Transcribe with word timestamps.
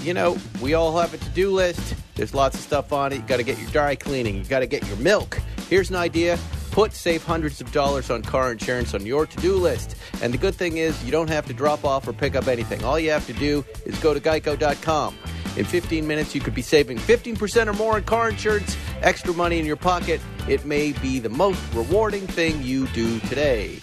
You 0.00 0.14
know, 0.14 0.36
we 0.60 0.74
all 0.74 0.98
have 0.98 1.14
a 1.14 1.18
to-do 1.18 1.50
list. 1.50 1.94
There's 2.14 2.34
lots 2.34 2.56
of 2.56 2.62
stuff 2.62 2.92
on 2.92 3.12
it. 3.12 3.16
You 3.16 3.22
got 3.22 3.36
to 3.36 3.42
get 3.42 3.58
your 3.58 3.70
dry 3.70 3.94
cleaning. 3.94 4.36
You 4.36 4.44
got 4.44 4.60
to 4.60 4.66
get 4.66 4.86
your 4.86 4.96
milk. 4.96 5.40
Here's 5.68 5.90
an 5.90 5.96
idea. 5.96 6.38
Put 6.70 6.92
save 6.94 7.22
hundreds 7.22 7.60
of 7.60 7.70
dollars 7.72 8.10
on 8.10 8.22
car 8.22 8.50
insurance 8.50 8.94
on 8.94 9.04
your 9.04 9.26
to-do 9.26 9.54
list. 9.54 9.96
And 10.22 10.32
the 10.32 10.38
good 10.38 10.54
thing 10.54 10.78
is 10.78 11.02
you 11.04 11.12
don't 11.12 11.28
have 11.28 11.46
to 11.46 11.54
drop 11.54 11.84
off 11.84 12.08
or 12.08 12.12
pick 12.12 12.34
up 12.34 12.48
anything. 12.48 12.82
All 12.84 12.98
you 12.98 13.10
have 13.10 13.26
to 13.26 13.32
do 13.34 13.64
is 13.84 13.98
go 13.98 14.14
to 14.14 14.20
geico.com. 14.20 15.16
In 15.56 15.64
15 15.66 16.06
minutes, 16.06 16.34
you 16.34 16.40
could 16.40 16.54
be 16.54 16.62
saving 16.62 16.98
15% 16.98 17.66
or 17.66 17.74
more 17.74 17.96
on 17.96 18.04
car 18.04 18.30
insurance, 18.30 18.76
extra 19.02 19.34
money 19.34 19.58
in 19.58 19.66
your 19.66 19.76
pocket. 19.76 20.20
It 20.48 20.64
may 20.64 20.92
be 20.92 21.18
the 21.18 21.28
most 21.28 21.60
rewarding 21.74 22.26
thing 22.26 22.62
you 22.62 22.86
do 22.88 23.20
today. 23.20 23.80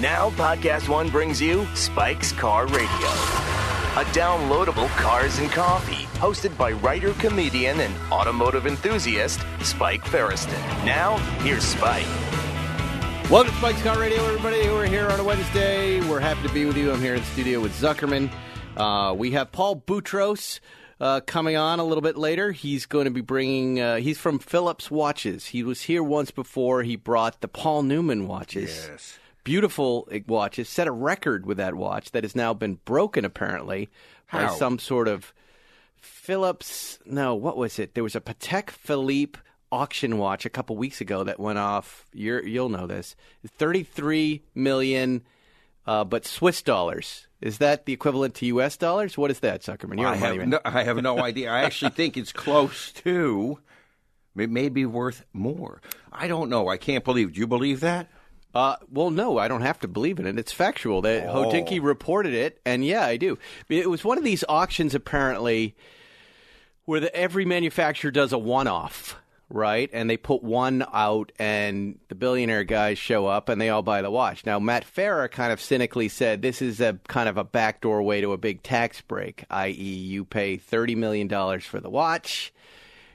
Now, 0.00 0.30
Podcast 0.30 0.88
One 0.88 1.10
brings 1.10 1.42
you 1.42 1.66
Spike's 1.74 2.32
Car 2.32 2.66
Radio, 2.66 3.08
a 3.96 4.04
downloadable 4.12 4.88
cars 4.90 5.40
and 5.40 5.50
coffee 5.50 6.04
hosted 6.20 6.56
by 6.56 6.70
writer, 6.70 7.12
comedian, 7.14 7.80
and 7.80 7.92
automotive 8.12 8.64
enthusiast 8.64 9.40
Spike 9.62 10.04
Feresten. 10.04 10.60
Now, 10.84 11.16
here's 11.42 11.64
Spike. 11.64 12.06
Welcome 13.28 13.52
to 13.52 13.58
Spike's 13.58 13.82
Car 13.82 13.98
Radio, 13.98 14.24
everybody. 14.26 14.68
We're 14.68 14.86
here 14.86 15.08
on 15.08 15.18
a 15.18 15.24
Wednesday. 15.24 16.00
We're 16.08 16.20
happy 16.20 16.46
to 16.46 16.54
be 16.54 16.66
with 16.66 16.76
you. 16.76 16.92
I'm 16.92 17.00
here 17.00 17.14
in 17.16 17.20
the 17.20 17.26
studio 17.26 17.58
with 17.58 17.72
Zuckerman. 17.72 18.30
Uh, 18.76 19.12
we 19.12 19.32
have 19.32 19.50
Paul 19.50 19.82
Boutros 19.84 20.60
uh, 21.00 21.20
coming 21.22 21.56
on 21.56 21.80
a 21.80 21.84
little 21.84 22.00
bit 22.00 22.16
later. 22.16 22.52
He's 22.52 22.86
going 22.86 23.06
to 23.06 23.10
be 23.10 23.22
bringing. 23.22 23.80
Uh, 23.80 23.96
he's 23.96 24.18
from 24.18 24.38
Phillips 24.38 24.88
Watches. 24.88 25.46
He 25.46 25.64
was 25.64 25.82
here 25.82 26.04
once 26.04 26.30
before. 26.30 26.84
He 26.84 26.94
brought 26.94 27.40
the 27.40 27.48
Paul 27.48 27.82
Newman 27.82 28.28
watches. 28.28 28.86
Yes. 28.88 29.18
Beautiful 29.44 30.08
watches. 30.26 30.68
Set 30.68 30.86
a 30.86 30.92
record 30.92 31.46
with 31.46 31.56
that 31.56 31.74
watch 31.74 32.10
that 32.12 32.24
has 32.24 32.36
now 32.36 32.54
been 32.54 32.74
broken 32.84 33.24
apparently 33.24 33.88
by 34.32 34.48
some 34.48 34.78
sort 34.78 35.08
of 35.08 35.32
Phillips. 36.00 36.98
No, 37.06 37.34
what 37.34 37.56
was 37.56 37.78
it? 37.78 37.94
There 37.94 38.04
was 38.04 38.16
a 38.16 38.20
Patek 38.20 38.70
Philippe 38.70 39.38
auction 39.72 40.18
watch 40.18 40.44
a 40.44 40.50
couple 40.50 40.76
weeks 40.76 41.00
ago 41.00 41.24
that 41.24 41.38
went 41.40 41.58
off. 41.58 42.06
You're, 42.12 42.44
you'll 42.46 42.68
know 42.68 42.86
this. 42.86 43.16
Thirty-three 43.46 44.42
million, 44.54 45.22
uh, 45.86 46.04
but 46.04 46.26
Swiss 46.26 46.62
dollars. 46.62 47.26
Is 47.40 47.58
that 47.58 47.86
the 47.86 47.92
equivalent 47.92 48.34
to 48.36 48.46
U.S. 48.46 48.76
dollars? 48.76 49.16
What 49.16 49.30
is 49.30 49.40
that, 49.40 49.62
Zuckerman? 49.62 49.98
You're 49.98 50.08
I 50.08 50.16
have, 50.16 50.46
no, 50.46 50.60
I 50.64 50.82
have 50.84 51.02
no 51.02 51.22
idea. 51.22 51.50
I 51.50 51.62
actually 51.62 51.92
think 51.92 52.16
it's 52.16 52.32
close 52.32 52.92
to. 52.92 53.58
It 54.36 54.50
may 54.50 54.68
be 54.68 54.86
worth 54.86 55.24
more. 55.32 55.80
I 56.12 56.28
don't 56.28 56.50
know. 56.50 56.68
I 56.68 56.76
can't 56.76 57.04
believe. 57.04 57.32
Do 57.32 57.40
you 57.40 57.46
believe 57.46 57.80
that? 57.80 58.08
Uh, 58.54 58.76
well, 58.90 59.10
no, 59.10 59.38
I 59.38 59.46
don't 59.48 59.60
have 59.62 59.78
to 59.80 59.88
believe 59.88 60.18
in 60.18 60.26
it. 60.26 60.38
It's 60.38 60.52
factual. 60.52 61.02
That 61.02 61.28
Oh. 61.28 61.44
Hodinkee 61.44 61.80
reported 61.82 62.34
it, 62.34 62.60
and 62.64 62.84
yeah, 62.84 63.04
I 63.06 63.16
do. 63.16 63.38
It 63.68 63.88
was 63.88 64.04
one 64.04 64.18
of 64.18 64.24
these 64.24 64.44
auctions, 64.48 64.94
apparently, 64.94 65.76
where 66.84 67.00
the, 67.00 67.14
every 67.14 67.44
manufacturer 67.44 68.10
does 68.10 68.32
a 68.32 68.38
one-off, 68.38 69.16
right? 69.48 69.88
And 69.92 70.10
they 70.10 70.16
put 70.16 70.42
one 70.42 70.84
out, 70.92 71.30
and 71.38 72.00
the 72.08 72.16
billionaire 72.16 72.64
guys 72.64 72.98
show 72.98 73.26
up, 73.26 73.48
and 73.48 73.60
they 73.60 73.68
all 73.68 73.82
buy 73.82 74.02
the 74.02 74.10
watch. 74.10 74.44
Now, 74.44 74.58
Matt 74.58 74.84
Farah 74.84 75.30
kind 75.30 75.52
of 75.52 75.60
cynically 75.60 76.08
said 76.08 76.42
this 76.42 76.60
is 76.60 76.80
a 76.80 76.98
kind 77.06 77.28
of 77.28 77.36
a 77.36 77.44
backdoor 77.44 78.02
way 78.02 78.20
to 78.20 78.32
a 78.32 78.38
big 78.38 78.64
tax 78.64 79.00
break, 79.00 79.44
i.e., 79.48 79.72
you 79.72 80.24
pay 80.24 80.56
thirty 80.56 80.96
million 80.96 81.28
dollars 81.28 81.64
for 81.64 81.78
the 81.78 81.90
watch 81.90 82.52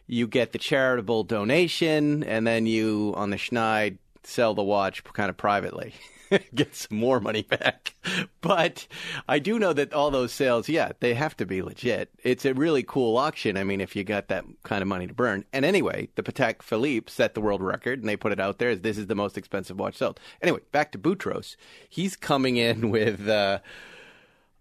you 0.07 0.27
get 0.27 0.51
the 0.51 0.59
charitable 0.59 1.23
donation, 1.23 2.23
and 2.25 2.45
then 2.45 2.67
you, 2.67 3.11
on 3.17 3.31
the 3.31 3.37
schneid, 3.37 3.97
sell 4.25 4.53
the 4.53 4.63
watch 4.63 5.03
kind 5.03 5.29
of 5.29 5.37
privately. 5.37 5.93
get 6.55 6.75
some 6.75 6.97
more 6.97 7.19
money 7.19 7.43
back. 7.43 7.93
But 8.41 8.85
I 9.27 9.39
do 9.39 9.57
know 9.57 9.73
that 9.73 9.91
all 9.91 10.11
those 10.11 10.31
sales, 10.31 10.69
yeah, 10.69 10.91
they 10.99 11.15
have 11.15 11.35
to 11.37 11.47
be 11.47 11.63
legit. 11.63 12.11
It's 12.23 12.45
a 12.45 12.53
really 12.53 12.83
cool 12.83 13.17
auction. 13.17 13.57
I 13.57 13.63
mean, 13.63 13.81
if 13.81 13.95
you 13.95 14.03
got 14.03 14.27
that 14.27 14.45
kind 14.61 14.83
of 14.83 14.87
money 14.87 15.07
to 15.07 15.13
burn. 15.15 15.45
And 15.51 15.65
anyway, 15.65 16.09
the 16.13 16.21
Patek 16.21 16.61
Philippe 16.61 17.11
set 17.11 17.33
the 17.33 17.41
world 17.41 17.63
record, 17.63 17.99
and 17.99 18.07
they 18.07 18.15
put 18.15 18.31
it 18.31 18.39
out 18.39 18.59
there 18.59 18.69
as 18.69 18.81
this 18.81 18.99
is 18.99 19.07
the 19.07 19.15
most 19.15 19.35
expensive 19.35 19.79
watch 19.79 19.95
sold. 19.95 20.19
Anyway, 20.43 20.59
back 20.71 20.91
to 20.91 20.99
Boutros. 20.99 21.55
He's 21.89 22.15
coming 22.15 22.57
in 22.57 22.89
with. 22.91 23.27
Uh, 23.27 23.59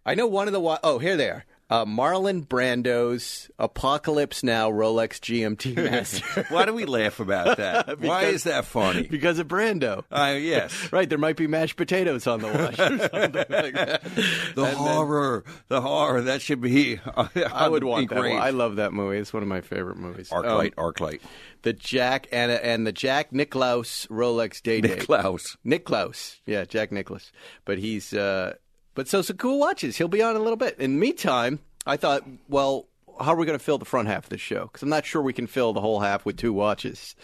I 0.06 0.14
know 0.14 0.26
one 0.26 0.46
of 0.46 0.54
the 0.54 0.60
wa- 0.60 0.80
oh 0.82 0.98
here 0.98 1.16
they 1.18 1.28
are. 1.28 1.44
Uh, 1.70 1.84
Marlon 1.86 2.46
Brando's 2.46 3.50
Apocalypse 3.58 4.42
Now 4.44 4.70
Rolex 4.70 5.18
GMT 5.18 5.74
Master. 5.90 6.46
Why 6.50 6.66
do 6.66 6.74
we 6.74 6.84
laugh 6.84 7.20
about 7.20 7.56
that? 7.56 7.98
Why 8.00 8.24
is 8.24 8.44
that 8.44 8.66
funny? 8.66 9.06
because 9.08 9.38
of 9.38 9.48
Brando. 9.48 10.04
Uh, 10.10 10.36
yes. 10.38 10.88
Right, 10.92 11.08
there 11.08 11.18
might 11.18 11.36
be 11.36 11.46
mashed 11.46 11.76
potatoes 11.76 12.26
on 12.26 12.40
the 12.40 12.48
watch 12.48 12.78
or 12.78 12.98
something 12.98 13.10
like 13.10 13.74
that. 13.74 14.02
The 14.04 14.08
And 14.18 14.56
then- 14.56 14.76
horror, 14.76 15.44
the 15.68 15.80
horror. 15.80 16.20
That 16.20 16.42
should 16.42 16.60
be. 16.60 17.00
I 17.16 17.66
would 17.68 17.82
want 17.82 18.10
that. 18.10 18.18
One. 18.18 18.32
I 18.32 18.50
love 18.50 18.76
that 18.76 18.92
movie. 18.92 19.16
It's 19.18 19.32
one 19.32 19.42
of 19.42 19.48
my 19.48 19.60
favorite 19.62 19.96
movies. 19.96 20.28
Arclight, 20.30 20.74
Um, 20.78 20.92
Arclight. 20.92 21.20
the 21.62 21.72
Jack 21.72 22.28
and 22.30 22.52
and 22.52 22.86
the 22.86 22.92
Jack 22.92 23.32
Nicklaus 23.32 24.06
Rolex 24.10 24.62
Day 24.62 24.80
Date. 24.82 25.00
Niklaus. 25.00 25.56
Nicklaus. 25.64 26.40
Yeah, 26.46 26.64
Jack 26.66 26.92
Nicholas. 26.92 27.32
But 27.64 27.78
he's 27.78 28.12
uh 28.12 28.54
but 28.94 29.08
so 29.08 29.22
cool 29.22 29.58
watches. 29.58 29.96
He'll 29.96 30.08
be 30.08 30.22
on 30.22 30.34
in 30.34 30.40
a 30.40 30.44
little 30.44 30.56
bit. 30.56 30.78
In 30.78 30.94
the 30.94 31.00
meantime, 31.00 31.60
I 31.86 31.96
thought, 31.96 32.22
well, 32.48 32.86
how 33.20 33.32
are 33.32 33.36
we 33.36 33.46
going 33.46 33.58
to 33.58 33.64
fill 33.64 33.78
the 33.78 33.84
front 33.84 34.08
half 34.08 34.24
of 34.24 34.30
the 34.30 34.38
show? 34.38 34.64
Because 34.64 34.82
I'm 34.82 34.88
not 34.88 35.06
sure 35.06 35.22
we 35.22 35.32
can 35.32 35.46
fill 35.46 35.72
the 35.72 35.80
whole 35.80 36.00
half 36.00 36.24
with 36.24 36.36
two 36.36 36.52
watches. 36.52 37.14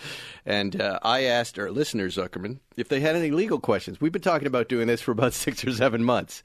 And 0.47 0.81
uh, 0.81 0.99
I 1.03 1.25
asked 1.25 1.59
our 1.59 1.71
listeners, 1.71 2.17
Zuckerman, 2.17 2.59
if 2.77 2.89
they 2.89 3.01
had 3.01 3.17
any 3.17 3.31
legal 3.31 3.59
questions. 3.59 4.01
We've 4.01 4.13
been 4.13 4.23
talking 4.23 4.47
about 4.47 4.69
doing 4.69 4.87
this 4.87 5.01
for 5.01 5.13
about 5.13 5.33
six 5.35 5.65
or 5.65 5.73
seven 5.73 6.05
months. 6.05 6.43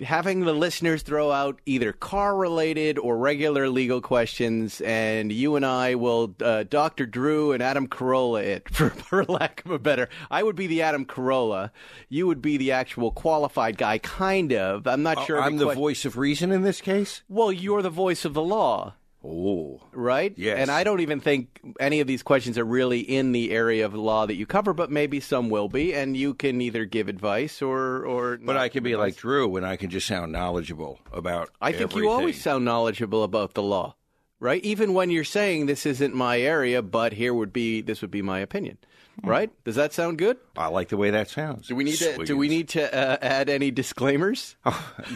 Having 0.00 0.40
the 0.40 0.52
listeners 0.52 1.02
throw 1.02 1.30
out 1.30 1.60
either 1.66 1.92
car 1.92 2.36
related 2.36 2.98
or 2.98 3.18
regular 3.18 3.68
legal 3.68 4.00
questions, 4.00 4.80
and 4.82 5.32
you 5.32 5.56
and 5.56 5.66
I 5.66 5.96
will, 5.96 6.34
uh, 6.40 6.64
Dr. 6.64 7.06
Drew 7.06 7.52
and 7.52 7.62
Adam 7.62 7.88
Carolla 7.88 8.42
it, 8.42 8.68
for, 8.72 8.90
for 8.90 9.24
lack 9.24 9.64
of 9.64 9.70
a 9.70 9.78
better. 9.78 10.08
I 10.30 10.42
would 10.42 10.56
be 10.56 10.66
the 10.66 10.82
Adam 10.82 11.04
Carolla. 11.04 11.70
You 12.08 12.26
would 12.26 12.40
be 12.40 12.56
the 12.56 12.72
actual 12.72 13.10
qualified 13.10 13.76
guy, 13.76 13.98
kind 13.98 14.52
of. 14.52 14.86
I'm 14.86 15.02
not 15.02 15.26
sure. 15.26 15.38
Oh, 15.38 15.42
I'm 15.42 15.56
the 15.56 15.74
voice 15.74 16.04
of 16.04 16.16
reason 16.16 16.52
in 16.52 16.62
this 16.62 16.80
case. 16.80 17.22
Well, 17.28 17.52
you're 17.52 17.82
the 17.82 17.90
voice 17.90 18.24
of 18.24 18.34
the 18.34 18.42
law. 18.42 18.94
Oh, 19.24 19.80
right? 19.92 20.32
Yes. 20.36 20.58
And 20.58 20.70
I 20.70 20.84
don't 20.84 21.00
even 21.00 21.18
think 21.18 21.60
any 21.80 21.98
of 21.98 22.06
these 22.06 22.22
questions 22.22 22.56
are 22.56 22.64
really 22.64 23.00
in 23.00 23.32
the 23.32 23.50
area 23.50 23.84
of 23.84 23.92
law 23.94 24.26
that 24.26 24.36
you 24.36 24.46
cover, 24.46 24.72
but 24.72 24.92
maybe 24.92 25.18
some 25.18 25.50
will 25.50 25.68
be, 25.68 25.92
and 25.92 26.16
you 26.16 26.34
can 26.34 26.60
either 26.60 26.84
give 26.84 27.08
advice 27.08 27.60
or 27.60 28.06
or. 28.06 28.38
but 28.38 28.56
I 28.56 28.68
can 28.68 28.84
be 28.84 28.94
like 28.94 29.16
Drew, 29.16 29.56
and 29.56 29.66
I 29.66 29.76
can 29.76 29.90
just 29.90 30.06
sound 30.06 30.30
knowledgeable 30.30 31.00
about. 31.12 31.50
I 31.60 31.72
think 31.72 31.96
you 31.96 32.08
always 32.08 32.40
sound 32.40 32.64
knowledgeable 32.64 33.24
about 33.24 33.54
the 33.54 33.62
law, 33.62 33.96
right? 34.38 34.62
Even 34.64 34.94
when 34.94 35.10
you're 35.10 35.24
saying 35.24 35.66
this 35.66 35.84
isn't 35.84 36.14
my 36.14 36.40
area, 36.40 36.80
but 36.80 37.12
here 37.14 37.34
would 37.34 37.52
be 37.52 37.80
this 37.80 38.00
would 38.02 38.12
be 38.12 38.22
my 38.22 38.38
opinion, 38.38 38.78
right? 39.22 39.50
Does 39.64 39.76
that 39.76 39.92
sound 39.92 40.18
good? 40.18 40.36
I 40.56 40.68
like 40.68 40.88
the 40.88 40.96
way 40.96 41.10
that 41.10 41.28
sounds. 41.28 41.68
Do 41.68 41.76
we 41.76 41.84
need 41.84 41.96
to? 41.96 42.14
Sweet. 42.14 42.26
Do 42.26 42.36
we 42.36 42.48
need 42.48 42.68
to 42.70 42.94
uh, 42.94 43.18
add 43.20 43.48
any 43.48 43.70
disclaimers? 43.70 44.56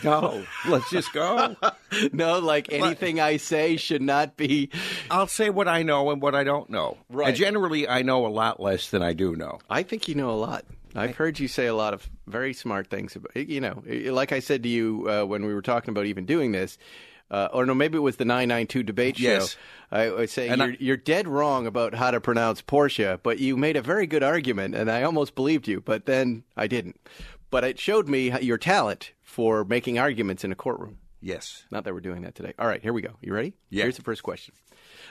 No, 0.05 0.45
let's 0.67 0.91
just 0.91 1.13
go. 1.13 1.55
no, 2.13 2.39
like 2.41 2.73
anything 2.73 3.21
I 3.21 3.37
say 3.37 3.77
should 3.77 4.03
not 4.03 4.37
be. 4.37 4.71
I'll 5.11 5.27
say 5.27 5.51
what 5.51 5.69
I 5.69 5.83
know 5.83 6.11
and 6.11 6.21
what 6.21 6.35
I 6.35 6.45
don't 6.45 6.69
know. 6.71 6.97
Right. 7.09 7.29
And 7.29 7.37
generally, 7.37 7.89
I 7.89 8.03
know 8.03 8.27
a 8.27 8.29
lot 8.29 8.59
less 8.59 8.91
than 8.91 9.03
I 9.03 9.13
do 9.13 9.37
know. 9.37 9.59
I 9.71 9.83
think 9.83 10.09
you 10.09 10.15
know 10.15 10.31
a 10.31 10.33
lot. 10.33 10.65
I've 10.95 11.17
heard 11.17 11.39
you 11.39 11.47
say 11.49 11.67
a 11.67 11.75
lot 11.75 11.95
of 11.95 12.09
very 12.27 12.53
smart 12.53 12.89
things. 12.89 13.17
About, 13.17 13.37
you 13.37 13.61
know, 13.61 13.83
like 13.87 14.33
I 14.33 14.41
said 14.41 14.63
to 14.65 14.69
you 14.69 15.07
uh, 15.09 15.25
when 15.25 15.45
we 15.45 15.55
were 15.55 15.63
talking 15.63 15.91
about 15.91 16.07
even 16.07 16.27
doing 16.27 16.53
this, 16.53 16.79
uh, 17.31 17.49
or 17.53 17.65
no, 17.65 17.75
maybe 17.75 17.97
it 17.97 18.03
was 18.03 18.17
the 18.17 18.25
992 18.27 18.83
debate 18.83 19.17
show. 19.17 19.47
I 19.93 20.11
was 20.11 20.33
saying 20.33 20.51
And 20.53 20.61
you're, 20.63 20.71
I- 20.73 20.77
you're 20.81 20.97
dead 20.97 21.29
wrong 21.29 21.67
about 21.67 21.95
how 21.95 22.11
to 22.11 22.21
pronounce 22.21 22.63
Porsche, 22.63 23.21
but 23.23 23.39
you 23.39 23.57
made 23.57 23.77
a 23.77 23.83
very 23.83 24.07
good 24.07 24.23
argument, 24.23 24.75
and 24.75 24.91
I 24.91 25.03
almost 25.03 25.35
believed 25.35 25.69
you, 25.69 25.81
but 25.81 26.07
then 26.07 26.43
I 26.57 26.67
didn't. 26.67 26.99
But 27.51 27.65
it 27.65 27.79
showed 27.79 28.09
me 28.09 28.33
your 28.41 28.57
talent 28.59 29.13
for 29.21 29.65
making 29.65 29.99
arguments 29.99 30.43
in 30.45 30.51
a 30.51 30.55
courtroom. 30.55 30.99
Yes. 31.21 31.65
Not 31.71 31.85
that 31.85 31.95
we're 31.95 32.01
doing 32.01 32.23
that 32.23 32.35
today. 32.35 32.55
All 32.59 32.67
right, 32.67 32.83
here 32.83 32.93
we 32.93 33.03
go. 33.03 33.11
You 33.21 33.33
ready? 33.35 33.53
Yeah. 33.71 33.83
Here's 33.85 33.97
the 33.97 34.03
first 34.03 34.23
question. 34.23 34.55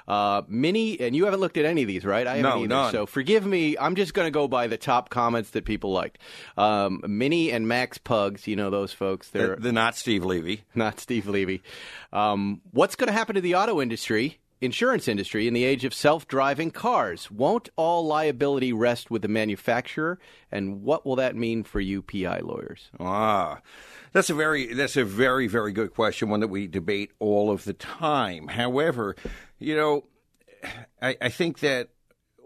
Uh, 0.07 0.42
Mini, 0.48 1.00
and 1.00 1.16
you 1.16 1.25
haven't 1.25 1.39
looked 1.39 1.57
at 1.57 1.66
any 1.66 1.83
of 1.83 1.88
these, 1.88 2.04
right? 2.04 2.25
I 2.25 2.38
haven't 2.38 2.50
No, 2.51 2.57
either. 2.60 2.68
none. 2.68 2.92
So 2.92 3.06
forgive 3.06 3.45
me. 3.45 3.78
I'm 3.78 3.95
just 3.95 4.13
going 4.13 4.25
to 4.25 4.31
go 4.31 4.48
by 4.48 4.68
the 4.68 4.78
top 4.78 5.10
comments 5.10 5.51
that 5.51 5.63
people 5.63 5.92
liked. 5.92 6.18
Um, 6.57 7.01
Minnie 7.07 7.51
and 7.51 7.68
Max 7.68 7.98
Pugs, 7.98 8.48
you 8.48 8.56
know 8.56 8.69
those 8.69 8.92
folks. 8.92 9.30
They're 9.30 9.56
The, 9.56 9.62
the 9.62 9.72
not 9.72 9.95
Steve 9.95 10.25
Levy. 10.25 10.63
not 10.75 11.00
Steve 11.00 11.28
Levy. 11.28 11.62
Um, 12.12 12.62
what's 12.72 12.95
going 12.95 13.07
to 13.07 13.13
happen 13.13 13.36
to 13.36 13.42
the 13.42 13.56
auto 13.56 13.80
industry, 13.80 14.39
insurance 14.61 15.07
industry, 15.07 15.47
in 15.47 15.53
the 15.53 15.63
age 15.63 15.83
of 15.83 15.93
self-driving 15.93 16.71
cars? 16.71 17.29
Won't 17.29 17.69
all 17.75 18.05
liability 18.05 18.71
rest 18.71 19.11
with 19.11 19.23
the 19.23 19.27
manufacturer? 19.27 20.19
And 20.51 20.83
what 20.83 21.05
will 21.05 21.17
that 21.17 21.35
mean 21.35 21.63
for 21.63 21.79
you, 21.79 22.01
PI 22.01 22.39
lawyers? 22.39 22.89
Ah, 22.99 23.61
that's 24.13 24.29
a 24.29 24.35
very 24.35 24.73
that's 24.73 24.97
a 24.97 25.03
very 25.05 25.47
very 25.47 25.71
good 25.71 25.93
question, 25.93 26.29
one 26.29 26.39
that 26.41 26.47
we 26.47 26.67
debate 26.67 27.11
all 27.19 27.51
of 27.51 27.65
the 27.65 27.73
time. 27.73 28.47
However, 28.47 29.15
you 29.59 29.75
know, 29.75 30.05
I, 31.01 31.17
I 31.21 31.29
think 31.29 31.59
that 31.59 31.89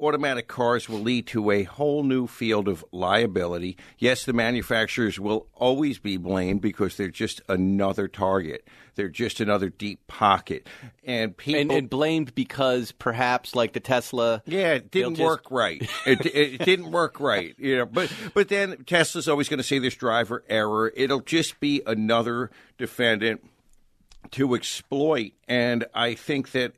automatic 0.01 0.47
cars 0.47 0.89
will 0.89 0.99
lead 0.99 1.27
to 1.27 1.51
a 1.51 1.63
whole 1.63 2.03
new 2.03 2.27
field 2.27 2.67
of 2.67 2.83
liability. 2.91 3.77
Yes, 3.97 4.25
the 4.25 4.33
manufacturers 4.33 5.19
will 5.19 5.47
always 5.53 5.99
be 5.99 6.17
blamed 6.17 6.61
because 6.61 6.97
they're 6.97 7.09
just 7.09 7.41
another 7.47 8.07
target. 8.07 8.67
They're 8.95 9.09
just 9.09 9.41
another 9.41 9.69
deep 9.69 10.07
pocket, 10.07 10.67
and 11.03 11.35
people 11.35 11.59
And, 11.61 11.71
and 11.71 11.89
blamed 11.89 12.33
because 12.33 12.93
perhaps, 12.93 13.53
like 13.53 13.73
the 13.73 13.81
Tesla, 13.81 14.41
yeah, 14.45 14.73
it 14.73 14.89
didn't 14.89 15.15
just- 15.15 15.25
work 15.25 15.51
right. 15.51 15.87
It, 16.05 16.25
it, 16.25 16.59
didn't 16.65 16.91
work 16.91 17.19
right, 17.19 17.53
you 17.57 17.75
know. 17.77 17.85
But 17.85 18.11
but 18.33 18.47
then 18.47 18.85
Tesla's 18.85 19.27
always 19.27 19.49
going 19.49 19.57
to 19.57 19.63
say 19.63 19.79
there's 19.79 19.95
driver 19.95 20.43
error. 20.47 20.93
It'll 20.95 21.19
just 21.19 21.59
be 21.59 21.81
another 21.85 22.51
defendant 22.77 23.41
to 24.31 24.55
exploit. 24.55 25.33
And 25.47 25.85
I 25.93 26.13
think 26.15 26.51
that, 26.51 26.73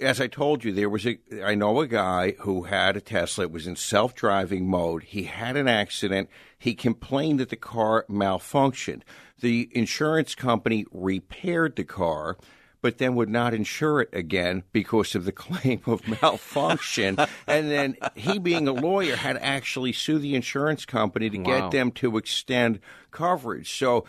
as 0.00 0.20
I 0.20 0.26
told 0.26 0.64
you, 0.64 0.72
there 0.72 0.88
was 0.88 1.06
a. 1.06 1.18
I 1.44 1.54
know 1.54 1.80
a 1.80 1.86
guy 1.86 2.32
who 2.40 2.64
had 2.64 2.96
a 2.96 3.00
Tesla. 3.00 3.44
It 3.44 3.50
was 3.52 3.66
in 3.66 3.76
self-driving 3.76 4.68
mode. 4.68 5.02
He 5.04 5.24
had 5.24 5.56
an 5.56 5.68
accident. 5.68 6.28
He 6.58 6.74
complained 6.74 7.40
that 7.40 7.48
the 7.50 7.56
car 7.56 8.04
malfunctioned. 8.08 9.02
The 9.40 9.68
insurance 9.72 10.34
company 10.34 10.84
repaired 10.92 11.76
the 11.76 11.84
car 11.84 12.36
but 12.80 12.98
then 12.98 13.16
would 13.16 13.28
not 13.28 13.52
insure 13.52 14.00
it 14.02 14.08
again 14.12 14.62
because 14.70 15.16
of 15.16 15.24
the 15.24 15.32
claim 15.46 15.80
of 15.86 16.06
malfunction. 16.22 17.16
and 17.48 17.68
then 17.68 17.96
he, 18.14 18.38
being 18.38 18.68
a 18.68 18.72
lawyer, 18.72 19.16
had 19.16 19.36
actually 19.38 19.92
sue 19.92 20.16
the 20.18 20.36
insurance 20.36 20.84
company 20.86 21.28
to 21.28 21.38
Wow. 21.38 21.44
get 21.44 21.70
them 21.72 21.90
to 21.90 22.16
extend 22.16 22.78
coverage. 23.10 23.76
So 23.76 24.04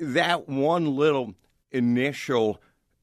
that 0.00 0.48
one 0.48 0.96
little 0.96 1.34
initial 1.72 2.60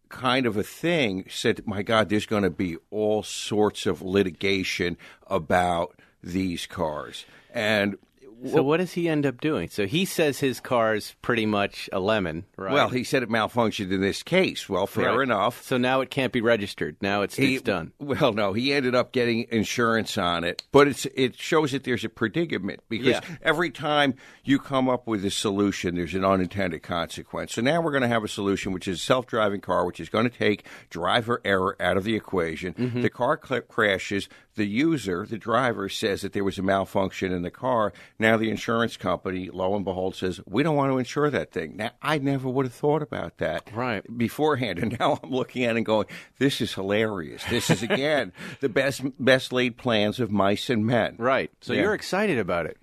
kind 0.10 0.46
of 0.46 0.58
a 0.58 0.64
thing 0.64 1.26
said, 1.30 1.66
my 1.66 1.82
God, 1.84 2.10
there's 2.10 2.26
going 2.26 2.44
to 2.44 2.50
be 2.50 2.78
all 2.92 3.24
sorts 3.24 3.86
of 3.86 4.02
litigation 4.02 4.98
about 5.28 5.96
these 6.24 6.66
cars. 6.66 7.26
And 7.54 7.98
So 8.46 8.62
what 8.62 8.78
does 8.78 8.94
he 8.94 9.10
end 9.10 9.26
up 9.26 9.42
doing? 9.42 9.70
So 9.70 9.88
he 9.88 10.06
says 10.06 10.40
his 10.40 10.60
car's 10.60 11.16
pretty 11.22 11.46
much 11.46 11.90
a 11.92 12.00
lemon, 12.00 12.46
right? 12.56 12.72
well, 12.72 12.90
he 12.90 13.04
said 13.04 13.24
it 13.24 13.30
malfunctioned 13.30 13.92
in 13.92 14.02
this 14.02 14.22
case. 14.22 14.70
Well, 14.70 14.86
fair 14.86 15.18
Right. 15.18 15.24
enough. 15.24 15.64
So 15.64 15.78
now 15.78 16.02
it 16.02 16.10
can't 16.10 16.32
be 16.32 16.42
registered. 16.42 16.98
Now 17.02 17.24
it's, 17.24 17.36
He- 17.36 17.56
it's 17.56 17.64
done. 17.64 17.94
Well, 18.00 18.34
no, 18.34 18.54
he 18.54 18.74
ended 18.74 18.96
up 18.96 19.12
getting 19.12 19.46
insurance 19.50 20.18
on 20.18 20.44
it, 20.44 20.64
but 20.72 20.88
it's 20.88 21.06
it 21.16 21.36
shows 21.38 21.72
that 21.72 21.84
there's 21.84 22.04
a 22.06 22.10
predicament 22.10 22.82
because 22.90 23.08
Yeah. 23.08 23.22
every 23.42 23.72
time 23.72 24.14
you 24.44 24.60
come 24.60 24.88
up 24.90 25.08
with 25.08 25.26
a 25.26 25.32
solution, 25.32 25.96
there's 25.96 26.14
an 26.14 26.24
unintended 26.26 26.84
consequence. 26.84 27.54
So 27.54 27.62
now 27.62 27.82
we're 27.82 27.92
going 27.92 28.02
to 28.04 28.08
have 28.08 28.24
a 28.24 28.28
solution 28.28 28.72
which 28.72 28.88
is 28.88 28.98
a 29.00 29.04
self-driving 29.04 29.62
car, 29.62 29.86
which 29.86 30.00
is 30.00 30.10
going 30.10 30.30
to 30.30 30.36
take 30.38 30.64
driver 30.90 31.42
error 31.44 31.76
out 31.80 31.98
of 31.98 32.04
the 32.04 32.16
equation. 32.16 32.74
Mm-hmm. 32.74 33.02
The 33.02 33.10
car 33.10 33.40
cl- 33.44 33.62
crashes. 33.62 34.30
The 34.56 34.66
user, 34.66 35.24
the 35.30 35.38
driver, 35.38 35.88
says 35.88 36.22
that 36.24 36.34
there 36.34 36.44
was 36.44 36.58
a 36.58 36.64
malfunction 36.64 37.32
in 37.32 37.44
the 37.44 37.52
car. 37.52 37.94
Now 38.18 38.27
the 38.36 38.50
insurance 38.50 38.98
company, 38.98 39.50
lo 39.54 39.74
and 39.76 39.86
behold, 39.86 40.16
says 40.16 40.42
we 40.46 40.64
don't 40.64 40.76
want 40.76 40.92
to 40.92 40.98
insure 40.98 41.30
that 41.30 41.52
thing. 41.54 41.78
Now 41.78 41.92
I 42.02 42.18
never 42.18 42.50
would 42.50 42.66
have 42.66 42.74
thought 42.74 43.02
about 43.02 43.38
that 43.38 43.70
Right. 43.74 44.04
beforehand, 44.18 44.80
and 44.80 44.98
now 45.00 45.20
I'm 45.24 45.30
looking 45.32 45.64
at 45.64 45.76
it 45.76 45.78
and 45.78 45.86
going, 45.86 46.08
"This 46.40 46.60
is 46.60 46.74
hilarious. 46.74 47.46
This 47.46 47.70
is 47.70 47.82
again 47.84 48.34
the 48.60 48.68
best 48.70 49.04
best 49.24 49.54
laid 49.54 49.78
plans 49.78 50.20
of 50.20 50.32
mice 50.32 50.70
and 50.70 50.86
men." 50.86 51.16
Right. 51.18 51.52
So 51.62 51.72
Yeah. 51.72 51.84
you're 51.84 51.94
excited 51.94 52.40
about 52.40 52.66
it. 52.66 52.78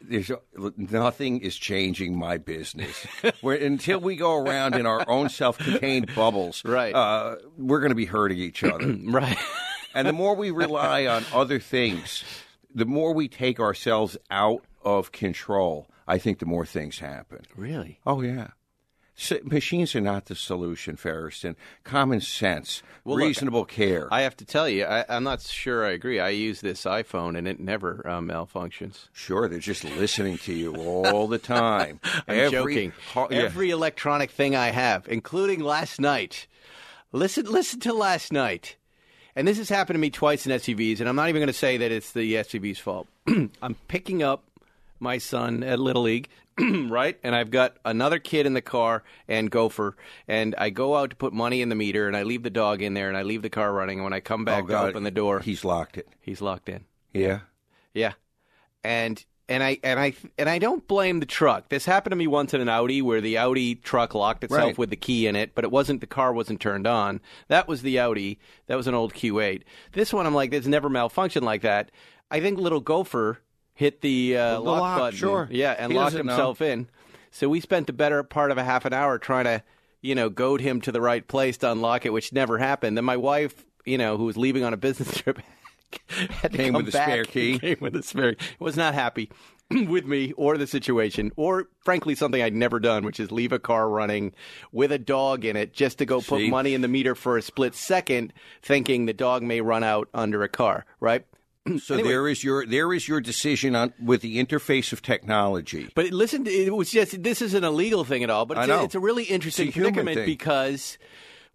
There's 0.00 0.30
nothing 0.76 1.40
is 1.40 1.56
changing 1.56 2.16
my 2.16 2.38
business. 2.38 3.04
We're, 3.42 3.56
until 3.56 3.98
we 4.00 4.14
go 4.14 4.36
around 4.36 4.76
in 4.76 4.86
our 4.86 5.04
own 5.08 5.28
self-contained 5.28 6.12
bubbles, 6.16 6.62
Right. 6.64 6.94
Uh, 6.94 7.36
we're 7.56 7.80
going 7.80 7.90
to 7.90 7.96
be 7.96 8.04
hurting 8.06 8.38
each 8.38 8.62
other. 8.62 8.86
Right. 9.04 9.36
and 9.94 10.06
the 10.06 10.12
more 10.12 10.36
we 10.36 10.52
rely 10.52 11.06
on 11.06 11.24
other 11.34 11.58
things, 11.58 12.22
the 12.74 12.86
more 12.86 13.12
we 13.12 13.28
take 13.28 13.58
ourselves 13.60 14.16
out 14.30 14.64
of 14.84 15.12
control. 15.12 15.88
I 16.06 16.18
think 16.18 16.38
the 16.38 16.46
more 16.46 16.64
things 16.66 16.98
happen. 17.00 17.44
really? 17.56 18.00
Oh 18.06 18.22
yeah. 18.22 18.48
S 19.20 19.32
machines 19.42 19.96
are 19.96 20.00
not 20.00 20.26
the 20.26 20.36
solution, 20.36 20.96
Feresten. 20.96 21.56
Common 21.82 22.20
sense, 22.20 22.84
Well, 23.04 23.16
look, 23.16 23.26
reasonable 23.26 23.64
care. 23.64 24.06
I 24.12 24.20
have 24.20 24.36
to 24.36 24.44
tell 24.44 24.68
you, 24.68 24.84
I, 24.84 25.04
I'm 25.08 25.24
not 25.24 25.42
sure 25.42 25.84
I 25.84 25.90
agree. 25.90 26.20
I 26.20 26.28
use 26.28 26.60
this 26.60 26.84
iPhone 26.84 27.36
and 27.36 27.48
it 27.48 27.58
never 27.58 28.00
uh, 28.06 28.20
malfunctions. 28.20 29.08
sure, 29.12 29.48
they're 29.48 29.58
just 29.58 29.82
listening 29.82 30.38
to 30.38 30.52
you 30.54 30.72
all 30.76 31.26
the 31.26 31.38
time. 31.38 31.98
I'm 32.28 32.38
Every 32.38 32.74
joking. 32.74 32.92
ho- 33.12 33.26
yeah. 33.30 33.38
Every 33.38 33.70
electronic 33.70 34.30
thing 34.30 34.54
I 34.54 34.68
have, 34.68 35.08
including 35.08 35.60
last 35.64 36.00
night. 36.00 36.46
Listen, 37.10 37.46
listen 37.46 37.80
to 37.80 37.92
last 37.92 38.32
night. 38.32 38.76
And 39.38 39.46
this 39.46 39.58
has 39.58 39.68
happened 39.68 39.94
to 39.94 40.00
me 40.00 40.10
twice 40.10 40.46
in 40.46 40.52
SUVs, 40.52 40.98
and 40.98 41.08
I'm 41.08 41.14
not 41.14 41.28
even 41.28 41.38
going 41.38 41.46
to 41.46 41.52
say 41.52 41.76
that 41.76 41.92
it's 41.92 42.10
the 42.10 42.34
SUV's 42.34 42.80
fault. 42.80 43.06
I'm 43.62 43.76
picking 43.86 44.20
up 44.20 44.42
my 44.98 45.18
son 45.18 45.62
at 45.62 45.78
Little 45.78 46.02
League, 46.02 46.28
right? 46.58 47.16
And 47.22 47.36
I've 47.36 47.52
got 47.52 47.76
another 47.84 48.18
kid 48.18 48.46
in 48.46 48.54
the 48.54 48.60
car 48.60 49.04
and 49.28 49.48
Gopher, 49.48 49.94
and 50.26 50.56
I 50.58 50.70
go 50.70 50.96
out 50.96 51.10
to 51.10 51.16
put 51.16 51.32
money 51.32 51.62
in 51.62 51.68
the 51.68 51.76
meter, 51.76 52.08
and 52.08 52.16
I 52.16 52.24
leave 52.24 52.42
the 52.42 52.50
dog 52.50 52.82
in 52.82 52.94
there, 52.94 53.06
and 53.06 53.16
I 53.16 53.22
leave 53.22 53.42
the 53.42 53.48
car 53.48 53.72
running. 53.72 53.98
And 53.98 54.04
when 54.04 54.12
I 54.12 54.18
come 54.18 54.40
oh 54.40 54.44
back 54.44 54.66
to 54.66 54.76
open 54.76 55.04
the 55.04 55.12
door, 55.12 55.38
He's 55.38 55.64
locked 55.64 55.96
it. 55.98 56.08
he's 56.20 56.42
locked 56.42 56.68
in. 56.68 56.84
Yeah. 57.12 57.42
Yeah, 57.94 58.14
and 58.82 59.24
and 59.48 59.62
I 59.62 59.78
and 59.82 59.98
I 59.98 60.14
and 60.38 60.48
I 60.48 60.58
don't 60.58 60.86
blame 60.86 61.20
the 61.20 61.26
truck. 61.26 61.68
This 61.68 61.84
happened 61.86 62.12
to 62.12 62.16
me 62.16 62.26
once 62.26 62.52
in 62.54 62.60
an 62.60 62.68
Audi 62.68 63.00
where 63.02 63.20
the 63.20 63.38
Audi 63.38 63.74
truck 63.76 64.14
locked 64.14 64.44
itself 64.44 64.62
Right. 64.62 64.78
with 64.78 64.90
the 64.90 64.96
key 64.96 65.26
in 65.26 65.36
it, 65.36 65.54
but 65.54 65.64
it 65.64 65.70
wasn't 65.70 66.00
the 66.00 66.06
car 66.06 66.32
wasn't 66.32 66.60
turned 66.60 66.86
on. 66.86 67.20
That 67.48 67.66
was 67.68 67.82
the 67.82 67.98
Audi. 67.98 68.38
That 68.66 68.76
was 68.76 68.86
an 68.86 68.94
old 68.94 69.14
Q8. 69.14 69.62
This 69.92 70.12
one, 70.12 70.26
I'm 70.26 70.34
like, 70.34 70.52
it's 70.52 70.66
never 70.66 70.88
malfunctioned 70.90 71.42
like 71.42 71.62
that. 71.62 71.90
I 72.30 72.40
think 72.40 72.58
little 72.58 72.80
Gopher 72.80 73.40
hit 73.74 74.00
the, 74.02 74.36
uh, 74.36 74.54
The 74.54 74.60
lock, 74.60 74.80
lock, 74.80 74.98
button, 74.98 75.18
sure. 75.18 75.48
yeah, 75.50 75.74
and 75.78 75.92
He 75.92 75.98
locked 75.98 76.12
doesn't 76.12 76.26
know. 76.26 76.32
himself 76.32 76.60
in. 76.60 76.88
So 77.30 77.48
we 77.48 77.60
spent 77.60 77.86
the 77.86 77.92
better 77.92 78.22
part 78.22 78.50
of 78.50 78.58
a 78.58 78.64
half 78.64 78.84
an 78.84 78.92
hour 78.92 79.18
trying 79.18 79.44
to, 79.44 79.62
you 80.02 80.14
know, 80.14 80.28
goad 80.28 80.60
him 80.60 80.80
to 80.82 80.92
the 80.92 81.00
right 81.00 81.26
place 81.26 81.56
to 81.58 81.70
unlock 81.72 82.04
it, 82.04 82.12
which 82.12 82.32
never 82.32 82.58
happened. 82.58 82.96
Then 82.96 83.04
my 83.04 83.16
wife, 83.16 83.64
you 83.84 83.96
know, 83.96 84.16
who 84.16 84.24
was 84.24 84.36
leaving 84.36 84.64
on 84.64 84.74
a 84.74 84.76
business 84.76 85.16
trip, 85.16 85.38
Came 86.52 86.74
with 86.74 86.88
a 86.88 86.92
spare 86.92 87.24
key. 87.24 87.58
Came 87.58 87.78
with 87.80 87.96
a 87.96 88.02
spare. 88.02 88.36
Was 88.58 88.76
not 88.76 88.94
happy 88.94 89.30
with 89.70 90.06
me 90.06 90.32
or 90.32 90.56
the 90.56 90.66
situation, 90.66 91.32
or 91.36 91.68
frankly 91.80 92.14
something 92.14 92.40
I'd 92.40 92.54
never 92.54 92.80
done, 92.80 93.04
which 93.04 93.20
is 93.20 93.30
leave 93.30 93.52
a 93.52 93.58
car 93.58 93.88
running 93.88 94.32
with 94.72 94.92
a 94.92 94.98
dog 94.98 95.44
in 95.44 95.56
it 95.56 95.72
just 95.72 95.98
to 95.98 96.06
go 96.06 96.20
put 96.20 96.38
See? 96.38 96.50
money 96.50 96.74
in 96.74 96.80
the 96.80 96.88
meter 96.88 97.14
for 97.14 97.36
a 97.36 97.42
split 97.42 97.74
second, 97.74 98.32
thinking 98.62 99.06
the 99.06 99.12
dog 99.12 99.42
may 99.42 99.60
run 99.60 99.84
out 99.84 100.08
under 100.14 100.42
a 100.42 100.48
car. 100.48 100.86
Right. 101.00 101.24
So 101.82 101.96
there 101.96 102.26
is 102.26 102.42
your 102.42 102.64
there 102.64 102.94
is 102.94 103.06
your 103.06 103.20
decision 103.20 103.76
on 103.76 103.92
with 104.02 104.22
the 104.22 104.42
interface 104.42 104.92
of 104.92 105.02
technology. 105.02 105.90
But 105.94 106.10
listen, 106.12 106.46
it 106.46 106.74
was 106.74 106.90
just 106.90 107.22
this 107.22 107.42
isn't 107.42 107.64
a 107.64 107.70
legal 107.70 108.04
thing 108.04 108.24
at 108.24 108.30
all. 108.30 108.46
But 108.46 108.58
it's, 108.58 108.68
a, 108.68 108.82
it's 108.84 108.94
a 108.94 109.00
really 109.00 109.24
interesting 109.24 109.68
It's 109.68 109.76
predicament 109.76 110.24
because 110.24 110.96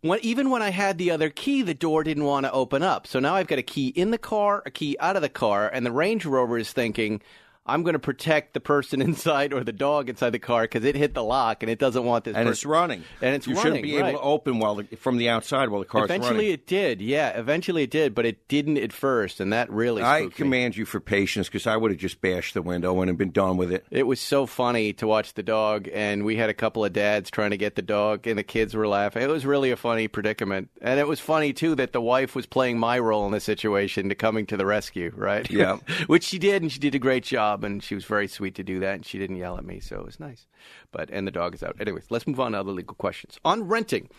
when, 0.03 0.19
even 0.21 0.49
when 0.49 0.61
I 0.61 0.69
had 0.69 0.97
the 0.97 1.11
other 1.11 1.29
key, 1.29 1.61
the 1.61 1.73
door 1.73 2.03
didn't 2.03 2.25
want 2.25 2.45
to 2.45 2.51
open 2.51 2.83
up. 2.83 3.07
So 3.07 3.19
now 3.19 3.35
I've 3.35 3.47
got 3.47 3.57
a 3.57 3.63
key 3.63 3.87
in 3.87 4.11
the 4.11 4.17
car, 4.17 4.61
a 4.65 4.71
key 4.71 4.97
out 4.99 5.15
of 5.15 5.21
the 5.21 5.29
car, 5.29 5.69
and 5.69 5.85
the 5.85 5.91
Range 5.93 6.25
Rover 6.25 6.57
is 6.57 6.73
thinking. 6.73 7.21
I'm 7.65 7.83
going 7.83 7.93
to 7.93 7.99
protect 7.99 8.53
the 8.53 8.59
person 8.59 9.01
inside 9.13 9.53
or 9.53 9.63
the 9.63 9.71
dog 9.71 10.09
inside 10.09 10.31
the 10.31 10.39
car 10.39 10.63
because 10.63 10.83
it 10.83 10.95
hit 10.95 11.13
the 11.13 11.23
lock 11.23 11.63
and 11.63 11.69
it 11.69 11.79
doesn't 11.79 12.03
want 12.03 12.25
this. 12.25 12.35
and 12.35 12.47
person. 12.47 12.51
it's 12.51 12.65
running. 12.65 13.03
And 13.21 13.35
it's 13.35 13.47
you 13.47 13.55
running. 13.55 13.63
shouldn't 13.63 13.83
be 13.83 13.97
right. 13.97 14.09
able 14.09 14.19
to 14.19 14.25
open 14.25 14.59
while 14.59 14.75
the, 14.75 14.83
from 14.97 15.17
the 15.17 15.29
outside 15.29 15.69
while 15.69 15.79
the 15.79 15.85
car's 15.85 16.05
Eventually, 16.05 16.27
running. 16.27 16.45
Eventually, 16.45 16.53
it 16.53 16.67
did. 16.97 17.01
Yeah, 17.01 17.29
eventually 17.29 17.83
it 17.83 17.91
did, 17.91 18.15
but 18.15 18.25
it 18.25 18.47
didn't 18.47 18.77
at 18.77 18.91
first, 18.91 19.39
and 19.39 19.53
that 19.53 19.69
really. 19.69 20.01
I 20.01 20.21
spooked 20.21 20.39
me. 20.39 20.43
command 20.43 20.77
you 20.77 20.85
for 20.85 20.99
patience 20.99 21.47
because 21.47 21.67
I 21.67 21.77
would 21.77 21.91
have 21.91 21.99
just 21.99 22.21
bashed 22.21 22.53
the 22.53 22.61
window 22.61 22.99
and 23.01 23.09
have 23.09 23.17
been 23.17 23.31
done 23.31 23.57
with 23.57 23.71
it. 23.71 23.85
It 23.91 24.07
was 24.07 24.19
so 24.19 24.45
funny 24.45 24.93
to 24.93 25.07
watch 25.07 25.33
the 25.33 25.43
dog, 25.43 25.87
and 25.91 26.25
we 26.25 26.35
had 26.35 26.49
a 26.49 26.53
couple 26.53 26.83
of 26.83 26.93
dads 26.93 27.29
trying 27.29 27.51
to 27.51 27.57
get 27.57 27.75
the 27.75 27.81
dog, 27.81 28.27
and 28.27 28.37
the 28.37 28.43
kids 28.43 28.73
were 28.73 28.87
laughing. 28.87 29.21
It 29.21 29.29
was 29.29 29.45
really 29.45 29.71
a 29.71 29.77
funny 29.77 30.07
predicament, 30.07 30.69
and 30.81 30.99
it 30.99 31.07
was 31.07 31.19
funny 31.19 31.53
too 31.53 31.75
that 31.75 31.93
the 31.93 32.01
wife 32.01 32.35
was 32.35 32.45
playing 32.45 32.79
my 32.79 32.99
role 32.99 33.25
in 33.25 33.31
the 33.31 33.39
situation, 33.39 34.09
to 34.09 34.15
coming 34.15 34.45
to 34.47 34.57
the 34.57 34.65
rescue, 34.65 35.11
right? 35.15 35.49
Yeah. 35.49 35.77
which 36.07 36.23
she 36.23 36.39
did, 36.39 36.61
and 36.61 36.71
she 36.71 36.79
did 36.79 36.95
a 36.95 36.99
great 36.99 37.23
job, 37.23 37.52
and 37.61 37.83
she 37.83 37.93
was 37.93 38.05
very 38.05 38.27
sweet 38.27 38.55
to 38.55 38.63
do 38.63 38.79
that, 38.79 38.95
and 38.95 39.05
she 39.05 39.19
didn't 39.19 39.35
yell 39.35 39.57
at 39.57 39.65
me, 39.65 39.81
so 39.81 39.99
it 39.99 40.05
was 40.05 40.19
nice. 40.19 40.47
But 40.93 41.09
and 41.11 41.27
the 41.27 41.31
dog 41.31 41.53
is 41.53 41.61
out. 41.61 41.75
Anyways, 41.79 42.05
let's 42.09 42.25
move 42.25 42.39
on 42.39 42.53
to 42.53 42.59
other 42.59 42.71
legal 42.71 42.95
questions 42.95 43.37
on 43.43 43.67
renting. 43.67 44.09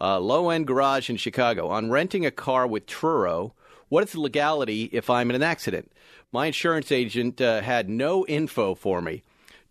Uh, 0.00 0.18
low 0.18 0.48
end 0.48 0.66
garage 0.66 1.10
in 1.10 1.16
Chicago 1.16 1.68
on 1.68 1.90
renting 1.90 2.24
a 2.24 2.30
car 2.30 2.66
with 2.66 2.86
Turo. 2.86 3.52
What 3.90 4.04
is 4.04 4.12
the 4.12 4.20
legality 4.20 4.84
if 4.92 5.10
I'm 5.10 5.28
in 5.28 5.36
an 5.36 5.42
accident? 5.42 5.92
My 6.32 6.46
insurance 6.46 6.90
agent 6.90 7.40
uh, 7.40 7.60
had 7.60 7.90
no 7.90 8.24
info 8.26 8.74
for 8.74 9.02
me. 9.02 9.22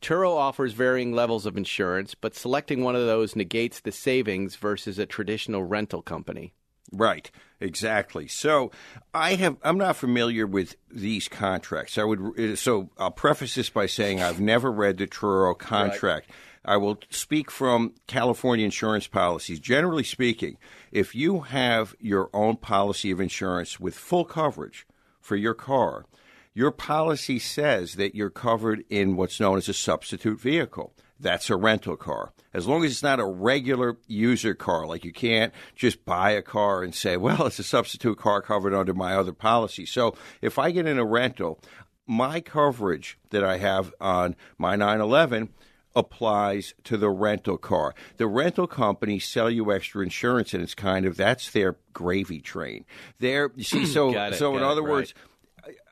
Turo 0.02 0.36
offers 0.36 0.74
varying 0.74 1.12
levels 1.12 1.46
of 1.46 1.58
insurance, 1.58 2.16
but 2.16 2.36
selecting 2.36 2.84
one 2.84 2.96
of 2.96 3.06
those 3.06 3.36
negates 3.36 3.80
the 3.80 3.92
savings 3.92 4.56
versus 4.56 5.00
a 5.00 5.06
traditional 5.06 5.64
rental 5.64 6.02
company. 6.02 6.54
Right, 6.92 7.30
exactly. 7.60 8.28
So 8.28 8.72
I 9.14 9.36
have 9.36 9.58
I'm 9.64 9.78
not 9.78 9.96
familiar 9.96 10.48
with 10.48 10.76
these 10.92 11.28
contracts. 11.28 11.98
I 11.98 12.04
would 12.04 12.40
uh, 12.40 12.56
so 12.56 12.90
I'll 12.98 13.12
preface 13.12 13.56
this 13.56 13.70
by 13.70 13.86
saying 13.86 14.22
I've 14.22 14.40
never 14.40 14.72
read 14.72 14.98
the 14.98 15.08
Turo 15.08 15.58
contract. 15.58 16.30
I 16.66 16.78
will 16.78 17.00
speak 17.10 17.50
from 17.50 17.94
California 18.08 18.66
insurance 18.66 19.08
policies. 19.08 19.60
Generally 19.60 20.04
speaking, 20.04 20.58
if 20.92 21.16
you 21.16 21.42
have 21.42 21.96
your 22.00 22.30
own 22.34 22.58
policy 22.58 23.12
of 23.12 23.22
insurance 23.22 23.80
with 23.80 23.96
full 23.96 24.26
coverage 24.26 24.86
for 25.22 25.36
your 25.36 25.54
car, 25.54 26.06
your 26.54 26.72
policy 26.72 27.40
says 27.40 27.94
that 27.96 28.16
you're 28.16 28.30
covered 28.30 28.84
in 28.90 29.16
what's 29.16 29.40
known 29.40 29.58
as 29.58 29.70
a 29.70 29.74
substitute 29.74 30.40
vehicle. 30.40 30.94
That's 31.20 31.50
a 31.50 31.56
rental 31.56 31.98
car. 31.98 32.32
As 32.54 32.66
long 32.66 32.84
as 32.84 32.92
it's 32.92 33.04
not 33.04 33.20
a 33.20 33.26
regular 33.26 33.98
user 34.08 34.54
car, 34.54 34.88
like 34.88 35.04
you 35.04 35.12
can't 35.12 35.54
just 35.76 36.06
buy 36.06 36.32
a 36.32 36.42
car 36.42 36.82
and 36.84 36.96
say, 36.96 37.18
well, 37.18 37.46
it's 37.48 37.60
a 37.60 37.64
substitute 37.64 38.18
car 38.18 38.42
covered 38.42 38.74
under 38.74 38.94
my 38.94 39.16
other 39.16 39.34
policy. 39.34 39.86
So 39.86 40.16
if 40.42 40.58
I 40.58 40.72
get 40.72 40.88
in 40.88 40.98
a 40.98 41.06
rental, 41.06 41.60
my 42.08 42.42
coverage 42.42 43.20
that 43.30 43.44
I 43.44 43.58
have 43.58 43.94
on 44.00 44.36
my 44.58 44.76
911 44.76 45.50
applies 45.96 46.74
to 46.86 46.98
the 46.98 47.10
rental 47.10 47.58
car. 47.58 47.94
The 48.18 48.28
rental 48.28 48.68
companies 48.68 49.26
sell 49.26 49.50
you 49.50 49.72
extra 49.72 50.04
insurance, 50.04 50.54
and 50.54 50.64
it's 50.64 50.76
kind 50.76 51.06
of 51.06 51.18
that's 51.18 51.52
their 51.52 51.78
gravy 51.94 52.42
train. 52.42 52.86
There, 53.20 53.52
you 53.56 53.64
see, 53.64 53.86
so 53.86 54.10
it, 54.16 54.36
so 54.36 54.54
in 54.54 54.60
got 54.60 54.70
it, 54.70 54.72
other 54.72 54.82
right. 54.82 54.92
words, 54.92 55.14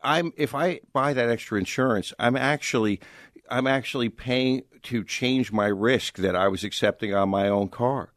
I'm 0.03 0.33
if 0.37 0.55
I 0.55 0.81
buy 0.93 1.13
that 1.13 1.29
extra 1.29 1.57
insurance, 1.57 2.13
I'm 2.19 2.35
actually 2.35 2.99
I'm 3.49 3.67
actually 3.67 4.09
paying 4.09 4.63
to 4.83 5.03
change 5.03 5.51
my 5.51 5.67
risk 5.67 6.17
that 6.17 6.35
I 6.35 6.47
was 6.47 6.63
accepting 6.63 7.13
on 7.13 7.29
my 7.29 7.47
own 7.47 7.69
car. 7.69 8.11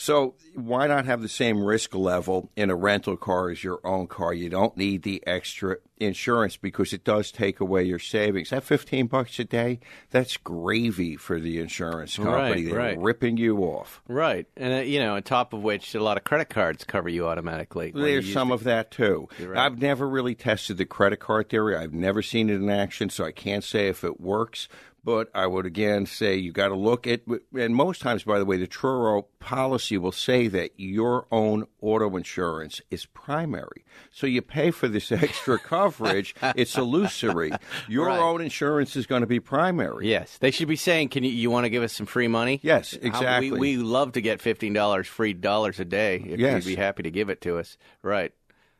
So 0.00 0.36
why 0.54 0.86
not 0.86 1.06
have 1.06 1.22
the 1.22 1.28
same 1.28 1.60
risk 1.60 1.92
level 1.92 2.50
in 2.54 2.70
a 2.70 2.76
rental 2.76 3.16
car 3.16 3.50
as 3.50 3.64
your 3.64 3.80
own 3.84 4.06
car? 4.06 4.32
You 4.32 4.48
don't 4.48 4.76
need 4.76 5.02
the 5.02 5.20
extra 5.26 5.78
insurance 5.96 6.56
because 6.56 6.92
it 6.92 7.02
does 7.02 7.32
take 7.32 7.58
away 7.58 7.82
your 7.82 7.98
savings. 7.98 8.50
That 8.50 8.62
fifteen 8.62 9.08
bucks 9.08 9.40
a 9.40 9.44
day, 9.44 9.80
that's 10.10 10.36
gravy 10.36 11.16
for 11.16 11.40
the 11.40 11.58
insurance 11.58 12.16
company. 12.16 12.32
Right, 12.62 12.64
They're 12.66 12.78
right. 12.78 12.98
ripping 12.98 13.38
you 13.38 13.58
off. 13.58 14.00
Right, 14.06 14.46
and 14.56 14.72
uh, 14.72 14.76
you 14.82 15.00
know, 15.00 15.16
on 15.16 15.22
top 15.24 15.52
of 15.52 15.64
which, 15.64 15.96
a 15.96 16.00
lot 16.00 16.16
of 16.16 16.22
credit 16.22 16.48
cards 16.48 16.84
cover 16.84 17.08
you 17.08 17.26
automatically. 17.26 17.90
when 17.90 18.04
you 18.04 18.08
There's 18.12 18.32
some 18.32 18.48
the- 18.48 18.54
of 18.54 18.64
that 18.64 18.92
too. 18.92 19.28
Right. 19.40 19.58
I've 19.58 19.82
never 19.82 20.08
really 20.08 20.36
tested 20.36 20.76
the 20.76 20.86
credit 20.86 21.18
card 21.18 21.48
theory. 21.48 21.74
I've 21.74 21.92
never 21.92 22.22
seen 22.22 22.50
it 22.50 22.54
in 22.54 22.70
action, 22.70 23.10
so 23.10 23.24
I 23.24 23.32
can't 23.32 23.64
say 23.64 23.88
if 23.88 24.04
it 24.04 24.20
works. 24.20 24.68
But 25.08 25.30
I 25.34 25.46
would 25.46 25.64
again 25.64 26.04
say 26.04 26.36
you 26.36 26.52
got 26.52 26.68
to 26.68 26.74
look 26.74 27.06
at, 27.06 27.22
and 27.58 27.74
most 27.74 28.02
times, 28.02 28.24
by 28.24 28.38
the 28.38 28.44
way, 28.44 28.58
the 28.58 28.66
Turo 28.66 29.24
policy 29.38 29.96
will 29.96 30.12
say 30.12 30.48
that 30.48 30.72
your 30.76 31.26
own 31.32 31.64
auto 31.80 32.14
insurance 32.14 32.82
is 32.90 33.06
primary. 33.06 33.86
So 34.10 34.26
you 34.26 34.42
pay 34.42 34.70
for 34.70 34.86
this 34.86 35.10
extra 35.26 35.58
coverage. 35.58 36.34
It's 36.54 36.76
illusory. 36.76 37.52
Your 37.88 38.08
Right. 38.08 38.18
own 38.20 38.42
insurance 38.42 38.96
is 38.96 39.06
going 39.06 39.22
to 39.22 39.26
be 39.26 39.40
primary. 39.40 40.10
Yes, 40.10 40.36
they 40.38 40.50
should 40.50 40.68
be 40.68 40.76
saying, 40.76 41.08
"Can 41.08 41.24
you, 41.24 41.30
you 41.30 41.50
want 41.50 41.64
to 41.64 41.70
give 41.70 41.82
us 41.82 41.94
some 41.94 42.04
free 42.06 42.28
money?" 42.28 42.60
Yes, 42.62 42.92
How- 43.00 43.06
exactly. 43.08 43.52
we, 43.52 43.58
we 43.58 43.76
love 43.78 44.12
to 44.12 44.20
get 44.20 44.42
fifteen 44.42 44.74
dollars 44.74 45.06
free 45.06 45.32
dollars 45.32 45.80
a 45.80 45.86
day. 45.86 46.16
If 46.16 46.38
Yes. 46.38 46.66
you'd 46.66 46.76
be 46.76 46.76
happy 46.76 47.02
to 47.04 47.10
give 47.10 47.30
it 47.30 47.40
to 47.42 47.56
us. 47.56 47.78
Right, 48.02 48.32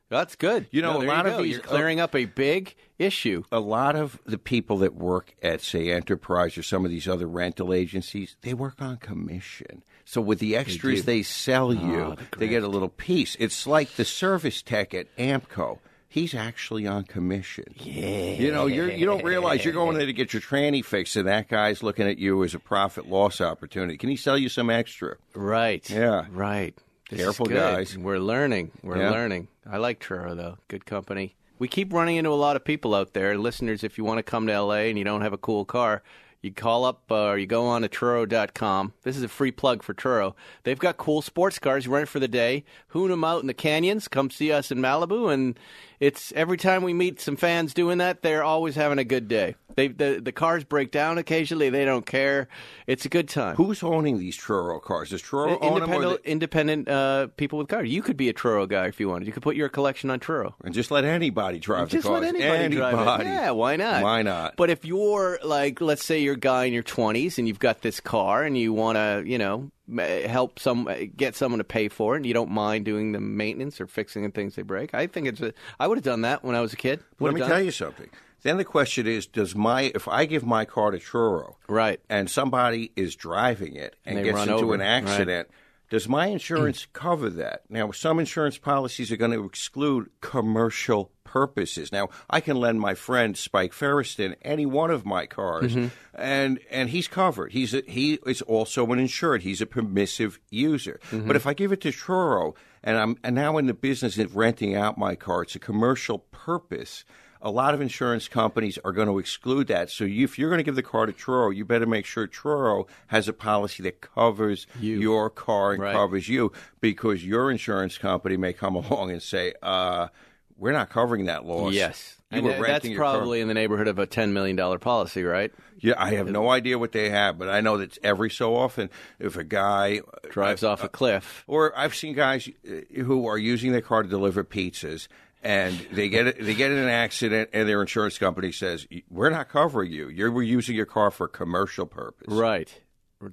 that's 0.09 0.37
good. 0.37 0.67
You 0.71 0.83
know, 0.83 0.95
No, 1.00 1.03
a 1.03 1.07
lot 1.07 1.27
you 1.27 1.33
of 1.33 1.43
these- 1.43 1.53
You're 1.53 1.61
clearing 1.61 2.00
up 2.00 2.15
a 2.15 2.25
big 2.27 2.75
issue. 2.99 3.43
a 3.53 3.61
lot 3.61 3.95
of 3.97 4.19
the 4.27 4.38
people 4.38 4.79
that 4.79 4.95
work 4.95 5.35
at, 5.43 5.61
say, 5.61 5.91
Enterprise 5.91 6.57
or 6.59 6.62
some 6.62 6.85
of 6.85 6.91
these 6.91 7.07
other 7.09 7.27
rental 7.27 7.73
agencies, 7.73 8.37
they 8.43 8.55
work 8.55 8.81
on 8.81 8.97
commission. 8.97 9.83
So 10.05 10.21
with 10.21 10.38
the 10.38 10.57
extras 10.57 11.05
they, 11.05 11.23
sell 11.23 11.69
ah, 11.69 11.87
you, 11.87 12.17
they 12.38 12.49
get 12.49 12.62
a 12.62 12.69
little 12.69 12.88
piece. 12.88 13.37
It's 13.38 13.67
like 13.67 13.91
the 13.97 14.05
service 14.05 14.62
tech 14.62 14.95
at 14.95 15.15
AAMCO. 15.17 15.79
He's 16.11 16.35
actually 16.35 16.87
on 16.87 17.05
commission. 17.05 17.65
Yeah. 17.77 18.31
You 18.33 18.50
know, 18.50 18.65
you're, 18.67 18.91
you 18.91 19.05
don't 19.05 19.23
realize 19.23 19.62
you're 19.62 19.75
going 19.75 19.99
there 19.99 20.07
to 20.07 20.12
get 20.15 20.33
your 20.33 20.41
tranny 20.41 20.83
fixed, 20.83 21.17
and 21.17 21.29
that 21.29 21.49
guy's 21.49 21.83
looking 21.83 22.09
at 22.09 22.17
you 22.17 22.43
as 22.43 22.55
a 22.55 22.59
profit 22.59 23.07
loss 23.11 23.43
opportunity. 23.43 23.99
Can 23.99 24.09
he 24.09 24.17
sell 24.17 24.38
you 24.38 24.49
some 24.49 24.71
extra? 24.71 25.17
Right. 25.35 25.88
Yeah. 25.91 26.25
Right. 26.31 26.75
This 27.11 27.21
Careful, 27.21 27.45
guys. 27.47 27.97
We're 27.97 28.19
learning. 28.19 28.71
We're 28.83 28.97
Yeah. 28.99 29.11
learning. 29.11 29.49
I 29.71 29.77
like 29.77 30.01
Turo 30.01 30.35
though. 30.37 30.59
Good 30.69 30.87
company. 30.87 31.37
We 31.59 31.69
keep 31.69 31.93
running 31.93 32.17
into 32.17 32.31
a 32.31 32.35
lot 32.35 32.57
of 32.57 32.65
people 32.65 32.95
out 32.95 33.15
there, 33.15 33.37
listeners. 33.37 33.83
If 33.83 33.99
you 33.99 34.05
want 34.05 34.19
to 34.19 34.23
come 34.23 34.47
to 34.47 34.61
LA 34.61 34.87
and 34.87 34.97
you 34.97 35.05
don't 35.05 35.23
have 35.23 35.33
a 35.33 35.39
cool 35.39 35.65
car, 35.65 36.03
you 36.41 36.53
call 36.53 36.85
up 36.85 37.03
uh, 37.11 37.31
or 37.31 37.39
you 37.39 37.47
go 37.47 37.67
on 37.67 37.83
to 37.83 37.89
Turo.com. 37.89 38.93
This 39.03 39.17
is 39.17 39.25
a 39.25 39.29
free 39.29 39.51
plug 39.51 39.83
for 39.83 39.93
Turo. 39.93 40.35
They've 40.63 40.79
got 40.79 40.97
cool 40.97 41.21
sports 41.21 41.59
cars. 41.59 41.85
You 41.85 41.93
rent 41.93 42.09
for 42.09 42.21
the 42.21 42.29
day. 42.29 42.65
Hoon 42.89 43.11
them 43.11 43.25
out 43.25 43.41
in 43.41 43.49
the 43.49 43.55
canyons. 43.55 44.07
Come 44.07 44.31
see 44.31 44.53
us 44.53 44.71
in 44.71 44.79
Malibu, 44.79 45.33
and 45.33 45.59
it's 46.00 46.33
every 46.37 46.57
time 46.57 46.83
we 46.83 46.93
meet 46.93 47.21
some 47.21 47.37
fans 47.37 47.75
doing 47.75 47.99
that, 47.99 48.23
they're 48.23 48.45
always 48.45 48.75
having 48.76 48.99
a 48.99 49.05
good 49.05 49.28
day. 49.28 49.55
They 49.75 49.88
the 49.88 50.21
the 50.23 50.33
cars 50.33 50.64
break 50.64 50.90
down 50.90 51.19
occasionally. 51.19 51.71
They 51.71 51.85
don't 51.85 52.05
care. 52.05 52.49
It's 52.88 53.05
a 53.05 53.09
good 53.09 53.28
time. 53.28 53.55
Who's 53.57 53.83
owning 53.85 54.19
these 54.19 54.37
Turo 54.37 54.83
cars? 54.83 55.12
Is 55.12 55.23
Turo? 55.23 55.61
Independent, 55.62 56.25
they- 56.25 56.31
independent 56.33 56.88
uh, 56.88 57.28
people 57.37 57.59
with 57.61 57.69
cars. 57.69 57.88
You 57.88 58.02
could 58.02 58.17
be 58.17 58.28
a 58.28 58.33
Turo 58.35 58.69
guy 58.69 58.87
if 58.88 58.99
you 58.99 59.09
wanted. 59.09 59.26
You 59.26 59.33
could 59.33 59.43
put 59.45 59.55
your 59.55 59.69
collection 59.69 60.11
on 60.11 60.19
Turo. 60.19 60.55
and 60.64 60.75
just 60.75 60.90
let 60.90 61.05
anybody 61.05 61.61
drive 61.61 61.90
the 61.90 61.97
cars. 61.97 62.02
Just 62.02 62.12
let 62.12 62.25
anybody, 62.25 62.75
drive 62.76 63.21
it. 63.21 63.26
Yeah, 63.26 63.50
why 63.52 63.76
not? 63.76 64.02
Why 64.02 64.23
not? 64.23 64.57
But 64.57 64.71
if 64.71 64.85
you're 64.85 65.38
like, 65.45 65.81
let's 65.81 66.05
say 66.05 66.21
you're 66.21 66.35
a 66.35 66.38
guy 66.38 66.64
in 66.64 66.73
your 66.73 66.83
20s 66.83 67.38
and 67.38 67.47
you've 67.47 67.61
got 67.61 67.83
this 67.83 68.00
car 68.00 68.43
and 68.43 68.59
you 68.59 68.73
want 68.73 68.97
to, 68.97 69.23
you 69.25 69.38
know, 69.38 69.71
help 69.97 70.59
some 70.59 70.88
get 71.16 71.35
someone 71.35 71.59
to 71.59 71.64
pay 71.64 71.88
for 71.88 72.14
it 72.14 72.18
and 72.18 72.26
you 72.26 72.35
don't 72.35 72.50
mind 72.50 72.85
doing 72.85 73.12
the 73.12 73.21
maintenance 73.21 73.80
or 73.80 73.87
fixing 73.87 74.23
the 74.23 74.30
things 74.30 74.54
they 74.57 74.62
break. 74.62 74.92
I 74.95 75.07
think 75.07 75.26
it's 75.26 75.40
a 75.40 75.52
I 75.80 75.87
would 75.87 75.99
have 75.99 76.04
done 76.04 76.23
that 76.23 76.45
when 76.45 76.54
I 76.54 76.61
was 76.61 76.73
a 76.73 76.76
kid. 76.76 77.00
Let 77.18 77.21
Would've 77.21 77.35
me 77.40 77.47
tell 77.47 77.59
it. 77.61 77.64
you 77.64 77.71
something. 77.71 78.09
Then 78.42 78.57
the 78.57 78.64
question 78.64 79.07
is, 79.07 79.26
does 79.26 79.54
my 79.57 79.90
if 79.95 80.07
I 80.07 80.25
give 80.25 80.45
my 80.45 80.64
car 80.64 80.90
to 80.92 80.99
Turo, 80.99 81.54
Right. 81.68 82.00
and 82.09 82.30
somebody 82.30 82.92
is 82.95 83.16
driving 83.16 83.75
it 83.75 83.97
and 84.04 84.18
And 84.18 84.25
gets 84.25 84.40
into 84.42 84.54
over, 84.54 84.75
an 84.75 84.80
accident, 84.80 85.49
does 85.90 86.09
my 86.09 86.26
insurance 86.26 86.87
cover 86.92 87.30
that? 87.30 87.62
Now, 87.71 87.90
some 87.92 88.18
insurance 88.21 88.59
policies 88.59 89.11
are 89.11 89.16
going 89.16 89.33
to 89.33 89.45
exclude 89.45 90.11
commercial 90.21 91.11
purposes. 91.25 91.92
Now, 91.92 92.09
I 92.28 92.40
can 92.40 92.57
lend 92.57 92.80
my 92.80 92.95
friend 92.95 93.37
Spike 93.37 93.73
Feresten 93.73 94.35
any 94.42 94.66
one 94.66 94.90
of 94.90 95.04
my 95.07 95.26
cars, 95.26 95.75
Mm-hmm. 95.75 95.88
and 96.14 96.59
and 96.71 96.90
he's 96.90 97.09
covered. 97.09 97.52
He's 97.52 97.75
a, 97.75 97.83
he 97.87 98.18
is 98.26 98.42
also 98.42 98.87
an 98.92 98.99
insured. 98.99 99.42
He's 99.42 99.61
a 99.61 99.66
permissive 99.66 100.38
user. 100.50 101.00
Mm-hmm. 101.11 101.26
But 101.26 101.37
if 101.37 101.47
I 101.47 101.54
give 101.54 101.73
it 101.73 101.80
to 101.83 101.90
Turo, 101.92 102.54
and 102.83 102.97
I'm 102.97 103.16
and 103.25 103.35
now 103.35 103.59
in 103.59 103.66
the 103.66 103.75
business 103.75 104.18
of 104.18 104.37
renting 104.37 104.75
out 104.75 104.97
my 104.99 105.14
car, 105.16 105.42
it's 105.42 105.54
a 105.54 105.59
commercial 105.59 106.18
purpose. 106.30 107.04
A 107.40 107.50
lot 107.50 107.73
of 107.75 107.80
insurance 107.80 108.26
companies 108.28 108.78
are 108.85 108.92
going 108.92 109.07
to 109.09 109.18
exclude 109.18 109.68
that. 109.68 109.90
So 109.90 110.04
you, 110.04 110.25
if 110.25 110.38
you're 110.38 110.50
going 110.50 110.59
to 110.59 110.64
give 110.64 110.75
the 110.75 110.83
car 110.83 111.07
to 111.07 111.12
Turo, 111.12 111.54
you 111.54 111.64
better 111.64 111.87
make 111.87 112.04
sure 112.04 112.26
Turo 112.26 112.88
has 113.09 113.28
a 113.28 113.33
policy 113.33 113.83
that 113.85 114.00
covers 114.00 114.66
your 114.80 115.30
car 115.30 115.73
and 115.73 115.83
Right. 115.83 115.95
covers 115.95 116.28
you, 116.28 116.52
because 116.80 117.25
your 117.25 117.50
insurance 117.50 117.97
company 117.99 118.37
may 118.37 118.52
come 118.52 118.75
along 118.83 119.12
and 119.12 119.23
say, 119.23 119.54
uh, 119.62 120.09
"We're 120.57 120.73
not 120.73 120.90
covering 120.90 121.26
that 121.26 121.45
loss." 121.45 121.73
Yes. 121.75 122.16
you 122.30 122.38
And 122.38 122.45
were 122.47 122.52
that- 122.52 122.61
renting 122.61 122.73
that's 122.75 122.85
your 122.87 122.99
car. 123.02 123.14
probably 123.18 123.40
in 123.40 123.49
the 123.49 123.54
neighborhood 123.54 123.88
of 123.88 123.99
a 123.99 124.07
$10 124.07 124.33
million 124.33 124.78
policy, 124.80 125.23
right? 125.23 125.50
Yeah, 125.80 125.95
I 125.97 126.11
have 126.14 126.28
no 126.28 126.50
idea 126.50 126.76
what 126.78 126.90
they 126.92 127.09
have, 127.09 127.38
but 127.38 127.49
I 127.49 127.61
know 127.62 127.78
that 127.78 127.97
every 128.02 128.28
so 128.30 128.54
often, 128.57 128.90
if 129.21 129.37
a 129.37 129.45
guy 129.45 130.00
Drives 130.28 130.62
off 130.64 130.83
a 130.85 130.88
cliff. 130.88 131.45
Or 131.47 131.73
I've 131.78 131.95
seen 131.95 132.14
guys 132.14 132.49
uh, 132.68 133.00
who 133.02 133.26
are 133.28 133.38
using 133.38 133.71
their 133.73 133.80
car 133.80 134.02
to 134.02 134.09
deliver 134.09 134.42
pizzas, 134.45 135.07
and 135.42 135.78
they 135.92 136.09
get 136.09 136.42
they 136.42 136.54
get 136.54 136.71
in 136.71 136.78
an 136.78 136.88
accident, 136.88 137.50
and 137.52 137.68
their 137.68 137.80
insurance 137.80 138.18
company 138.18 138.52
says, 138.52 138.87
"We're 139.09 139.30
not 139.30 139.49
covering 139.49 139.92
you. 139.92 140.09
You're 140.09 140.30
we're 140.30 140.42
using 140.42 140.76
your 140.76 140.87
car 140.87 141.11
for 141.11 141.28
commercial 141.28 141.87
purpose." 141.87 142.28
Right. 142.28 142.73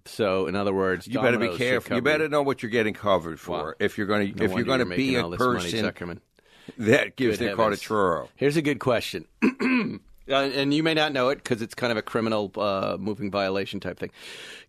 So, 0.05 0.47
in 0.47 0.55
other 0.55 0.73
words, 0.73 1.05
You 1.05 1.21
better 1.21 1.37
be 1.37 1.55
careful. 1.57 1.95
You 1.95 2.01
better 2.01 2.27
know 2.27 2.41
what 2.41 2.63
you're 2.63 2.71
getting 2.71 2.95
covered 2.95 3.39
for. 3.39 3.51
Wow. 3.51 3.73
If 3.79 3.97
you're 3.97 4.07
going 4.07 4.33
to 4.33 4.39
No 4.39 4.45
if 4.45 4.51
you're 4.53 4.63
going 4.63 4.79
to 4.79 4.85
be 4.85 5.15
a 5.15 5.29
this 5.29 5.39
money, 5.39 5.61
person 5.61 6.21
that 6.77 7.15
gives 7.15 7.37
Good 7.37 7.49
their 7.49 7.55
car 7.55 7.69
to 7.69 7.75
heavens. 7.75 7.83
Turo. 7.83 8.27
Here's 8.35 8.57
a 8.57 8.61
good 8.61 8.79
question. 8.79 9.25
Uh, 10.27 10.49
and 10.55 10.73
you 10.73 10.81
may 10.81 10.95
not 10.95 11.13
know 11.13 11.29
it 11.29 11.35
because 11.35 11.61
it's 11.61 11.75
kind 11.75 11.91
of 11.91 11.97
a 11.97 12.01
criminal 12.01 12.51
uh, 12.57 12.97
moving 12.99 13.29
violation 13.29 13.79
type 13.79 13.99
thing. 13.99 14.09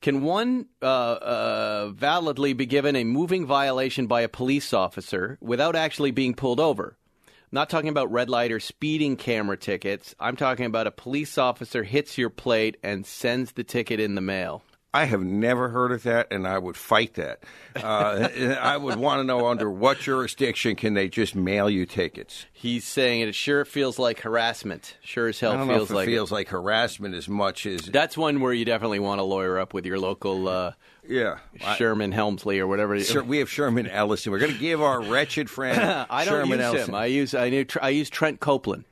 Can 0.02 0.22
one 0.22 0.66
uh, 0.82 0.84
uh, 0.84 1.88
validly 1.94 2.52
be 2.52 2.66
given 2.66 2.94
a 2.94 3.04
moving 3.04 3.46
violation 3.46 4.06
by 4.06 4.20
a 4.20 4.28
police 4.28 4.74
officer 4.74 5.38
without 5.40 5.74
actually 5.74 6.10
being 6.10 6.34
pulled 6.34 6.60
over? 6.60 6.98
I'm 7.46 7.56
not 7.56 7.70
talking 7.70 7.90
about 7.90 8.10
red 8.10 8.28
light 8.28 8.50
or 8.50 8.58
speeding 8.58 9.14
camera 9.16 9.56
tickets. 9.56 10.16
I'm 10.18 10.34
talking 10.34 10.66
about 10.66 10.88
a 10.88 10.90
police 10.90 11.38
officer 11.38 11.84
hits 11.84 12.18
your 12.18 12.28
plate 12.28 12.76
and 12.82 13.06
sends 13.06 13.52
the 13.52 13.62
ticket 13.62 14.00
in 14.00 14.16
the 14.16 14.20
mail. 14.20 14.64
I 14.96 15.04
have 15.04 15.22
never 15.22 15.68
heard 15.68 15.92
of 15.92 16.04
that, 16.04 16.28
and 16.30 16.48
I 16.48 16.56
would 16.56 16.74
fight 16.74 17.14
that. 17.14 17.40
Uh, 17.74 18.28
I 18.60 18.78
would 18.78 18.96
want 18.96 19.20
to 19.20 19.24
know 19.24 19.46
under 19.48 19.70
what 19.70 19.98
jurisdiction 19.98 20.74
can 20.74 20.94
they 20.94 21.06
just 21.08 21.34
mail 21.34 21.68
you 21.68 21.84
tickets. 21.84 22.46
He's 22.50 22.86
saying 22.86 23.20
it 23.20 23.34
sure 23.34 23.66
feels 23.66 23.98
like 23.98 24.20
harassment. 24.20 24.96
Sure 25.02 25.28
as 25.28 25.38
hell 25.38 25.52
I 25.52 25.56
don't 25.58 25.68
know 25.68 25.74
feels 25.74 25.88
if 25.88 25.90
it 25.90 25.96
like 25.96 26.08
it. 26.08 26.12
feels 26.12 26.32
like 26.32 26.48
harassment 26.48 27.14
as 27.14 27.28
much 27.28 27.66
as 27.66 27.82
That's 27.82 28.16
one 28.16 28.40
where 28.40 28.54
you 28.54 28.64
definitely 28.64 29.00
want 29.00 29.18
to 29.18 29.22
lawyer 29.24 29.58
up 29.58 29.74
with 29.74 29.84
your 29.84 29.98
local 29.98 30.48
uh, 30.48 30.72
yeah. 31.06 31.40
Sherman 31.76 32.14
Hemsley 32.14 32.58
or 32.58 32.66
whatever. 32.66 32.98
Sir, 33.00 33.22
we 33.22 33.36
have 33.40 33.50
Sherman 33.50 33.86
Ellison. 33.88 34.32
We're 34.32 34.38
going 34.38 34.54
to 34.54 34.58
give 34.58 34.80
our 34.80 35.02
wretched 35.02 35.50
friend 35.50 35.78
I 36.08 36.24
don't 36.24 36.32
Sherman 36.32 36.58
use 36.58 36.64
Ellison. 36.64 36.88
him. 36.88 36.94
I 36.94 37.04
use 37.04 37.34
I 37.34 37.50
knew 37.50 37.66
I 37.82 37.90
use 37.90 38.08
Trent 38.08 38.40
Copeland. 38.40 38.84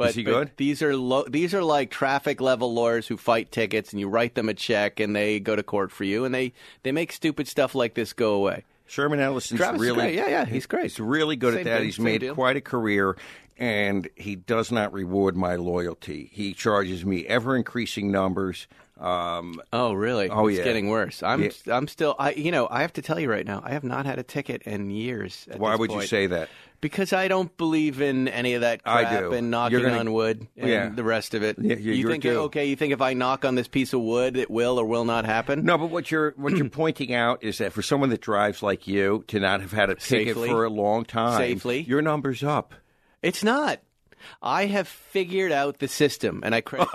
But, 0.00 0.08
Is 0.10 0.14
he 0.16 0.22
good? 0.22 0.50
These 0.56 0.80
are 0.82 0.96
lo- 0.96 1.26
these 1.28 1.52
are 1.54 1.62
like 1.62 1.90
traffic 1.90 2.40
level 2.40 2.72
lawyers 2.72 3.06
who 3.06 3.16
fight 3.18 3.52
tickets, 3.52 3.92
and 3.92 4.00
you 4.00 4.08
write 4.08 4.34
them 4.34 4.48
a 4.48 4.54
check, 4.54 4.98
and 4.98 5.14
they 5.14 5.38
go 5.40 5.54
to 5.54 5.62
court 5.62 5.92
for 5.92 6.04
you, 6.04 6.24
and 6.24 6.34
they 6.34 6.52
they 6.82 6.90
make 6.92 7.12
stupid 7.12 7.46
stuff 7.48 7.74
like 7.74 7.94
this 7.94 8.12
go 8.14 8.32
away. 8.34 8.64
Sherman 8.86 9.20
Ellison's 9.20 9.60
Travis 9.60 9.80
is 9.82 9.86
really 9.88 10.00
great. 10.00 10.14
Yeah, 10.14 10.28
yeah, 10.28 10.44
he's 10.46 10.66
great. 10.66 10.82
He's 10.84 10.98
really 11.00 11.36
good 11.36 11.52
Same 11.52 11.60
at 11.60 11.64
that. 11.66 11.76
thing, 11.78 11.84
he's 11.84 12.00
made 12.00 12.22
deal. 12.22 12.34
quite 12.34 12.56
a 12.56 12.60
career, 12.60 13.16
and 13.58 14.08
he 14.16 14.34
does 14.36 14.72
not 14.72 14.92
reward 14.92 15.36
my 15.36 15.54
loyalty. 15.56 16.28
He 16.32 16.54
charges 16.54 17.04
me 17.04 17.26
ever 17.26 17.54
increasing 17.56 18.10
numbers. 18.10 18.66
Um, 18.98 19.60
Oh, 19.72 19.92
really? 19.94 20.28
Oh, 20.28 20.46
it's 20.48 20.58
yeah. 20.58 20.64
getting 20.64 20.88
worse. 20.88 21.22
I'm 21.22 21.42
Yeah. 21.42 21.50
I'm 21.68 21.88
still 21.88 22.14
I 22.18 22.32
you 22.32 22.50
know 22.50 22.68
I 22.70 22.82
have 22.82 22.92
to 22.94 23.02
tell 23.02 23.18
you 23.18 23.30
right 23.30 23.46
now 23.46 23.62
I 23.64 23.70
have 23.70 23.84
not 23.84 24.04
had 24.06 24.18
a 24.18 24.22
ticket 24.22 24.62
in 24.62 24.90
years. 24.90 25.46
why 25.56 25.74
would 25.76 25.90
you 25.92 26.02
say 26.02 26.26
that? 26.26 26.48
Because 26.80 27.12
I 27.12 27.28
don't 27.28 27.54
believe 27.58 28.00
in 28.00 28.26
any 28.28 28.54
of 28.54 28.62
that 28.62 28.80
I 28.86 29.02
crap 29.04 29.20
do. 29.20 29.32
and 29.32 29.50
knocking 29.50 29.82
gonna- 29.82 29.98
on 29.98 30.12
wood 30.14 30.46
and 30.56 30.70
Yeah. 30.70 30.88
the 30.88 31.04
rest 31.04 31.34
of 31.34 31.42
it. 31.42 31.56
Yeah, 31.60 31.76
yeah, 31.78 31.92
you 31.92 32.08
think 32.08 32.22
due. 32.22 32.38
okay? 32.44 32.64
You 32.66 32.76
think 32.76 32.94
if 32.94 33.02
I 33.02 33.12
knock 33.12 33.44
on 33.44 33.54
this 33.54 33.68
piece 33.68 33.92
of 33.92 34.00
wood, 34.00 34.36
it 34.36 34.50
will 34.50 34.78
or 34.80 34.86
will 34.86 35.04
not 35.04 35.26
happen? 35.26 35.64
No, 35.64 35.76
but 35.76 35.90
what 35.90 36.10
you're 36.10 36.32
what 36.38 36.56
you're 36.56 36.68
pointing 36.70 37.12
out 37.12 37.44
is 37.44 37.58
that 37.58 37.74
for 37.74 37.82
someone 37.82 38.08
that 38.10 38.22
drives 38.22 38.62
like 38.62 38.86
you 38.86 39.24
to 39.28 39.38
not 39.40 39.60
have 39.60 39.72
had 39.72 39.90
a 39.90 39.94
ticket 39.94 40.28
Safely. 40.34 40.48
for 40.48 40.64
a 40.64 40.70
long 40.70 41.04
time, 41.04 41.36
Safely. 41.38 41.82
your 41.82 42.00
numbers 42.00 42.42
up. 42.42 42.72
It's 43.22 43.44
not. 43.44 43.80
I 44.42 44.66
have 44.66 44.88
figured 44.88 45.52
out 45.52 45.78
the 45.78 45.88
system, 45.88 46.40
and 46.44 46.54
I 46.54 46.60
credit 46.60 46.88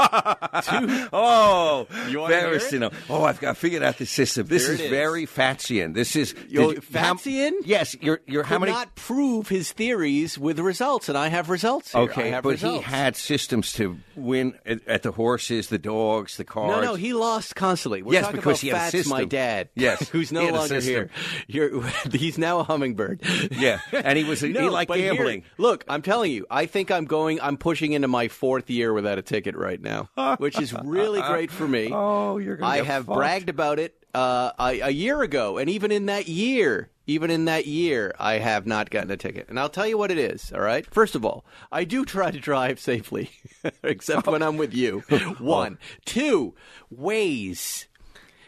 two. 0.63 1.07
Oh, 1.13 1.87
You 2.09 2.19
hear 2.19 2.27
Ferris, 2.27 2.71
you 2.71 2.79
know, 2.79 2.91
oh, 3.09 3.23
I've 3.23 3.39
got 3.39 3.57
figured 3.57 3.83
out 3.83 3.97
the 3.97 4.05
system. 4.05 4.47
This 4.47 4.67
is, 4.69 4.79
is. 4.79 4.89
very 4.89 5.25
Fatsian. 5.25 5.93
This 5.93 6.15
is 6.15 6.33
Yo, 6.47 6.71
did 6.73 6.83
you- 6.91 6.99
how- 6.99 7.17
yes, 7.65 7.95
you're 8.01 8.21
you're 8.27 8.43
how 8.43 8.59
many? 8.59 8.71
not 8.71 8.95
prove 8.95 9.47
his 9.49 9.71
theories 9.71 10.37
with 10.37 10.59
results, 10.59 11.09
and 11.09 11.17
I 11.17 11.27
have 11.29 11.49
results. 11.49 11.91
Here. 11.91 12.01
Okay, 12.01 12.29
have 12.31 12.43
but 12.43 12.51
results. 12.51 12.85
he 12.85 12.91
had 12.91 13.15
systems 13.15 13.73
to 13.73 13.97
win 14.15 14.53
at, 14.65 14.87
at 14.87 15.03
the 15.03 15.11
horses, 15.11 15.67
the 15.67 15.77
dogs, 15.77 16.37
the 16.37 16.43
cars. 16.45 16.69
No, 16.81 16.91
no, 16.91 16.95
he 16.95 17.13
lost 17.13 17.55
constantly. 17.55 18.01
We're 18.03 18.13
Yes, 18.13 18.31
because 18.31 18.61
he 18.61 18.69
had 18.69 18.75
a 18.75 18.79
Fats, 18.79 18.91
system. 18.91 19.11
my 19.17 19.25
dad. 19.25 19.69
Yes, 19.75 20.07
who's 20.09 20.29
he 20.29 20.35
no 20.35 20.45
had 20.45 20.53
longer 20.53 20.79
here. 20.81 21.09
You're, 21.47 21.83
he's 22.11 22.37
now 22.37 22.59
a 22.59 22.63
hummingbird. 22.63 23.21
Yeah, 23.51 23.79
and 23.91 24.17
he 24.17 24.23
was 24.23 24.41
he 24.41 24.49
No, 24.49 24.69
liked 24.69 24.87
but 24.89 24.97
here- 24.99 25.13
gambling. 25.13 25.43
look, 25.57 25.83
I'm 25.87 26.01
telling 26.01 26.31
you, 26.31 26.45
I 26.49 26.65
think 26.65 26.91
I'm 26.91 27.05
going. 27.05 27.14
I'm 27.23 27.57
pushing 27.57 27.93
into 27.93 28.07
my 28.07 28.27
fourth 28.27 28.69
year 28.69 28.93
without 28.93 29.17
a 29.17 29.21
ticket 29.21 29.55
right 29.55 29.81
now, 29.81 30.09
which 30.37 30.59
is 30.59 30.73
really 30.83 31.21
great 31.21 31.51
for 31.51 31.67
me. 31.67 31.89
Oh, 31.91 32.37
you're 32.37 32.57
gonna 32.57 32.71
I 32.71 32.77
get 32.77 32.85
have 32.87 33.05
fucked. 33.05 33.15
bragged 33.17 33.49
about 33.49 33.79
it 33.79 33.95
uh, 34.13 34.51
a, 34.59 34.79
a 34.81 34.89
year 34.89 35.21
ago, 35.21 35.57
and 35.57 35.69
even 35.69 35.91
in 35.91 36.05
that 36.07 36.27
year, 36.27 36.89
even 37.07 37.29
in 37.29 37.45
that 37.45 37.65
year, 37.67 38.13
I 38.19 38.35
have 38.39 38.65
not 38.65 38.89
gotten 38.89 39.11
a 39.11 39.17
ticket. 39.17 39.47
And 39.49 39.59
I'll 39.59 39.69
tell 39.69 39.87
you 39.87 39.97
what 39.97 40.11
it 40.11 40.17
is. 40.17 40.51
All 40.53 40.61
right. 40.61 40.85
First 40.93 41.15
of 41.15 41.23
all, 41.25 41.45
I 41.71 41.83
do 41.83 42.03
try 42.05 42.31
to 42.31 42.39
drive 42.39 42.79
safely, 42.79 43.29
except 43.83 44.25
when 44.27 44.41
I'm 44.41 44.57
with 44.57 44.73
you. 44.73 44.99
One, 45.39 45.77
two, 46.05 46.53
Waze. 46.93 47.85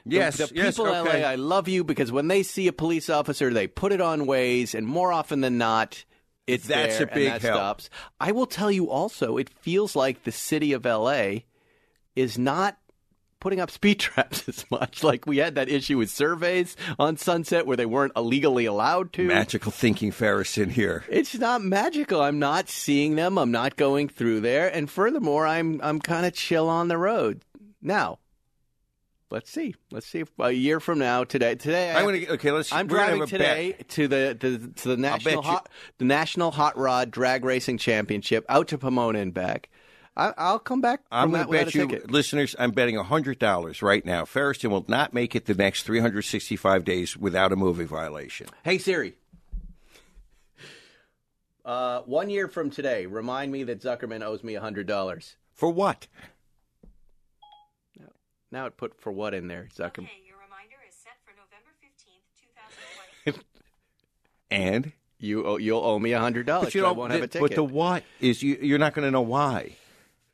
The- 0.06 0.16
Yes, 0.16 0.38
the, 0.38 0.50
yes, 0.56 0.78
people 0.78 0.94
in 0.94 1.06
okay. 1.06 1.22
LA, 1.24 1.28
I 1.32 1.36
love 1.36 1.68
you 1.68 1.84
because 1.84 2.14
when 2.14 2.30
they 2.30 2.42
see 2.42 2.68
a 2.70 2.72
police 2.74 3.10
officer, 3.10 3.54
they 3.54 3.68
put 3.68 3.92
it 3.92 4.00
on 4.00 4.22
Waze, 4.22 4.74
and 4.74 4.88
more 4.88 5.12
often 5.12 5.42
than 5.42 5.58
not, 5.58 6.06
it's 6.48 6.68
That's 6.68 6.98
there 6.98 7.08
a 7.08 7.14
big 7.14 7.26
and 7.28 7.36
that 7.36 7.42
help. 7.42 7.56
stops. 7.56 7.90
I 8.20 8.32
will 8.32 8.48
tell 8.48 8.72
you 8.72 8.90
also, 8.90 9.38
it 9.38 9.50
feels 9.50 9.96
like 9.96 10.24
the 10.24 10.32
city 10.32 10.74
of 10.74 10.86
LA 10.86 11.40
is 12.16 12.38
not 12.38 12.78
putting 13.40 13.60
up 13.60 13.70
speed 13.70 14.00
traps 14.00 14.48
as 14.50 14.66
much. 14.72 15.04
Like 15.04 15.26
we 15.28 15.38
had 15.38 15.56
that 15.56 15.70
issue 15.70 15.98
with 15.98 16.10
surveys 16.10 16.76
on 16.98 17.18
Sunset 17.18 17.68
where 17.68 17.78
they 17.78 17.86
weren't 17.86 18.14
illegally 18.16 18.66
allowed 18.66 19.14
to. 19.14 19.24
Magical 19.28 19.72
thinking, 19.72 20.12
Ferris, 20.12 20.58
in 20.58 20.70
here. 20.72 21.04
It's 21.10 21.36
not 21.36 21.62
magical. 21.62 22.22
I'm 22.22 22.40
not 22.40 22.70
seeing 22.70 23.16
them. 23.16 23.38
I'm 23.38 23.52
not 23.52 23.76
going 23.76 24.08
through 24.10 24.40
there. 24.42 24.74
And 24.74 24.90
furthermore, 24.90 25.46
I'm 25.46 25.80
I'm 25.84 26.00
kind 26.00 26.26
of 26.26 26.34
chill 26.34 26.68
on 26.70 26.88
the 26.88 26.98
road. 26.98 27.44
Now, 27.82 28.20
let's 29.30 29.50
see. 29.50 29.76
Let's 29.92 30.08
see 30.08 30.20
if 30.20 30.32
a 30.40 30.52
year 30.52 30.80
from 30.80 31.00
now, 31.00 31.24
today, 31.24 31.56
today, 31.56 31.92
I 31.92 32.00
I'm 32.00 32.06
gonna 32.06 32.34
okay. 32.34 32.52
Let's. 32.52 32.72
I'm 32.72 32.88
driving 32.88 33.26
today 33.28 33.76
to 33.90 34.08
the, 34.08 34.38
the 34.40 34.72
to 34.82 34.90
the 34.90 34.98
national 34.98 35.42
hot 35.42 35.70
the 35.98 36.06
national 36.06 36.52
hot 36.52 36.78
rod 36.78 37.12
drag 37.12 37.46
racing 37.46 37.78
championship 37.78 38.46
out 38.50 38.68
to 38.70 38.78
Pomona 38.78 39.20
and 39.20 39.34
back. 39.34 39.70
I, 40.18 40.34
I'll 40.36 40.60
come 40.60 40.82
back. 40.82 41.02
I'm 41.12 41.30
going 41.30 41.46
to 41.46 41.52
bet 41.52 41.76
you, 41.76 42.02
listeners, 42.10 42.56
I'm 42.58 42.72
betting 42.72 42.96
$100 42.96 43.82
right 43.84 44.04
now. 44.04 44.24
Feresten 44.24 44.72
will 44.72 44.84
not 44.88 45.14
make 45.14 45.36
it 45.36 45.46
the 45.46 45.54
next 45.54 45.84
365 45.84 46.84
days 46.84 47.16
without 47.16 47.52
a 47.52 47.56
movie 47.56 47.86
violation. 47.86 48.48
Hey 48.64 48.80
Siri. 48.80 49.14
Uh, 51.64 52.02
one 52.06 52.30
year 52.30 52.48
from 52.48 52.72
today, 52.72 53.06
remind 53.06 53.52
me 53.52 53.64
that 53.66 53.82
Zuckerman 53.82 54.24
owes 54.24 54.42
me 54.42 54.54
hundred 54.54 54.88
dollars. 54.88 55.36
For 55.54 55.70
what? 55.70 56.08
Now 58.52 58.66
it 58.66 58.78
put 58.78 59.00
for 59.00 59.12
what 59.12 59.34
in 59.34 59.48
there, 59.48 59.68
Zuckerman? 59.76 60.08
your 60.26 60.38
reminder 60.44 60.78
is 60.88 60.96
set 60.96 61.18
for 61.26 61.32
November 61.36 61.72
15th, 61.84 63.34
2020. 63.34 63.44
And? 64.50 64.94
You 65.20 65.46
owe, 65.46 65.58
you'll 65.58 65.84
owe 65.84 65.98
me 66.00 66.12
hundred 66.12 66.46
dollars. 66.46 66.68
But 66.68 66.76
you 66.76 66.86
I 66.86 66.92
won't 66.92 67.10
the, 67.10 67.16
have 67.16 67.24
a 67.24 67.28
ticket. 67.28 67.50
but 67.50 67.56
the 67.56 67.64
what 67.64 68.04
is 68.22 68.42
you, 68.44 68.58
you're 68.62 68.78
not 68.80 68.94
going 68.94 69.04
to 69.06 69.12
know 69.12 69.22
why. 69.22 69.72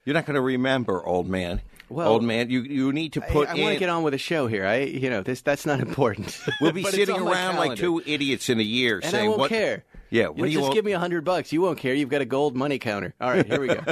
You're 0.06 0.14
not 0.14 0.26
going 0.26 0.36
to 0.36 0.42
remember, 0.42 1.04
old 1.06 1.28
man. 1.28 1.62
Well, 1.90 2.10
old 2.10 2.24
man, 2.24 2.50
you 2.50 2.62
you 2.62 2.92
need 2.92 3.14
to 3.14 3.22
put 3.22 3.48
I, 3.48 3.54
I 3.54 3.56
in. 3.56 3.62
want 3.62 3.74
to 3.74 3.80
get 3.80 3.90
on 3.90 4.04
with 4.04 4.12
the 4.14 4.18
show 4.18 4.48
here. 4.48 4.66
I, 4.66 4.80
you 4.82 5.10
know, 5.10 5.22
this 5.22 5.42
that's 5.42 5.66
not 5.66 5.80
important. 5.80 6.38
We'll 6.60 6.74
be 6.74 6.84
sitting 6.92 7.16
around 7.16 7.56
like 7.56 7.78
two 7.78 8.02
idiots 8.06 8.50
in 8.50 8.60
a 8.60 8.64
year 8.64 9.00
and 9.00 9.10
saying 9.10 9.26
I 9.26 9.28
won't 9.30 9.40
what. 9.40 9.50
care. 9.50 9.86
Yeah, 10.14 10.28
what 10.28 10.38
You'll 10.38 10.46
do 10.46 10.52
you 10.52 10.60
just 10.60 10.74
give 10.74 10.86
me 10.86 10.92
a 10.92 11.00
hundred 11.00 11.26
bucks. 11.26 11.52
You 11.52 11.62
won't 11.62 11.80
care. 11.80 11.96
You've 11.96 12.10
got 12.10 12.22
a 12.22 12.26
gold 12.26 12.56
money 12.56 12.78
counter. 12.78 13.16
All 13.20 13.32
right, 13.32 13.48
here 13.48 13.60
we 13.60 13.68
go. 13.68 13.80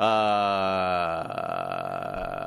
uh, 0.00 0.06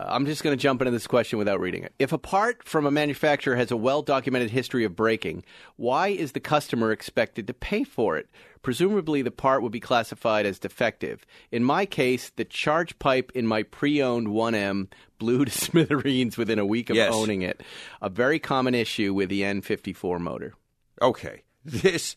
I'm 0.10 0.26
just 0.26 0.44
going 0.44 0.58
to 0.58 0.62
jump 0.62 0.82
into 0.82 0.90
this 0.90 1.06
question 1.06 1.38
without 1.38 1.60
reading 1.60 1.84
it. 1.84 1.94
If 2.00 2.12
a 2.12 2.18
part 2.18 2.68
from 2.68 2.88
a 2.88 2.92
manufacturer 2.92 3.56
has 3.56 3.70
a 3.70 3.78
well-documented 3.78 4.50
history 4.50 4.84
of 4.84 4.96
breaking, 4.96 5.44
why 5.76 6.08
is 6.08 6.32
the 6.32 6.40
customer 6.40 6.92
expected 6.92 7.46
to 7.46 7.54
pay 7.54 7.84
for 7.84 8.18
it? 8.18 8.30
Presumably, 8.64 9.22
the 9.22 9.30
part 9.30 9.62
would 9.62 9.72
be 9.72 9.80
classified 9.80 10.48
as 10.48 10.58
defective. 10.58 11.24
In 11.52 11.64
my 11.64 11.86
case, 11.86 12.32
the 12.36 12.46
charge 12.46 12.98
pipe 12.98 13.32
in 13.36 13.46
my 13.46 13.62
pre-owned 13.62 14.30
1M 14.30 14.88
blew 15.20 15.46
to 15.46 15.52
smithereens 15.52 16.36
within 16.36 16.58
a 16.58 16.66
week 16.66 16.90
of 16.90 16.96
Yes. 16.96 17.14
owning 17.14 17.44
it. 17.44 17.62
A 18.02 18.10
very 18.10 18.40
common 18.40 18.74
issue 18.74 19.14
with 19.14 19.30
the 19.30 19.42
N54 19.42 20.20
motor. 20.20 20.56
Okay, 21.00 21.44
this. 21.66 22.16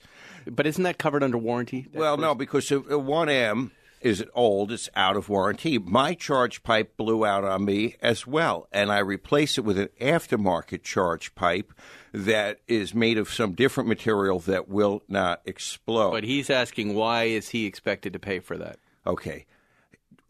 But 0.51 0.67
isn't 0.67 0.85
that 0.85 0.99
covered 0.99 1.23
under 1.23 1.39
warranty? 1.39 1.87
Well, 1.93 2.17
no, 2.17 2.35
because 2.35 2.71
a 2.71 2.77
a 2.79 2.99
1M 3.01 3.71
is 4.03 4.23
old, 4.35 4.71
it's 4.71 4.89
out 4.95 5.17
of 5.17 5.29
warranty. 5.29 5.79
My 5.79 6.15
charge 6.15 6.63
pipe 6.63 6.97
blew 6.97 7.25
out 7.27 7.45
on 7.45 7.65
me 7.65 7.97
as 8.01 8.27
well, 8.27 8.69
and 8.71 8.93
I 8.93 8.99
replaced 8.99 9.59
it 9.59 9.63
with 9.63 9.79
an 9.79 9.89
aftermarket 10.01 10.83
charge 10.83 11.35
pipe 11.35 11.73
that 12.13 12.61
is 12.69 12.95
made 12.95 13.19
of 13.19 13.33
some 13.33 13.53
different 13.55 13.89
material 13.89 14.39
that 14.41 14.69
will 14.69 15.03
not 15.09 15.41
explode. 15.45 16.13
But 16.13 16.25
he's 16.25 16.51
asking 16.51 16.95
why 16.95 17.25
is 17.25 17.49
he 17.49 17.67
expected 17.67 18.13
to 18.13 18.19
pay 18.19 18.39
for 18.39 18.57
that? 18.59 18.79
okay. 19.07 19.47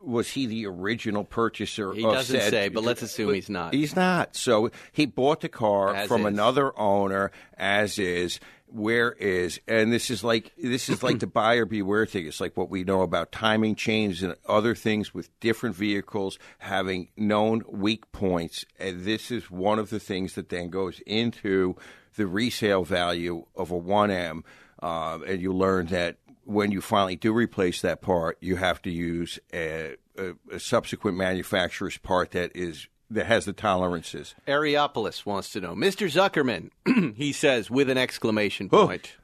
Was 0.03 0.31
he 0.31 0.47
the 0.47 0.67
original 0.67 1.25
purchaser? 1.25 1.93
He 1.93 2.03
doesn't 2.03 2.41
said- 2.41 2.51
say, 2.51 2.69
but 2.69 2.85
let's 2.85 3.03
assume 3.03 3.35
he's 3.35 3.51
not. 3.51 3.75
He's 3.75 3.97
not. 3.97 4.37
So 4.37 4.71
he 4.93 5.05
bought 5.05 5.41
the 5.41 5.49
car 5.49 5.97
As 5.97 6.07
from 6.07 6.21
is. 6.21 6.27
another 6.29 6.79
owner 6.79 7.33
as 7.59 7.99
is. 7.99 8.39
Where 8.69 9.13
is 9.13 9.61
and 9.69 9.93
this 9.93 10.11
is 10.11 10.25
like 10.25 10.53
this 10.57 10.89
is 10.89 11.03
like 11.03 11.19
the 11.21 11.27
buyer 11.27 11.65
beware 11.65 12.07
thing. 12.07 12.27
It's 12.27 12.41
like 12.41 12.57
what 12.57 12.71
we 12.71 12.85
know 12.85 13.03
about 13.03 13.33
timing 13.33 13.75
chains 13.75 14.23
and 14.23 14.35
other 14.49 14.75
things 14.75 15.15
with 15.15 15.39
different 15.41 15.77
vehicles 15.77 16.39
having 16.59 17.09
known 17.17 17.63
weak 17.69 18.11
points. 18.13 18.65
And 18.79 19.05
this 19.05 19.31
is 19.31 19.51
one 19.51 19.79
of 19.79 19.91
the 19.91 20.01
things 20.01 20.35
that 20.35 20.49
then 20.49 20.71
goes 20.71 21.01
into 21.07 21.77
the 22.17 22.27
resale 22.27 22.85
value 22.85 23.47
of 23.55 23.71
a 23.71 23.79
1m 23.79 24.43
uh, 24.83 25.19
and 25.27 25.41
you 25.41 25.53
learn 25.53 25.87
that 25.87 26.17
when 26.45 26.71
you 26.71 26.81
finally 26.81 27.17
do 27.17 27.33
replace 27.33 27.83
that 27.83 28.01
part 28.01 28.39
you 28.41 28.57
have 28.57 28.81
to 28.81 28.91
use 28.91 29.39
a, 29.53 29.97
a, 30.17 30.33
a 30.51 30.59
subsequent 30.59 31.17
manufacturer's 31.17 31.99
part 31.99 32.31
that 32.31 32.51
is 32.55 32.89
that 33.11 33.27
has 33.27 33.45
the 33.45 33.53
tolerances 33.53 34.35
Areopolis 34.47 35.25
wants 35.25 35.51
to 35.51 35.61
know. 35.61 35.75
Mr. 35.75 36.11
Zuckerman, 36.11 36.71
he 37.17 37.33
says 37.33 37.71
with 37.71 37.89
an 37.89 37.99
exclamation 37.99 38.69
point. 38.69 39.15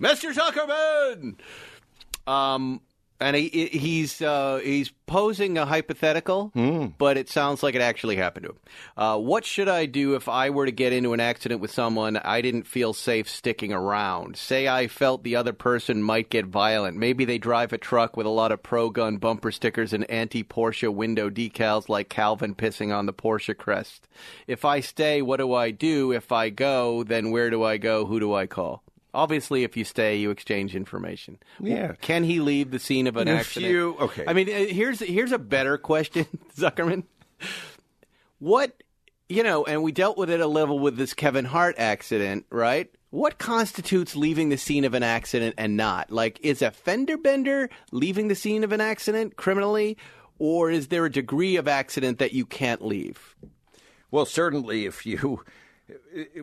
Mr. 0.00 0.34
Zuckerman! 0.34 1.36
Um, 2.26 2.80
and 3.20 3.36
he, 3.36 3.48
he's 3.48 4.20
uh, 4.20 4.60
he's 4.62 4.90
posing 5.06 5.58
a 5.58 5.66
hypothetical, 5.66 6.50
but 6.98 7.16
it 7.16 7.28
sounds 7.28 7.62
like 7.62 7.74
it 7.74 7.80
actually 7.80 8.16
happened 8.16 8.44
to 8.44 8.50
him. 8.50 8.58
Uh, 8.96 9.18
what 9.18 9.44
should 9.44 9.68
I 9.68 9.86
do 9.86 10.14
if 10.14 10.28
I 10.28 10.50
were 10.50 10.66
to 10.66 10.72
get 10.72 10.92
into 10.92 11.12
an 11.12 11.20
accident 11.20 11.60
with 11.60 11.70
someone 11.70 12.16
I 12.16 12.40
didn't 12.40 12.66
feel 12.66 12.92
safe 12.92 13.28
sticking 13.28 13.72
around? 13.72 14.36
Say 14.36 14.68
I 14.68 14.88
felt 14.88 15.22
the 15.24 15.36
other 15.36 15.52
person 15.52 16.02
might 16.02 16.30
get 16.30 16.46
violent. 16.46 16.96
Maybe 16.96 17.24
they 17.24 17.38
drive 17.38 17.72
a 17.72 17.78
truck 17.78 18.16
with 18.16 18.26
a 18.26 18.30
lot 18.30 18.52
of 18.52 18.62
pro 18.62 18.90
gun 18.90 19.16
bumper 19.18 19.52
stickers 19.52 19.92
and 19.92 20.08
anti 20.10 20.42
Porsche 20.44 20.92
window 20.92 21.30
decals 21.30 21.88
like 21.88 22.08
Calvin 22.08 22.54
pissing 22.54 22.94
on 22.94 23.06
the 23.06 23.12
Porsche 23.12 23.56
crest. 23.56 24.08
If 24.46 24.64
I 24.64 24.80
stay, 24.80 25.22
what 25.22 25.38
do 25.38 25.52
I 25.54 25.70
do? 25.70 26.12
If 26.12 26.30
I 26.32 26.50
go, 26.50 27.02
then 27.02 27.30
where 27.30 27.50
do 27.50 27.62
I 27.62 27.78
go? 27.78 28.06
Who 28.06 28.20
do 28.20 28.34
I 28.34 28.46
call? 28.46 28.83
Obviously, 29.14 29.62
if 29.64 29.76
you 29.76 29.84
stay, 29.84 30.16
you 30.16 30.30
exchange 30.30 30.74
information. 30.76 31.38
Yeah. 31.60 31.92
Can 32.00 32.24
he 32.24 32.40
leave 32.40 32.70
the 32.70 32.78
scene 32.78 33.06
of 33.06 33.16
an 33.16 33.28
If 33.28 33.40
accident? 33.40 33.72
you- 33.72 33.96
okay. 34.00 34.24
I 34.26 34.32
mean, 34.32 34.48
uh, 34.48 34.66
here's 34.72 35.00
here's 35.00 35.32
a 35.32 35.38
better 35.38 35.78
question, 35.78 36.26
Zuckerman. 36.56 37.04
What 38.38 38.82
you 39.28 39.42
know, 39.42 39.64
and 39.64 39.82
we 39.82 39.90
dealt 39.92 40.18
with 40.18 40.28
it 40.28 40.40
a 40.40 40.46
level 40.46 40.78
with 40.78 40.96
this 40.96 41.14
Kevin 41.14 41.46
Hart 41.46 41.76
accident, 41.78 42.44
right? 42.50 42.90
What 43.10 43.38
constitutes 43.38 44.14
leaving 44.16 44.48
the 44.50 44.58
scene 44.58 44.84
of 44.84 44.92
an 44.92 45.02
accident 45.02 45.54
and 45.56 45.76
not? 45.76 46.10
Like, 46.10 46.40
is 46.42 46.60
a 46.60 46.70
fender 46.72 47.16
bender 47.16 47.70
leaving 47.92 48.28
the 48.28 48.34
scene 48.34 48.64
of 48.64 48.72
an 48.72 48.80
accident 48.82 49.36
criminally, 49.36 49.96
or 50.38 50.70
is 50.70 50.88
there 50.88 51.06
a 51.06 51.10
degree 51.10 51.56
of 51.56 51.68
accident 51.68 52.18
that 52.18 52.32
you 52.32 52.44
can't 52.44 52.84
leave? 52.84 53.34
Well, 54.10 54.26
certainly, 54.26 54.84
if 54.84 55.06
you, 55.06 55.42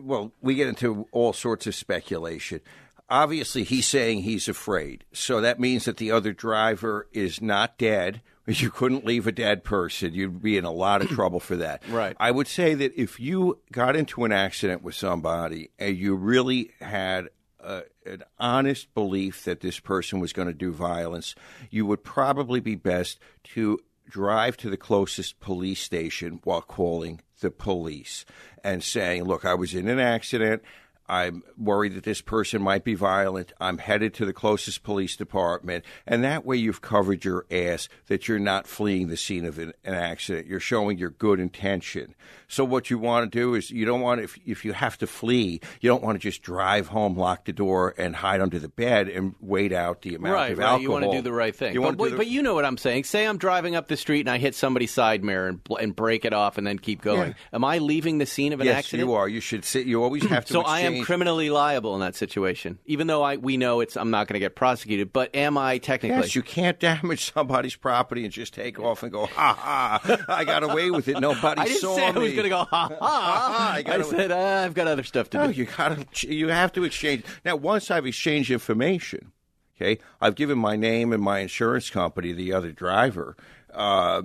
well, 0.02 0.32
we 0.40 0.54
get 0.54 0.68
into 0.68 1.06
all 1.12 1.32
sorts 1.32 1.66
of 1.66 1.74
speculation. 1.74 2.60
Obviously, 3.08 3.64
he's 3.64 3.86
saying 3.86 4.22
he's 4.22 4.48
afraid. 4.48 5.04
So 5.12 5.40
that 5.40 5.60
means 5.60 5.84
that 5.84 5.98
the 5.98 6.10
other 6.10 6.32
driver 6.32 7.08
is 7.12 7.40
not 7.40 7.78
dead. 7.78 8.22
You 8.44 8.70
couldn't 8.70 9.06
leave 9.06 9.28
a 9.28 9.32
dead 9.32 9.62
person. 9.62 10.14
You'd 10.14 10.42
be 10.42 10.56
in 10.58 10.64
a 10.64 10.72
lot 10.72 11.00
of 11.00 11.08
trouble 11.08 11.38
for 11.38 11.54
that. 11.56 11.80
Right. 11.88 12.16
I 12.18 12.32
would 12.32 12.48
say 12.48 12.74
that 12.74 13.00
if 13.00 13.20
you 13.20 13.60
got 13.70 13.94
into 13.94 14.24
an 14.24 14.32
accident 14.32 14.82
with 14.82 14.96
somebody 14.96 15.70
and 15.78 15.96
you 15.96 16.16
really 16.16 16.72
had 16.80 17.28
an 17.62 18.24
honest 18.38 18.92
belief 18.94 19.44
that 19.44 19.60
this 19.60 19.78
person 19.78 20.18
was 20.18 20.32
going 20.32 20.48
to 20.48 20.54
do 20.54 20.72
violence, 20.72 21.34
you 21.70 21.86
would 21.86 22.02
probably 22.02 22.58
be 22.60 22.74
best 22.74 23.20
to 23.44 23.78
drive 24.08 24.56
to 24.58 24.70
the 24.70 24.76
closest 24.76 25.40
police 25.40 25.80
station 25.80 26.40
while 26.44 26.62
calling 26.62 27.20
the 27.42 27.50
police 27.50 28.24
and 28.64 28.82
saying, 28.82 29.24
Look, 29.24 29.44
I 29.44 29.54
was 29.54 29.74
in 29.74 29.88
an 29.88 30.00
accident. 30.00 30.62
I'm 31.08 31.42
worried 31.58 31.94
that 31.94 32.04
this 32.04 32.22
person 32.22 32.62
might 32.62 32.84
be 32.84 32.94
violent. 32.94 33.52
I'm 33.60 33.78
headed 33.78 34.14
to 34.14 34.24
the 34.24 34.32
closest 34.32 34.82
police 34.82 35.14
department. 35.14 35.84
And 36.06 36.24
that 36.24 36.46
way 36.46 36.56
you've 36.56 36.80
covered 36.80 37.24
your 37.24 37.44
ass 37.50 37.88
that 38.06 38.28
you're 38.28 38.38
not 38.38 38.66
fleeing 38.66 39.08
the 39.08 39.16
scene 39.16 39.44
of 39.44 39.58
an, 39.58 39.74
accident. 39.84 40.46
You're 40.46 40.60
showing 40.60 40.96
your 40.96 41.10
good 41.10 41.38
intention. 41.38 42.14
So 42.52 42.66
what 42.66 42.90
you 42.90 42.98
want 42.98 43.32
to 43.32 43.38
do 43.38 43.54
is 43.54 43.70
you 43.70 43.86
don't 43.86 44.02
want 44.02 44.20
if 44.20 44.38
if 44.44 44.62
you 44.62 44.74
have 44.74 44.98
to 44.98 45.06
flee, 45.06 45.62
you 45.80 45.88
don't 45.88 46.02
want 46.02 46.16
to 46.16 46.18
just 46.18 46.42
drive 46.42 46.86
home, 46.88 47.16
lock 47.16 47.46
the 47.46 47.52
door, 47.54 47.94
and 47.96 48.14
hide 48.14 48.42
under 48.42 48.58
the 48.58 48.68
bed 48.68 49.08
and 49.08 49.34
wait 49.40 49.72
out 49.72 50.02
the 50.02 50.16
amount 50.16 50.34
right, 50.34 50.52
of 50.52 50.58
right. 50.58 50.64
alcohol. 50.66 50.82
You 50.82 50.90
want 50.90 51.04
to 51.04 51.12
do 51.12 51.22
the 51.22 51.32
right 51.32 51.56
thing. 51.56 51.72
You 51.72 51.80
but, 51.80 51.96
the- 51.96 52.16
but 52.18 52.26
you 52.26 52.42
know 52.42 52.52
what 52.52 52.66
I'm 52.66 52.76
saying. 52.76 53.04
Say 53.04 53.26
I'm 53.26 53.38
driving 53.38 53.74
up 53.74 53.88
the 53.88 53.96
street 53.96 54.20
and 54.20 54.28
I 54.28 54.36
hit 54.36 54.54
somebody's 54.54 54.90
side 54.90 55.24
mirror 55.24 55.48
and, 55.48 55.66
and 55.80 55.96
break 55.96 56.26
it 56.26 56.34
off 56.34 56.58
and 56.58 56.66
then 56.66 56.78
keep 56.78 57.00
going. 57.00 57.28
Yeah. 57.28 57.54
Am 57.54 57.64
I 57.64 57.78
leaving 57.78 58.18
the 58.18 58.26
scene 58.26 58.52
of 58.52 58.60
an 58.60 58.66
yes, 58.66 58.80
accident? 58.80 59.08
you 59.08 59.14
are. 59.14 59.26
You 59.26 59.40
should 59.40 59.64
sit. 59.64 59.86
You 59.86 60.02
always 60.02 60.26
have 60.26 60.44
to. 60.44 60.52
So 60.52 60.60
I 60.60 60.80
am 60.80 61.02
criminally 61.04 61.48
liable 61.48 61.94
in 61.94 62.00
that 62.02 62.14
situation, 62.14 62.78
even 62.84 63.06
though 63.06 63.22
I 63.22 63.38
we 63.38 63.56
know 63.56 63.80
it's 63.80 63.96
I'm 63.96 64.10
not 64.10 64.28
going 64.28 64.34
to 64.34 64.40
get 64.40 64.54
prosecuted. 64.54 65.10
But 65.10 65.34
am 65.34 65.56
I 65.56 65.78
technically? 65.78 66.18
Yes, 66.18 66.34
you 66.34 66.42
can't 66.42 66.78
damage 66.78 67.32
somebody's 67.32 67.76
property 67.76 68.24
and 68.24 68.32
just 68.32 68.52
take 68.52 68.78
off 68.78 69.02
and 69.02 69.10
go, 69.10 69.24
ha 69.24 69.54
ha, 69.54 70.24
I 70.28 70.44
got 70.44 70.62
away 70.62 70.90
with 70.90 71.08
it. 71.08 71.18
Nobody 71.18 71.70
saw 71.76 72.12
me. 72.12 72.41
Going 72.42 72.50
to 72.50 72.56
go 72.56 72.64
ha 72.64 72.88
ha. 73.00 73.72
I 73.74 73.78
I, 73.78 73.82
gotta- 73.82 74.04
said 74.04 74.30
uh, 74.32 74.64
I've 74.64 74.74
got 74.74 74.86
other 74.86 75.02
stuff 75.04 75.30
to 75.30 75.38
No, 75.38 75.46
do. 75.46 75.52
you 75.52 75.66
gotta. 75.66 76.06
You 76.22 76.48
have 76.48 76.72
to 76.72 76.84
exchange. 76.84 77.24
Now, 77.44 77.56
once 77.56 77.90
I've 77.90 78.06
exchanged 78.06 78.50
information, 78.50 79.32
okay, 79.76 79.98
I've 80.20 80.34
given 80.34 80.58
my 80.58 80.76
name 80.76 81.12
and 81.12 81.22
my 81.22 81.40
insurance 81.40 81.90
company 81.90 82.32
the 82.32 82.52
other 82.52 82.72
driver. 82.72 83.36
Uh, 83.72 84.22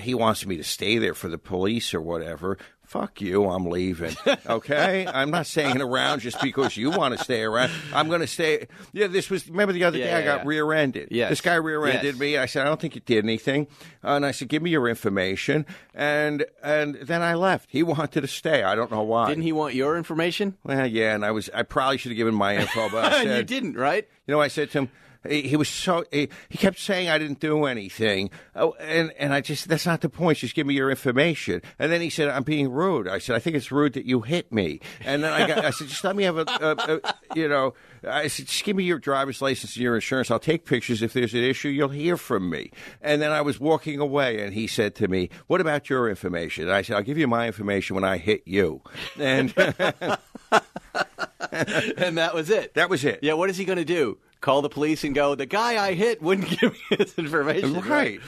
he 0.00 0.14
wants 0.14 0.44
me 0.46 0.56
to 0.56 0.64
stay 0.64 0.98
there 0.98 1.14
for 1.14 1.28
the 1.28 1.38
police 1.38 1.94
or 1.94 2.00
whatever. 2.00 2.58
Fuck 2.90 3.20
you, 3.20 3.44
I'm 3.48 3.66
leaving. 3.66 4.16
Okay, 4.48 5.06
I'm 5.14 5.30
not 5.30 5.46
staying 5.46 5.80
around 5.80 6.22
just 6.22 6.40
because 6.42 6.76
you 6.76 6.90
want 6.90 7.16
to 7.16 7.22
stay 7.22 7.42
around. 7.42 7.70
I'm 7.94 8.08
going 8.08 8.20
to 8.20 8.26
stay. 8.26 8.66
Yeah, 8.92 9.06
this 9.06 9.30
was. 9.30 9.48
Remember 9.48 9.72
the 9.72 9.84
other 9.84 9.96
Yeah, 9.96 10.06
day 10.06 10.14
I 10.14 10.22
got 10.24 10.40
yeah. 10.40 10.48
rear-ended. 10.48 11.06
Yes. 11.12 11.30
this 11.30 11.40
guy 11.40 11.54
rear-ended 11.54 12.02
Yes. 12.04 12.18
me. 12.18 12.36
I 12.36 12.46
said 12.46 12.62
I 12.62 12.64
don't 12.64 12.80
think 12.80 12.96
you 12.96 13.00
did 13.00 13.22
anything, 13.24 13.68
and 14.02 14.26
I 14.26 14.32
said 14.32 14.48
give 14.48 14.60
me 14.60 14.70
your 14.70 14.88
information, 14.88 15.66
and 15.94 16.44
and 16.64 16.96
then 16.96 17.22
I 17.22 17.34
left. 17.34 17.68
He 17.70 17.84
wanted 17.84 18.22
to 18.22 18.26
stay. 18.26 18.64
I 18.64 18.74
don't 18.74 18.90
know 18.90 19.02
why. 19.04 19.28
Didn't 19.28 19.44
he 19.44 19.52
want 19.52 19.74
your 19.74 19.96
information? 19.96 20.56
Well, 20.64 20.84
yeah, 20.88 21.14
and 21.14 21.24
I 21.24 21.30
was 21.30 21.48
I 21.54 21.62
probably 21.62 21.96
should 21.96 22.10
have 22.10 22.16
given 22.16 22.34
my 22.34 22.56
info, 22.56 22.88
but 22.90 23.04
I 23.04 23.10
said, 23.22 23.36
you 23.36 23.42
didn't, 23.44 23.76
right? 23.76 24.08
You 24.26 24.34
know, 24.34 24.40
I 24.40 24.48
said 24.48 24.68
to 24.72 24.78
him. 24.80 24.90
He 25.28 25.42
he 25.42 25.56
was 25.56 25.68
so. 25.68 26.04
He, 26.10 26.28
he 26.48 26.58
kept 26.58 26.78
saying 26.78 27.08
I 27.08 27.18
didn't 27.18 27.40
do 27.40 27.64
anything, 27.64 28.30
oh, 28.54 28.72
and 28.80 29.12
and 29.18 29.34
I 29.34 29.40
just 29.40 29.68
that's 29.68 29.86
not 29.86 30.00
the 30.00 30.08
point. 30.08 30.38
Just 30.38 30.54
give 30.54 30.66
me 30.66 30.74
your 30.74 30.90
information. 30.90 31.60
And 31.78 31.92
then 31.92 32.00
he 32.00 32.08
said 32.10 32.28
I'm 32.28 32.42
being 32.42 32.70
rude. 32.70 33.06
I 33.06 33.18
said 33.18 33.36
I 33.36 33.38
think 33.38 33.56
it's 33.56 33.70
rude 33.70 33.92
that 33.94 34.06
you 34.06 34.22
hit 34.22 34.50
me. 34.52 34.80
And 35.04 35.22
then 35.22 35.32
I 35.32 35.46
got 35.46 35.64
I 35.64 35.70
said 35.70 35.88
just 35.88 36.04
let 36.04 36.16
me 36.16 36.24
have 36.24 36.38
a, 36.38 36.44
a, 36.48 37.00
a 37.06 37.14
you 37.34 37.48
know 37.48 37.74
I 38.06 38.28
said 38.28 38.46
just 38.46 38.64
give 38.64 38.76
me 38.76 38.84
your 38.84 38.98
driver's 38.98 39.42
license 39.42 39.76
and 39.76 39.82
your 39.82 39.94
insurance. 39.94 40.30
I'll 40.30 40.38
take 40.38 40.64
pictures 40.64 41.02
if 41.02 41.12
there's 41.12 41.34
an 41.34 41.44
issue. 41.44 41.68
You'll 41.68 41.88
hear 41.88 42.16
from 42.16 42.48
me. 42.48 42.70
And 43.02 43.20
then 43.20 43.30
I 43.30 43.42
was 43.42 43.60
walking 43.60 44.00
away, 44.00 44.42
and 44.42 44.54
he 44.54 44.66
said 44.66 44.94
to 44.96 45.08
me, 45.08 45.28
"What 45.46 45.60
about 45.60 45.90
your 45.90 46.08
information?" 46.08 46.64
And 46.64 46.72
I 46.72 46.82
said 46.82 46.96
I'll 46.96 47.02
give 47.02 47.18
you 47.18 47.28
my 47.28 47.46
information 47.46 47.94
when 47.94 48.04
I 48.04 48.16
hit 48.16 48.42
you. 48.46 48.80
And 49.18 49.52
and 51.52 52.18
that 52.18 52.32
was 52.34 52.50
it. 52.50 52.74
that 52.74 52.88
was 52.88 53.04
it. 53.04 53.20
Yeah, 53.22 53.34
what 53.34 53.50
is 53.50 53.56
he 53.56 53.64
going 53.64 53.78
to 53.78 53.84
do? 53.84 54.18
Call 54.40 54.62
the 54.62 54.70
police 54.70 55.04
and 55.04 55.14
go, 55.14 55.34
the 55.34 55.44
guy 55.44 55.84
I 55.84 55.92
hit 55.92 56.22
wouldn't 56.22 56.48
give 56.60 56.72
me 56.72 56.96
his 56.98 57.14
information. 57.18 57.74
Right. 57.80 58.20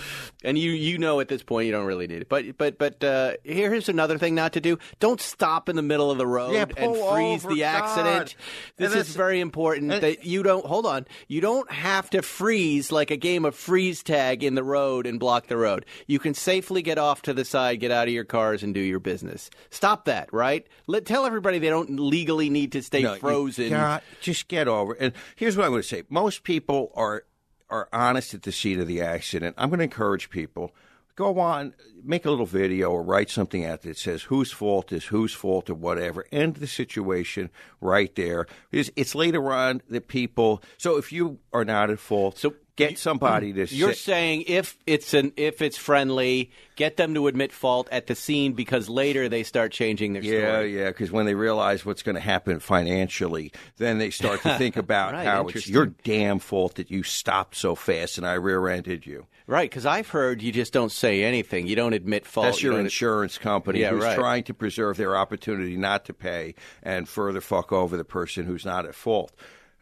And 0.44 0.59
you 0.59 0.70
you 0.72 0.98
know 0.98 1.20
at 1.20 1.29
this 1.29 1.42
point 1.42 1.66
you 1.66 1.72
don't 1.72 1.87
really 1.87 2.07
need 2.07 2.20
it. 2.22 2.29
But 2.29 2.59
but 2.59 2.77
but 2.79 3.03
uh, 3.03 3.33
here's 3.44 3.88
another 3.88 4.18
thing 4.18 4.35
not 4.35 4.53
to 4.55 4.61
do. 4.61 4.79
Don't 5.01 5.20
stop 5.20 5.68
in 5.68 5.77
the 5.77 5.83
middle 5.83 6.11
of 6.11 6.18
the 6.18 6.27
road 6.27 6.53
Yeah, 6.53 6.66
and 6.77 6.94
freeze 6.96 7.44
over, 7.44 7.55
the 7.55 7.64
accident. 7.64 8.35
God. 8.37 8.75
This 8.77 8.94
is 8.94 9.16
very 9.16 9.40
important 9.40 10.01
that 10.03 10.25
you 10.27 10.42
don't 10.42 10.66
hold 10.66 10.85
on. 10.85 11.07
You 11.29 11.40
don't 11.40 11.70
have 11.72 12.11
to 12.11 12.22
freeze 12.22 12.92
like 12.92 13.11
a 13.11 13.16
game 13.16 13.44
of 13.44 13.55
freeze 13.55 14.03
tag 14.03 14.42
in 14.44 14.55
the 14.55 14.64
road 14.64 15.07
and 15.07 15.18
block 15.18 15.46
the 15.46 15.57
road. 15.57 15.87
You 16.07 16.18
can 16.18 16.35
safely 16.35 16.83
get 16.83 16.98
off 16.98 17.22
to 17.22 17.33
the 17.33 17.44
side, 17.44 17.81
get 17.81 17.90
out 17.90 18.09
of 18.09 18.12
your 18.14 18.25
cars 18.25 18.62
and 18.62 18.75
do 18.75 18.81
your 18.81 19.01
business. 19.01 19.48
Stop 19.70 20.05
that, 20.07 20.33
right? 20.33 20.66
Let 20.87 21.07
tell 21.07 21.25
everybody 21.25 21.59
they 21.59 21.70
don't 21.70 21.98
legally 21.98 22.51
need 22.51 22.72
to 22.72 22.83
stay 22.83 23.03
No, 23.03 23.14
frozen. 23.14 23.72
just 24.20 24.48
get 24.48 24.68
over 24.68 24.94
it. 24.94 24.98
And 25.01 25.12
here's 25.37 25.57
what 25.57 25.64
I'm 25.64 25.70
going 25.70 25.83
to 25.83 25.88
say: 25.88 26.01
most 26.08 26.44
people 26.44 26.92
are 26.94 27.24
are 27.70 27.88
honest 27.92 28.34
at 28.34 28.42
the 28.42 28.52
scene 28.52 28.80
of 28.80 28.86
the 28.86 29.00
accident. 29.00 29.54
I'm 29.56 29.70
going 29.70 29.78
to 29.78 29.84
encourage 29.84 30.28
people. 30.28 30.74
Go 31.14 31.38
on, 31.38 31.74
make 32.04 32.24
a 32.24 32.30
little 32.30 32.46
video 32.46 32.90
or 32.90 33.02
write 33.02 33.30
something 33.30 33.64
out 33.64 33.82
that 33.82 33.98
says 33.98 34.24
whose 34.24 34.50
fault 34.52 34.92
is 34.92 35.06
whose 35.06 35.32
fault 35.32 35.70
or 35.70 35.74
whatever. 35.74 36.26
End 36.32 36.56
the 36.56 36.66
situation 36.66 37.50
right 37.80 38.14
there. 38.14 38.46
Because 38.70 38.90
it's 38.96 39.14
later 39.14 39.52
on 39.52 39.82
that 39.88 40.08
people. 40.08 40.62
So 40.76 40.96
if 40.96 41.12
you 41.12 41.38
are 41.52 41.64
not 41.64 41.90
at 41.90 41.98
fault, 41.98 42.38
So- 42.38 42.54
Get 42.76 42.98
somebody 42.98 43.52
to. 43.52 43.66
You're 43.74 43.92
sit- 43.92 43.98
saying 43.98 44.44
if 44.46 44.78
it's 44.87 45.12
an 45.12 45.32
if 45.37 45.61
it's 45.61 45.76
friendly, 45.76 46.50
get 46.74 46.96
them 46.96 47.12
to 47.14 47.26
admit 47.26 47.52
fault 47.52 47.87
at 47.92 48.06
the 48.06 48.14
scene 48.14 48.54
because 48.54 48.88
later 48.88 49.28
they 49.28 49.42
start 49.42 49.72
changing 49.72 50.14
their 50.14 50.22
Yeah, 50.22 50.52
story. 50.54 50.74
yeah, 50.74 50.80
yeah. 50.85 50.88
because 50.88 51.12
when 51.12 51.26
they 51.26 51.35
realize 51.35 51.85
what's 51.85 52.02
going 52.02 52.14
to 52.14 52.20
happen 52.22 52.61
financially, 52.61 53.52
then 53.76 53.98
they 53.98 54.08
start 54.11 54.40
to 54.42 54.56
think 54.56 54.76
about 54.78 55.12
Right, 55.12 55.26
how 55.26 55.48
it's 55.48 55.68
your 55.68 55.87
damn 55.87 56.38
fault 56.38 56.76
that 56.76 56.90
you 56.90 57.02
stopped 57.02 57.56
so 57.56 57.74
fast 57.74 58.16
and 58.18 58.26
I 58.26 58.35
rear-ended 58.35 59.06
you. 59.06 59.26
Right, 59.46 59.68
because 59.68 59.85
I've 59.85 60.08
heard 60.08 60.40
you 60.40 60.50
just 60.52 60.72
don't 60.72 60.92
say 60.92 61.24
anything. 61.24 61.66
You 61.66 61.76
don't 61.76 61.92
admit 61.92 62.24
fault. 62.26 62.46
That's 62.46 62.62
your 62.62 62.72
don't- 62.74 62.85
insurance 62.85 63.37
company 63.38 63.80
Yeah, 63.80 63.90
who's 63.90 64.04
right. 64.04 64.16
trying 64.16 64.44
to 64.44 64.54
preserve 64.54 64.96
their 64.96 65.14
opportunity 65.16 65.76
not 65.76 66.04
to 66.06 66.14
pay 66.14 66.54
and 66.82 67.06
further 67.08 67.40
fuck 67.42 67.70
over 67.72 67.96
the 67.98 68.04
person 68.04 68.46
who's 68.46 68.64
not 68.64 68.87
at 68.87 68.94
fault. 68.94 69.32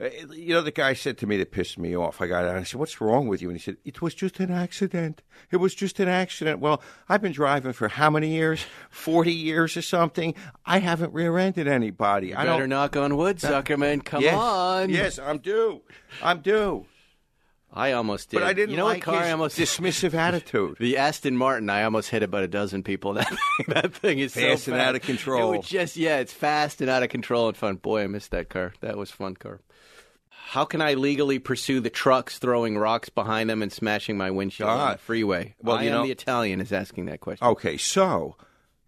Uh, 0.00 0.08
You 0.32 0.54
know, 0.54 0.62
the 0.62 0.70
guy 0.70 0.94
said 0.94 1.18
to 1.18 1.26
me 1.26 1.36
that 1.38 1.50
pissed 1.52 1.78
me 1.78 1.96
off. 1.96 2.20
I 2.20 2.26
got 2.26 2.44
out 2.44 2.56
I 2.56 2.62
said, 2.62 2.80
What's 2.80 3.00
wrong 3.00 3.28
with 3.28 3.42
you? 3.42 3.48
And 3.50 3.58
he 3.58 3.62
said, 3.62 3.76
It 3.84 4.00
was 4.00 4.14
just 4.14 4.40
an 4.40 4.50
accident. 4.50 5.22
It 5.50 5.56
was 5.58 5.74
just 5.74 6.00
an 6.00 6.08
accident. 6.08 6.60
Well, 6.60 6.82
I've 7.08 7.20
been 7.22 7.32
driving 7.32 7.72
for 7.72 7.88
how 7.88 8.10
many 8.10 8.28
years? 8.28 8.64
40 8.90 9.32
years 9.32 9.76
or 9.76 9.82
something. 9.82 10.34
I 10.64 10.78
haven't 10.78 11.12
rear 11.12 11.36
ended 11.38 11.68
anybody. 11.68 12.34
I 12.34 12.44
Better 12.44 12.60
don't. 12.60 12.68
knock 12.70 12.96
on 12.96 13.16
wood, 13.16 13.38
Zuckerman. 13.38 14.04
Come 14.04 14.22
yes, 14.22 14.34
on. 14.34 14.90
Yes, 14.90 15.18
I'm 15.18 15.38
due. 15.38 15.82
I'm 16.22 16.40
due. 16.40 16.86
I 17.72 17.92
almost 17.92 18.30
did. 18.30 18.38
But 18.38 18.46
I 18.48 18.52
didn't 18.52 18.70
You 18.70 18.78
know 18.78 18.84
like 18.86 19.06
what 19.06 19.14
car 19.14 19.20
his 19.20 19.28
I 19.28 19.32
almost 19.32 19.56
dismissive 19.58 20.14
attitude. 20.14 20.76
The 20.80 20.96
Aston 20.96 21.36
Martin, 21.36 21.70
I 21.70 21.84
almost 21.84 22.10
hit 22.10 22.22
about 22.24 22.42
a 22.42 22.48
dozen 22.48 22.82
people. 22.82 23.14
That 23.20 23.32
that 23.68 23.94
thing 23.94 24.18
is 24.18 24.32
so 24.32 24.40
Fast 24.40 24.66
and 24.66 24.76
fast. 24.76 24.88
out 24.88 24.94
of 24.96 25.02
control. 25.02 25.52
It 25.52 25.56
was 25.58 25.66
just 25.68 25.96
yeah, 25.96 26.18
it's 26.18 26.32
fast 26.32 26.80
and 26.80 26.90
out 26.90 27.04
of 27.04 27.10
control 27.10 27.46
and 27.46 27.56
fun. 27.56 27.76
Boy, 27.76 28.02
I 28.02 28.06
missed 28.08 28.32
that 28.32 28.48
car. 28.48 28.72
That 28.80 28.96
was 28.96 29.10
fun 29.12 29.36
car. 29.36 29.60
How 30.50 30.64
can 30.64 30.82
I 30.82 30.94
legally 30.94 31.38
pursue 31.38 31.78
the 31.78 31.90
trucks 31.90 32.38
throwing 32.38 32.76
rocks 32.76 33.08
behind 33.08 33.48
them 33.48 33.62
and 33.62 33.72
smashing 33.72 34.16
my 34.16 34.32
windshield 34.32 34.68
on 34.68 34.80
Ah. 34.80 34.92
the 34.94 34.98
freeway? 34.98 35.54
Well, 35.62 35.76
I 35.76 35.84
you 35.84 35.90
know- 35.90 36.02
the 36.04 36.10
Italian 36.10 36.60
is 36.60 36.72
asking 36.72 37.04
that 37.06 37.20
question. 37.20 37.46
Okay, 37.46 37.76
so 37.76 38.34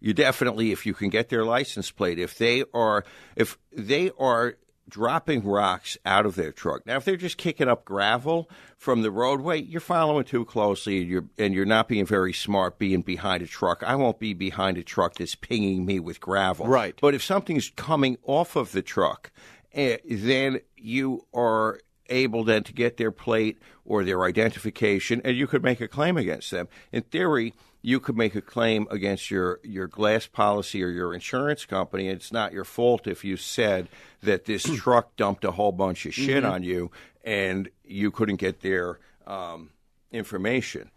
you 0.01 0.13
definitely, 0.13 0.73
if 0.73 0.85
you 0.85 0.93
can 0.93 1.07
get 1.07 1.29
their 1.29 1.45
license 1.45 1.89
plate, 1.89 2.19
if 2.19 2.37
they 2.37 2.65
are, 2.73 3.05
if 3.37 3.57
they 3.71 4.11
are 4.19 4.55
dropping 4.89 5.41
rocks 5.45 5.97
out 6.05 6.25
of 6.25 6.35
their 6.35 6.51
truck. 6.51 6.85
Now, 6.85 6.97
if 6.97 7.05
they're 7.05 7.15
just 7.15 7.37
kicking 7.37 7.69
up 7.69 7.85
gravel 7.85 8.49
from 8.77 9.01
the 9.01 9.09
roadway, 9.11 9.61
you're 9.61 9.79
following 9.79 10.25
too 10.25 10.43
closely, 10.43 10.99
and 10.99 11.07
you're 11.09 11.25
and 11.37 11.53
you're 11.53 11.65
not 11.65 11.87
being 11.87 12.05
very 12.05 12.33
smart 12.33 12.77
being 12.77 13.01
behind 13.01 13.41
a 13.41 13.47
truck. 13.47 13.81
I 13.83 13.95
won't 13.95 14.19
be 14.19 14.33
behind 14.33 14.77
a 14.77 14.83
truck 14.83 15.15
that's 15.15 15.35
pinging 15.35 15.85
me 15.85 16.01
with 16.01 16.19
gravel. 16.19 16.67
Right. 16.67 16.95
But 16.99 17.15
if 17.15 17.23
something's 17.23 17.71
coming 17.77 18.17
off 18.23 18.57
of 18.57 18.73
the 18.73 18.81
truck, 18.81 19.31
then 19.73 20.61
you 20.75 21.25
are 21.33 21.79
able 22.09 22.43
then 22.43 22.63
to 22.63 22.73
get 22.73 22.97
their 22.97 23.11
plate 23.11 23.57
or 23.85 24.03
their 24.03 24.23
identification, 24.23 25.21
and 25.23 25.35
you 25.35 25.47
could 25.47 25.63
make 25.63 25.81
a 25.81 25.87
claim 25.87 26.17
against 26.17 26.51
them. 26.51 26.67
In 26.91 27.01
theory, 27.03 27.53
you 27.81 27.99
could 27.99 28.15
make 28.15 28.33
a 28.33 28.41
claim 28.41 28.87
against 28.89 29.29
your, 29.29 29.59
your 29.63 29.87
glass 29.87 30.25
policy 30.25 30.81
or 30.83 30.89
your 30.89 31.13
insurance 31.13 31.65
company. 31.65 32.07
It's 32.07 32.31
not 32.31 32.53
your 32.53 32.63
fault 32.63 33.07
if 33.07 33.25
you 33.25 33.35
said 33.35 33.89
that 34.21 34.45
this 34.45 34.63
truck 34.77 35.15
dumped 35.17 35.43
a 35.43 35.51
whole 35.51 35.73
bunch 35.73 36.05
of 36.05 36.13
shit 36.13 36.45
on 36.45 36.63
you 36.63 36.91
and 37.23 37.69
you 37.83 38.09
couldn't 38.09 38.37
get 38.37 38.61
their 38.61 38.99
um, 39.27 39.71
information. 40.11 40.91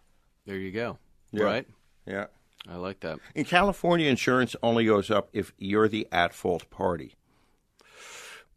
There 0.47 0.57
you 0.57 0.71
go. 0.71 0.99
Yeah. 1.33 1.43
Right. 1.43 1.67
Yeah. 2.07 2.27
I 2.69 2.77
like 2.77 3.01
that. 3.01 3.19
In 3.35 3.45
California, 3.45 4.09
insurance 4.09 4.57
only 4.63 4.87
goes 4.87 5.11
up 5.11 5.29
if 5.33 5.53
you're 5.59 5.89
the 5.89 6.07
at 6.11 6.35
fault 6.35 6.69
party. 6.71 7.15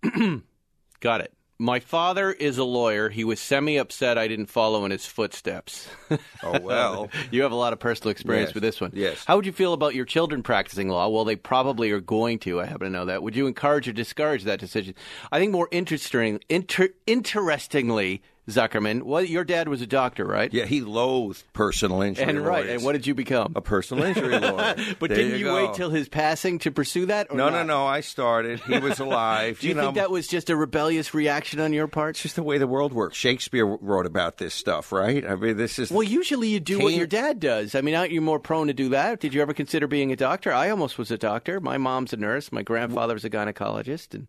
Got 1.00 1.22
it. 1.22 1.34
My 1.62 1.82
father 1.82 2.32
is 2.32 2.58
a 2.58 2.64
lawyer. 2.64 3.10
He 3.10 3.26
was 3.26 3.38
semi 3.38 3.76
upset 3.78 4.18
I 4.18 4.30
didn't 4.30 4.46
follow 4.46 4.86
in 4.86 4.92
his 4.92 5.06
footsteps. 5.06 5.90
Oh, 6.42 6.58
well. 6.62 7.10
you 7.32 7.42
have 7.42 7.52
a 7.52 7.56
lot 7.56 7.74
of 7.74 7.80
personal 7.80 8.12
experience 8.12 8.50
Yes. 8.50 8.54
with 8.54 8.64
this 8.64 8.80
one. 8.80 8.92
Yes. 8.94 9.26
How 9.26 9.36
would 9.36 9.46
you 9.46 9.52
feel 9.52 9.74
about 9.74 9.94
your 9.94 10.06
children 10.06 10.42
practicing 10.42 10.88
law? 10.88 11.10
Well, 11.10 11.26
they 11.26 11.36
probably 11.36 11.92
are 11.92 12.00
going 12.00 12.40
to. 12.40 12.62
I 12.62 12.66
happen 12.66 12.86
to 12.88 12.90
know 12.90 13.04
that. 13.06 13.22
Would 13.24 13.36
you 13.36 13.46
encourage 13.46 13.90
or 13.90 13.92
discourage 13.92 14.46
that 14.46 14.58
decision? 14.62 14.96
I 15.34 15.38
think 15.40 15.52
more 15.52 15.68
interesting, 15.72 16.40
inter, 16.48 16.90
interestingly, 17.06 18.22
Zuckerman, 18.50 19.04
well, 19.04 19.24
your 19.24 19.44
dad 19.44 19.68
was 19.70 19.82
a 19.82 19.88
doctor, 19.88 20.26
right? 20.26 20.54
Yeah, 20.54 20.66
he 20.66 20.82
loathed 20.82 21.44
personal 21.54 22.02
injury 22.02 22.26
And 22.26 22.40
right. 22.46 22.64
lawyers. 22.66 22.76
And 22.76 22.84
what 22.84 22.94
did 22.94 23.08
you 23.08 23.14
become? 23.16 23.54
a 23.56 23.62
personal 23.62 24.04
injury 24.04 24.38
lawyer. 24.40 24.76
but 25.00 25.10
There 25.10 25.18
didn't 25.18 25.40
you, 25.40 25.54
wait 25.54 25.74
till 25.74 25.90
his 25.90 26.10
passing 26.10 26.60
to 26.60 26.72
pursue 26.72 27.06
that? 27.08 27.28
Or 27.30 27.38
No, 27.38 27.50
not? 27.50 27.66
no, 27.68 27.80
no. 27.80 27.86
I 27.88 28.02
started. 28.02 28.60
He 28.62 28.78
was 28.80 29.00
alive. 29.00 29.60
Do 29.60 29.68
you, 29.68 29.74
know, 29.74 29.84
think 29.84 29.96
that 29.96 30.12
was 30.12 30.28
just 30.28 30.50
a 30.50 30.56
rebellious 30.56 31.14
reaction 31.14 31.60
on 31.60 31.74
your 31.74 31.88
part? 31.88 32.12
It's 32.12 32.22
just 32.24 32.36
the 32.36 32.44
way 32.44 32.58
the 32.58 32.68
world 32.68 32.94
works. 32.94 33.18
Shakespeare 33.18 33.66
wrote 33.66 34.06
about 34.06 34.38
this 34.38 34.54
stuff, 34.54 34.92
right? 34.92 35.26
I 35.26 35.36
mean, 35.36 35.58
this 35.58 35.80
is 35.80 35.92
Well, 35.92 36.04
usually 36.04 36.50
you 36.50 36.60
do 36.60 36.80
what 36.80 36.94
your 36.94 37.08
dad 37.08 37.40
does. 37.40 37.76
I 37.76 37.82
mean, 37.82 37.96
aren't 37.96 38.12
you 38.12 38.22
more 38.22 38.40
prone 38.40 38.68
to 38.68 38.74
do 38.74 38.90
that? 38.90 39.20
Did 39.20 39.34
you 39.34 39.42
ever 39.42 39.54
consider 39.54 39.88
being 39.88 40.12
a 40.12 40.16
doctor? 40.16 40.52
I 40.52 40.70
almost 40.70 40.98
was 40.98 41.12
a 41.12 41.18
doctor. 41.18 41.60
My 41.60 41.78
mom's 41.78 42.14
a 42.14 42.18
nurse. 42.18 42.52
My 42.52 42.62
grandfather 42.64 43.14
was 43.14 43.26
a 43.26 43.30
gynecologist. 43.30 44.14
And 44.14 44.28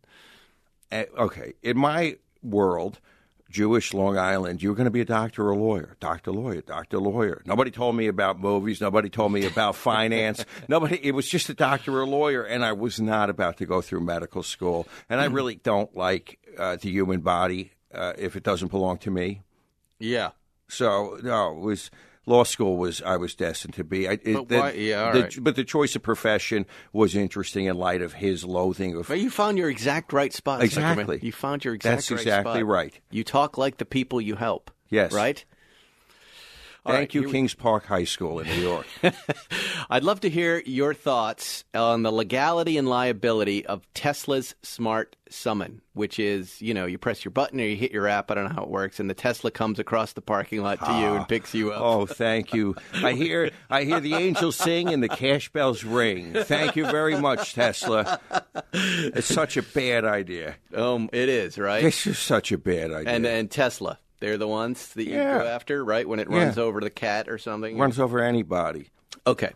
Uh, 0.93 1.05
okay. 1.23 1.53
In 1.63 1.79
my 1.79 2.17
world, 2.43 2.99
Jewish 3.51 3.93
Long 3.93 4.17
Island, 4.17 4.63
you're 4.63 4.75
going 4.75 4.87
to 4.87 4.91
be 4.91 5.01
a 5.01 5.05
doctor 5.05 5.47
or 5.49 5.51
a 5.51 5.57
lawyer. 5.57 5.97
Doctor, 6.01 6.31
lawyer, 6.31 6.61
doctor, 6.61 6.99
lawyer. 6.99 7.43
Nobody 7.45 7.71
told 7.71 7.97
me 7.97 8.07
about 8.07 8.39
movies. 8.39 8.81
Nobody 8.81 9.09
told 9.11 9.33
me 9.33 9.45
about 9.45 9.75
finance. 9.91 10.45
Nobody. 10.69 11.05
It 11.05 11.13
was 11.13 11.29
just 11.29 11.49
a 11.49 11.55
doctor 11.55 11.99
or 11.99 12.03
a 12.03 12.07
lawyer, 12.07 12.45
and 12.45 12.65
I 12.65 12.73
was 12.73 13.01
not 13.01 13.29
about 13.29 13.57
to 13.59 13.67
go 13.67 13.81
through 13.81 14.01
medical 14.01 14.43
school. 14.43 14.87
And 15.09 15.21
I 15.21 15.27
really 15.27 15.57
don't 15.57 15.95
like 15.97 16.39
uh, 16.57 16.77
the 16.77 16.91
human 16.91 17.21
body 17.21 17.73
uh, 17.93 18.13
if 18.17 18.37
it 18.37 18.43
doesn't 18.45 18.69
belong 18.69 18.99
to 18.99 19.11
me. 19.11 19.43
yeah, 19.99 20.31
So 20.69 21.19
no, 21.23 21.51
it 21.53 21.61
was 21.61 21.91
law 22.31 22.45
school 22.45 22.77
was 22.79 23.03
I 23.03 23.17
was 23.19 23.35
destined 23.35 23.75
to 23.75 23.85
be. 23.85 24.09
I, 24.09 24.13
it, 24.13 24.33
But 24.35 24.49
the- 24.49 24.81
yeah, 24.81 25.13
the- 25.13 25.23
right. 25.23 25.37
But 25.41 25.57
the 25.57 25.65
choice 25.65 25.95
of 25.97 26.03
profession 26.03 26.65
was 26.93 27.15
interesting 27.15 27.67
in 27.67 27.77
light 27.77 28.01
of 28.01 28.15
his 28.15 28.45
loathing 28.45 28.97
of. 28.97 29.09
but 29.09 29.19
you 29.21 29.29
found 29.31 29.59
your 29.59 29.69
exact 29.69 30.13
right 30.13 30.33
spot. 30.33 30.63
Exactly. 30.63 31.19
Zuckerman. 31.19 31.23
You 31.23 31.33
found 31.33 31.65
your 31.65 31.75
exact 31.75 31.97
That's 31.97 32.11
right 32.11 32.21
exactly 32.21 32.53
spot. 32.61 32.67
right. 32.67 33.01
You 33.11 33.25
talk 33.25 33.59
like 33.59 33.77
the 33.79 33.85
people 33.85 34.21
you 34.21 34.37
help. 34.37 34.71
Yes. 34.89 35.13
Right. 35.13 35.45
All 36.91 36.97
Thank 36.97 37.09
right, 37.11 37.15
you, 37.15 37.21
here 37.23 37.29
we- 37.29 37.33
Kings 37.33 37.55
Park 37.55 37.87
High 37.87 38.05
School 38.05 38.41
in 38.41 38.49
New 38.49 38.61
York. 38.61 38.87
I'd 39.91 40.05
love 40.05 40.21
to 40.21 40.31
hear 40.31 40.63
your 40.67 40.95
thoughts 40.95 41.65
on 41.75 42.03
the 42.03 42.11
legality 42.13 42.77
and 42.79 42.89
liability 42.89 43.65
of 43.67 43.87
Tesla's 43.95 44.55
Smart 44.63 45.17
Summon, 45.29 45.81
which 45.95 46.19
is, 46.19 46.61
you 46.61 46.75
know, 46.75 46.87
you 46.87 46.99
press 46.99 47.25
your 47.25 47.31
button 47.31 47.61
or 47.61 47.65
you 47.65 47.77
hit 47.77 47.93
your 47.93 48.09
app. 48.09 48.31
I 48.31 48.35
don't 48.35 48.45
know 48.45 48.55
how 48.55 48.63
it 48.65 48.71
works, 48.71 48.99
and 49.01 49.09
the 49.09 49.15
Tesla 49.15 49.51
comes 49.51 49.79
across 49.79 50.13
the 50.15 50.21
parking 50.21 50.63
lot 50.63 50.79
to 50.85 50.93
you 50.93 51.15
and 51.15 51.29
picks 51.29 51.55
you 51.55 51.73
up. 51.73 51.81
oh, 51.83 52.07
thank 52.07 52.53
you. 52.53 52.75
I 52.95 53.13
hear 53.13 53.51
I 53.71 53.85
hear 53.85 54.01
the 54.01 54.15
angels 54.15 54.57
sing 54.57 54.89
and 54.89 55.03
the 55.03 55.09
cash 55.09 55.49
bells 55.53 55.85
ring. 55.85 56.33
Thank 56.35 56.75
you 56.77 56.85
very 56.87 57.17
much, 57.19 57.55
Tesla. 57.55 58.21
It's 58.73 59.27
such 59.27 59.57
a 59.57 59.63
bad 59.63 60.05
idea. 60.05 60.57
Um, 60.75 61.09
it 61.13 61.29
is 61.29 61.59
right. 61.59 61.83
This 61.83 62.07
is 62.07 62.19
such 62.19 62.51
a 62.53 62.59
bad 62.59 62.93
idea. 62.93 63.13
and 63.13 63.27
and 63.27 63.51
Tesla, 63.51 63.99
they're 64.21 64.39
the 64.39 64.47
ones 64.49 64.89
that 64.95 65.05
you 65.05 65.15
Yeah. 65.15 65.39
go 65.39 65.47
after, 65.47 65.85
right? 65.85 66.07
When 66.09 66.21
it 66.21 66.29
Yeah. 66.31 66.45
runs 66.45 66.59
over 66.59 66.81
the 66.81 66.91
cat 66.91 67.29
or 67.29 67.39
something. 67.39 67.77
runs 67.79 67.99
over 67.99 68.21
anybody. 68.21 68.89
Okay. 69.27 69.51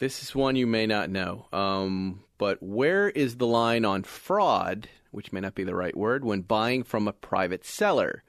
This 0.00 0.22
is 0.22 0.34
one 0.34 0.56
you 0.56 0.66
may 0.66 0.86
not 0.86 1.08
know. 1.10 1.46
Um, 1.52 2.24
but 2.36 2.62
where 2.62 3.08
is 3.10 3.36
the 3.36 3.46
line 3.46 3.84
on 3.84 4.02
fraud, 4.02 4.88
which 5.12 5.32
may 5.32 5.40
not 5.40 5.54
be 5.54 5.64
the 5.64 5.74
right 5.74 5.96
word, 5.96 6.24
when 6.24 6.40
buying 6.42 6.82
from 6.82 7.06
a 7.06 7.12
private 7.12 7.64
seller? 7.64 8.22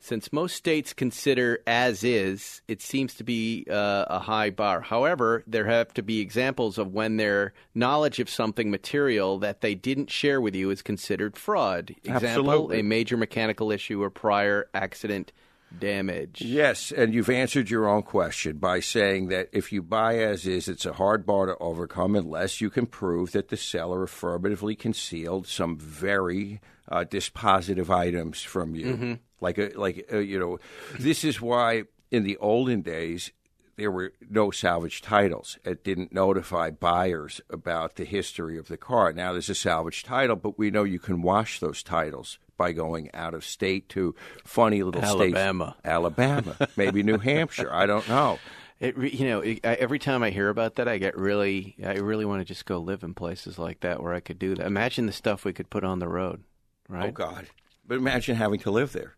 Since 0.00 0.32
most 0.32 0.54
states 0.54 0.92
consider 0.92 1.58
as 1.66 2.04
is, 2.04 2.62
it 2.68 2.80
seems 2.80 3.14
to 3.14 3.24
be 3.24 3.66
uh, 3.68 4.04
a 4.08 4.20
high 4.20 4.50
bar. 4.50 4.80
However, 4.80 5.42
there 5.46 5.66
have 5.66 5.92
to 5.94 6.02
be 6.02 6.20
examples 6.20 6.78
of 6.78 6.92
when 6.92 7.16
their 7.16 7.52
knowledge 7.74 8.20
of 8.20 8.30
something 8.30 8.70
material 8.70 9.38
that 9.40 9.60
they 9.60 9.74
didn't 9.74 10.10
share 10.10 10.40
with 10.40 10.54
you 10.54 10.70
is 10.70 10.82
considered 10.82 11.36
fraud. 11.36 11.90
Example, 12.04 12.28
Absolutely. 12.28 12.80
a 12.80 12.84
major 12.84 13.16
mechanical 13.16 13.72
issue 13.72 14.02
or 14.02 14.08
prior 14.08 14.68
accident 14.72 15.32
damage. 15.76 16.40
Yes, 16.40 16.92
and 16.92 17.12
you've 17.12 17.28
answered 17.28 17.68
your 17.68 17.88
own 17.88 18.02
question 18.02 18.56
by 18.58 18.80
saying 18.80 19.28
that 19.28 19.48
if 19.52 19.72
you 19.72 19.82
buy 19.82 20.18
as 20.18 20.46
is, 20.46 20.68
it's 20.68 20.86
a 20.86 20.94
hard 20.94 21.26
bar 21.26 21.46
to 21.46 21.56
overcome 21.58 22.16
unless 22.16 22.60
you 22.60 22.70
can 22.70 22.86
prove 22.86 23.32
that 23.32 23.48
the 23.48 23.56
seller 23.56 24.04
affirmatively 24.04 24.74
concealed 24.74 25.46
some 25.46 25.76
very 25.76 26.60
uh, 26.90 27.04
dispositive 27.04 27.90
items 27.90 28.42
from 28.42 28.74
you. 28.74 29.18
Like 29.40 29.58
a 29.58 29.70
like 29.76 30.08
uh, 30.12 30.18
you 30.18 30.38
know, 30.38 30.58
this 30.98 31.24
is 31.24 31.40
why 31.40 31.84
in 32.10 32.24
the 32.24 32.36
olden 32.38 32.82
days 32.82 33.32
there 33.76 33.90
were 33.92 34.12
no 34.28 34.50
salvage 34.50 35.00
titles. 35.00 35.56
It 35.64 35.84
didn't 35.84 36.12
notify 36.12 36.70
buyers 36.70 37.40
about 37.48 37.94
the 37.94 38.04
history 38.04 38.58
of 38.58 38.66
the 38.66 38.76
car. 38.76 39.12
Now 39.12 39.32
there's 39.32 39.48
a 39.48 39.54
salvage 39.54 40.02
title, 40.02 40.34
but 40.34 40.58
we 40.58 40.70
know 40.70 40.82
you 40.82 40.98
can 40.98 41.22
wash 41.22 41.60
those 41.60 41.82
titles 41.84 42.38
by 42.56 42.72
going 42.72 43.08
out 43.14 43.34
of 43.34 43.44
state 43.44 43.88
to 43.90 44.16
funny 44.44 44.82
little 44.82 45.00
Alabama. 45.00 45.22
states. 45.22 45.36
Alabama, 45.84 46.56
Alabama. 46.56 46.68
maybe 46.76 47.04
New 47.04 47.18
Hampshire. 47.18 47.72
I 47.72 47.86
don't 47.86 48.06
know. 48.08 48.40
It, 48.80 48.96
you 48.96 49.26
know, 49.26 49.40
it, 49.40 49.60
I, 49.64 49.74
every 49.74 49.98
time 49.98 50.22
I 50.22 50.30
hear 50.30 50.48
about 50.48 50.76
that, 50.76 50.88
I 50.88 50.98
get 50.98 51.16
really, 51.16 51.76
I 51.84 51.94
really 51.94 52.24
want 52.24 52.40
to 52.40 52.44
just 52.44 52.66
go 52.66 52.78
live 52.78 53.02
in 53.04 53.14
places 53.14 53.58
like 53.58 53.80
that 53.80 54.02
where 54.02 54.12
I 54.12 54.20
could 54.20 54.38
do 54.38 54.54
that. 54.56 54.66
Imagine 54.66 55.06
the 55.06 55.12
stuff 55.12 55.44
we 55.44 55.52
could 55.52 55.70
put 55.70 55.84
on 55.84 56.00
the 56.00 56.08
road, 56.08 56.42
right? 56.88 57.08
Oh? 57.08 57.12
God! 57.12 57.46
But 57.86 57.96
imagine 57.96 58.36
having 58.36 58.60
to 58.60 58.70
live 58.70 58.92
there. 58.92 59.14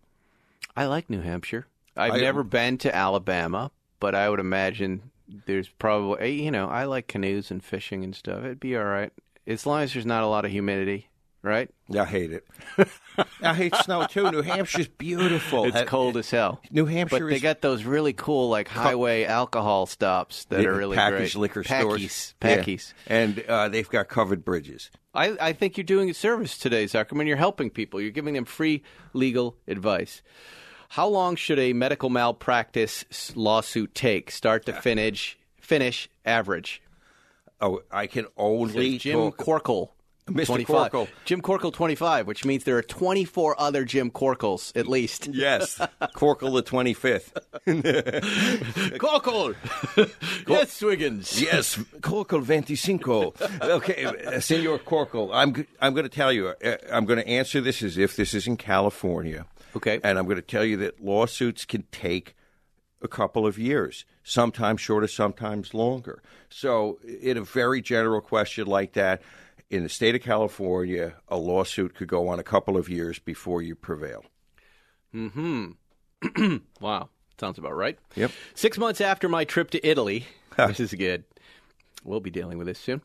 I 0.76 0.86
like 0.86 1.10
New 1.10 1.20
Hampshire. 1.20 1.66
I've 1.96 2.12
I- 2.12 2.16
um, 2.16 2.20
never 2.22 2.42
been 2.44 2.78
to 2.78 2.94
Alabama, 2.94 3.70
but 3.98 4.14
I 4.14 4.28
would 4.30 4.40
imagine 4.40 5.10
there's 5.46 5.68
probably, 5.68 6.42
you 6.42 6.50
know, 6.50 6.68
I 6.68 6.84
like 6.84 7.06
canoes 7.08 7.50
and 7.50 7.62
fishing 7.62 8.02
and 8.04 8.14
stuff. 8.16 8.38
It'd 8.44 8.60
be 8.60 8.76
all 8.76 8.84
right. 8.84 9.12
As 9.46 9.66
long 9.66 9.82
as 9.82 9.92
there's 9.92 10.06
not 10.06 10.22
a 10.22 10.26
lot 10.28 10.44
of 10.44 10.50
humidity, 10.50 11.08
right? 11.42 11.70
I 11.96 12.04
hate 12.04 12.32
it. 12.32 12.46
I 13.42 13.54
hate 13.54 13.74
snow 13.76 14.06
too. 14.06 14.30
New 14.30 14.42
Hampshire's 14.42 14.88
beautiful. 14.88 15.64
It's 15.64 15.76
Ha- 15.76 15.84
cold 15.84 16.16
as 16.16 16.30
hell. 16.30 16.60
New 16.70 16.86
Hampshire 16.86 17.18
But 17.20 17.28
they 17.30 17.36
is 17.36 17.42
got 17.42 17.60
those 17.60 17.84
really 17.84 18.12
cool, 18.12 18.48
like, 18.48 18.68
highway 18.68 19.24
alcohol 19.24 19.86
stops 19.86 20.44
that 20.46 20.64
are 20.64 20.74
really 20.74 20.96
packaged 20.96 21.34
great. 21.34 21.40
liquor 21.40 21.62
Packies, 21.64 21.80
stores. 21.80 22.34
Yeah. 22.42 22.56
Packies. 22.62 22.94
and 23.06 23.44
uh, 23.48 23.68
they've 23.68 23.88
got 23.88 24.08
covered 24.08 24.44
bridges. 24.44 24.90
I, 25.14 25.36
I 25.40 25.52
think 25.52 25.76
you're 25.76 25.84
doing 25.84 26.08
a 26.10 26.14
service 26.14 26.56
today, 26.56 26.84
Zuckerman. 26.84 27.26
You're 27.26 27.36
helping 27.36 27.70
people. 27.70 28.00
You're 28.00 28.10
giving 28.12 28.34
them 28.34 28.44
free 28.44 28.82
legal 29.12 29.56
advice. 29.66 30.22
How 30.90 31.06
long 31.08 31.36
should 31.36 31.58
a 31.58 31.72
medical 31.72 32.10
malpractice 32.10 33.04
s- 33.10 33.32
lawsuit 33.36 33.94
take, 33.94 34.30
start 34.30 34.66
to 34.66 34.72
finish? 34.72 35.36
Finish 35.60 36.08
average. 36.24 36.82
Oh, 37.60 37.82
I 37.92 38.06
can 38.06 38.26
only 38.36 38.98
Jim 38.98 39.18
talk- 39.32 39.36
Corkle. 39.36 39.90
Mr. 40.30 40.46
25. 40.46 40.92
Corkle. 40.92 41.08
Jim 41.24 41.40
Corkle 41.40 41.72
25, 41.72 42.26
which 42.26 42.44
means 42.44 42.64
there 42.64 42.76
are 42.76 42.82
24 42.82 43.60
other 43.60 43.84
Jim 43.84 44.10
Corkles 44.10 44.76
at 44.76 44.86
least. 44.86 45.28
Yes, 45.28 45.78
Corkle 46.14 46.54
the 46.54 46.62
twenty 46.62 46.94
fifth. 46.94 47.36
Corkle! 48.98 49.54
yes, 50.48 50.72
Swiggins. 50.80 51.40
Yes, 51.40 51.76
Corkle 52.00 52.42
veinticinco. 52.42 53.34
Okay, 53.62 54.04
uh, 54.04 54.40
Senor 54.40 54.78
Corkle, 54.78 55.30
I'm 55.32 55.66
I'm 55.80 55.94
going 55.94 56.04
to 56.04 56.14
tell 56.14 56.32
you. 56.32 56.48
Uh, 56.48 56.76
I'm 56.92 57.04
going 57.04 57.18
to 57.18 57.28
answer 57.28 57.60
this 57.60 57.82
as 57.82 57.98
if 57.98 58.16
this 58.16 58.34
is 58.34 58.46
in 58.46 58.56
California. 58.56 59.46
Okay. 59.76 60.00
and 60.02 60.18
I'm 60.18 60.24
going 60.24 60.36
to 60.36 60.42
tell 60.42 60.64
you 60.64 60.76
that 60.78 61.00
lawsuits 61.02 61.64
can 61.64 61.84
take 61.92 62.34
a 63.02 63.08
couple 63.08 63.46
of 63.46 63.58
years, 63.58 64.04
sometimes 64.22 64.80
shorter, 64.80 65.06
sometimes 65.06 65.74
longer. 65.74 66.22
So, 66.48 66.98
in 67.22 67.36
a 67.36 67.42
very 67.42 67.80
general 67.80 68.20
question 68.20 68.66
like 68.66 68.92
that, 68.94 69.22
in 69.70 69.82
the 69.84 69.88
state 69.88 70.14
of 70.14 70.22
California, 70.22 71.14
a 71.28 71.36
lawsuit 71.36 71.94
could 71.94 72.08
go 72.08 72.28
on 72.28 72.38
a 72.38 72.42
couple 72.42 72.76
of 72.76 72.88
years 72.88 73.18
before 73.18 73.62
you 73.62 73.74
prevail. 73.74 74.24
Hmm. 75.12 75.72
wow. 76.80 77.08
Sounds 77.38 77.58
about 77.58 77.74
right. 77.76 77.98
Yep. 78.16 78.32
Six 78.54 78.76
months 78.76 79.00
after 79.00 79.28
my 79.28 79.44
trip 79.44 79.70
to 79.70 79.86
Italy, 79.86 80.26
this 80.56 80.80
is 80.80 80.92
good. 80.92 81.24
We'll 82.04 82.20
be 82.20 82.30
dealing 82.30 82.58
with 82.58 82.66
this 82.66 82.78
soon. 82.78 83.00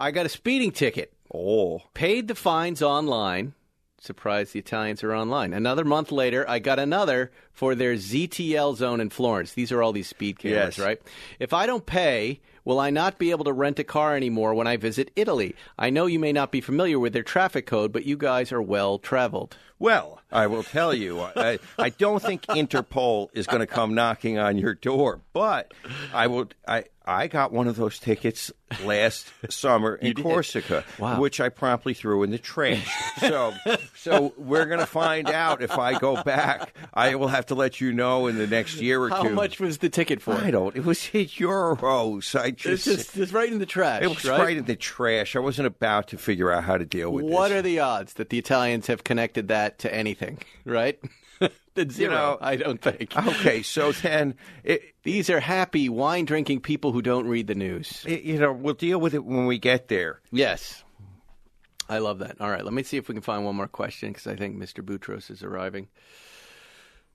I 0.00 0.10
got 0.10 0.26
a 0.26 0.30
speeding 0.30 0.70
ticket. 0.70 1.12
Oh, 1.32 1.82
paid 1.94 2.28
the 2.28 2.34
fines 2.34 2.82
online. 2.82 3.54
Surprised 4.00 4.52
the 4.52 4.58
Italians 4.58 5.02
are 5.02 5.14
online. 5.14 5.54
Another 5.54 5.84
month 5.84 6.12
later, 6.12 6.48
I 6.48 6.58
got 6.58 6.78
another 6.78 7.30
for 7.52 7.74
their 7.74 7.94
ZTL 7.94 8.76
zone 8.76 9.00
in 9.00 9.08
Florence. 9.10 9.54
These 9.54 9.72
are 9.72 9.82
all 9.82 9.92
these 9.92 10.08
speed 10.08 10.38
cameras, 10.38 10.76
Yes. 10.76 10.84
right? 10.84 11.00
If 11.38 11.54
I 11.54 11.64
don't 11.66 11.86
pay, 11.86 12.40
will 12.64 12.80
I 12.80 12.90
not 12.90 13.18
be 13.18 13.30
able 13.30 13.44
to 13.44 13.52
rent 13.52 13.78
a 13.78 13.84
car 13.84 14.16
anymore 14.16 14.54
when 14.54 14.66
I 14.66 14.76
visit 14.76 15.10
Italy? 15.16 15.54
I 15.78 15.90
know 15.90 16.06
you 16.06 16.18
may 16.18 16.32
not 16.32 16.50
be 16.52 16.60
familiar 16.60 16.98
with 16.98 17.12
their 17.12 17.22
traffic 17.22 17.66
code, 17.66 17.92
but 17.92 18.04
you 18.06 18.16
guys 18.16 18.52
are 18.52 18.62
well 18.62 18.98
traveled. 18.98 19.56
Well, 19.78 20.20
I 20.32 20.46
will 20.46 20.62
tell 20.62 20.94
you, 20.94 21.20
I, 21.20 21.58
I 21.78 21.88
don't 21.98 22.22
think 22.22 22.42
Interpol 22.46 23.28
is 23.34 23.46
going 23.46 23.60
to 23.60 23.66
come 23.66 23.94
knocking 23.94 24.38
on 24.38 24.56
your 24.56 24.74
door, 24.74 25.20
but 25.32 25.74
I 26.12 26.26
will. 26.28 26.48
I 26.66 26.84
I 27.06 27.26
got 27.26 27.52
one 27.52 27.66
of 27.68 27.76
those 27.76 27.98
tickets 27.98 28.50
last 28.82 29.30
summer 29.50 29.94
in 29.96 30.14
Corsica, 30.14 30.84
Wow. 30.98 31.20
which 31.20 31.38
I 31.38 31.50
promptly 31.50 31.92
threw 31.92 32.22
in 32.22 32.30
the 32.30 32.38
trash. 32.38 32.88
So, 33.18 33.52
so 33.94 34.32
we're 34.38 34.64
going 34.64 34.78
to 34.80 34.86
find 34.86 35.28
out 35.28 35.60
if 35.60 35.72
I 35.72 35.98
go 35.98 36.22
back. 36.22 36.72
I 36.94 37.16
will 37.16 37.28
have 37.28 37.44
to 37.46 37.54
let 37.54 37.78
you 37.78 37.92
know 37.92 38.26
in 38.26 38.38
the 38.38 38.46
next 38.46 38.76
year 38.76 39.02
or 39.02 39.10
How 39.10 39.24
two. 39.24 39.30
much 39.34 39.60
was 39.60 39.78
the 39.78 39.90
ticket 39.90 40.22
for? 40.22 40.32
I 40.32 40.50
don't. 40.50 40.74
It 40.76 40.86
was 40.86 40.98
euros. 41.00 42.38
I 42.40 42.50
It's 42.54 42.84
just. 42.84 42.84
just 42.84 43.16
it's 43.16 43.32
right 43.32 43.50
in 43.50 43.58
the 43.58 43.66
trash. 43.66 44.02
it 44.02 44.08
was 44.08 44.24
right? 44.24 44.40
right 44.40 44.56
in 44.56 44.64
the 44.64 44.76
trash. 44.76 45.36
I 45.36 45.40
wasn't 45.40 45.66
about 45.66 46.08
to 46.08 46.18
figure 46.18 46.50
out 46.50 46.64
how 46.64 46.76
to 46.76 46.84
deal 46.84 47.10
with 47.12 47.24
it. 47.24 47.30
What 47.30 47.48
this. 47.48 47.58
are 47.58 47.62
the 47.62 47.80
odds 47.80 48.14
that 48.14 48.30
the 48.30 48.38
Italians 48.38 48.86
have 48.86 49.04
connected 49.04 49.48
that 49.48 49.78
to 49.80 49.94
anything? 49.94 50.38
Right? 50.64 50.98
Zero. 51.90 52.12
know- 52.12 52.38
I 52.40 52.56
don't 52.56 52.80
think. 52.80 53.16
okay, 53.16 53.62
so 53.62 53.92
then 54.02 54.34
it, 54.62 54.82
These 55.02 55.28
are 55.28 55.40
happy 55.40 55.88
wine 55.88 56.24
drinking 56.24 56.60
people 56.60 56.92
who 56.92 57.02
don't 57.02 57.26
read 57.26 57.48
the 57.48 57.54
news. 57.54 58.02
it- 58.06 58.22
you 58.22 58.38
know 58.38 58.52
we'll 58.52 58.74
deal 58.74 58.98
with 59.00 59.14
it 59.14 59.24
when 59.24 59.46
we 59.46 59.58
get 59.58 59.88
there. 59.88 60.20
Yes. 60.30 60.82
I 61.88 61.98
love 61.98 62.20
that. 62.20 62.40
All 62.40 62.48
right, 62.48 62.64
let 62.64 62.72
me 62.72 62.82
see 62.82 62.96
if 62.96 63.08
we 63.08 63.14
can 63.14 63.20
find 63.22 63.44
one 63.44 63.56
more 63.56 63.68
question 63.68 64.08
because 64.10 64.26
I 64.26 64.36
think 64.36 64.56
Mr. 64.56 64.82
Boutros 64.82 65.30
is 65.30 65.42
arriving. 65.42 65.88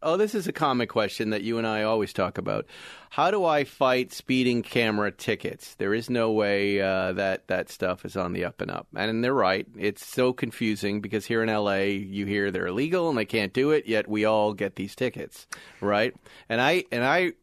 Oh, 0.02 0.16
this 0.16 0.34
is 0.34 0.48
a 0.48 0.54
common 0.54 0.88
question 0.88 1.32
that 1.32 1.42
you 1.42 1.58
and 1.58 1.68
I 1.68 1.84
always 1.84 2.14
talk 2.14 2.38
about. 2.38 2.66
How 3.10 3.32
do 3.32 3.44
I 3.44 3.66
fight 3.66 4.14
speeding 4.14 4.62
camera 4.62 5.12
tickets? 5.12 5.76
There 5.76 5.94
is 5.94 6.10
no 6.10 6.32
way 6.32 6.80
uh, 6.80 7.12
that 7.14 7.48
that 7.48 7.70
stuff 7.70 8.06
is 8.06 8.16
on 8.16 8.32
the 8.32 8.46
up 8.46 8.62
and 8.62 8.72
up. 8.72 8.88
And 8.96 9.22
they're 9.22 9.34
right. 9.34 9.68
It's 9.78 10.06
so 10.06 10.32
confusing 10.32 11.02
because 11.02 11.26
here 11.26 11.44
in 11.44 11.50
LA, 11.50 11.80
you 11.80 12.26
hear 12.26 12.50
they're 12.50 12.68
illegal 12.68 13.10
and 13.10 13.18
they 13.18 13.26
can't 13.26 13.52
do 13.52 13.72
it, 13.72 13.88
yet 13.88 14.08
we 14.08 14.24
all 14.24 14.54
get 14.54 14.78
these 14.78 14.96
tickets, 14.96 15.48
right? 15.82 16.16
And 16.48 16.62
I 16.62 16.86
and 16.94 17.04
I 17.04 17.34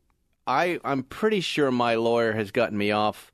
I 0.47 0.81
I'm 0.83 1.03
pretty 1.03 1.41
sure 1.41 1.71
my 1.71 1.97
lawyer 1.97 2.33
has 2.33 2.53
gotten 2.53 2.79
me 2.79 2.91
off 2.91 3.33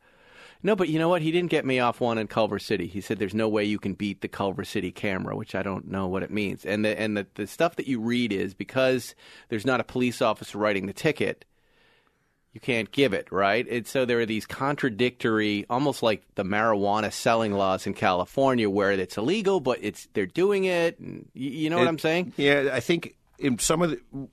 no, 0.63 0.77
but 0.77 0.89
you 0.89 0.99
know 0.99 1.09
what? 1.09 1.23
He 1.23 1.31
didn't 1.33 1.51
get 1.51 1.65
me 1.65 1.81
off 1.81 2.01
one 2.01 2.19
in 2.19 2.27
Culver 2.29 2.59
City. 2.59 2.87
He 2.87 3.01
said 3.01 3.19
there's 3.19 3.35
no 3.35 3.49
way 3.49 3.65
you 3.65 3.79
can 3.79 3.95
beat 3.95 4.21
the 4.21 4.29
Culver 4.29 4.65
City 4.65 4.91
camera, 4.93 5.37
which 5.37 5.55
I 5.55 5.63
don't 5.63 5.89
know 5.89 6.07
what 6.07 6.23
it 6.23 6.31
means. 6.31 6.65
And 6.65 6.85
the 6.85 6.99
and 6.99 7.17
the, 7.17 7.27
the 7.35 7.47
stuff 7.47 7.77
that 7.77 7.87
you 7.89 8.01
read 8.01 8.33
is 8.33 8.55
because 8.55 9.15
there's 9.49 9.67
not 9.67 9.81
a 9.81 9.85
police 9.85 10.23
officer 10.23 10.59
writing 10.59 10.87
the 10.87 10.93
ticket, 10.93 11.45
you 12.53 12.61
can't 12.61 12.91
give 12.93 13.13
it, 13.15 13.27
right? 13.33 13.67
And 13.69 13.87
so 13.87 14.05
there 14.05 14.21
are 14.21 14.27
these 14.27 14.47
contradictory, 14.47 15.65
almost 15.71 16.03
like 16.03 16.23
the 16.35 16.45
marijuana 16.45 17.13
selling 17.13 17.53
laws 17.53 17.87
in 17.87 17.95
California, 17.95 18.69
where 18.69 18.93
it's 18.93 19.17
illegal, 19.17 19.59
but 19.61 19.79
it's 19.81 20.07
they're 20.13 20.27
doing 20.27 20.65
it. 20.65 20.99
And, 20.99 21.29
you, 21.35 21.51
you 21.51 21.71
know 21.71 21.79
what 21.79 21.85
It- 21.87 21.89
I'm 21.89 21.99
saying? 21.99 22.33
Yeah, 22.37 22.69
I 22.73 22.81
think 22.81 23.17
in 23.39 23.59
some 23.59 23.81
of 23.83 23.91
the 23.91 24.29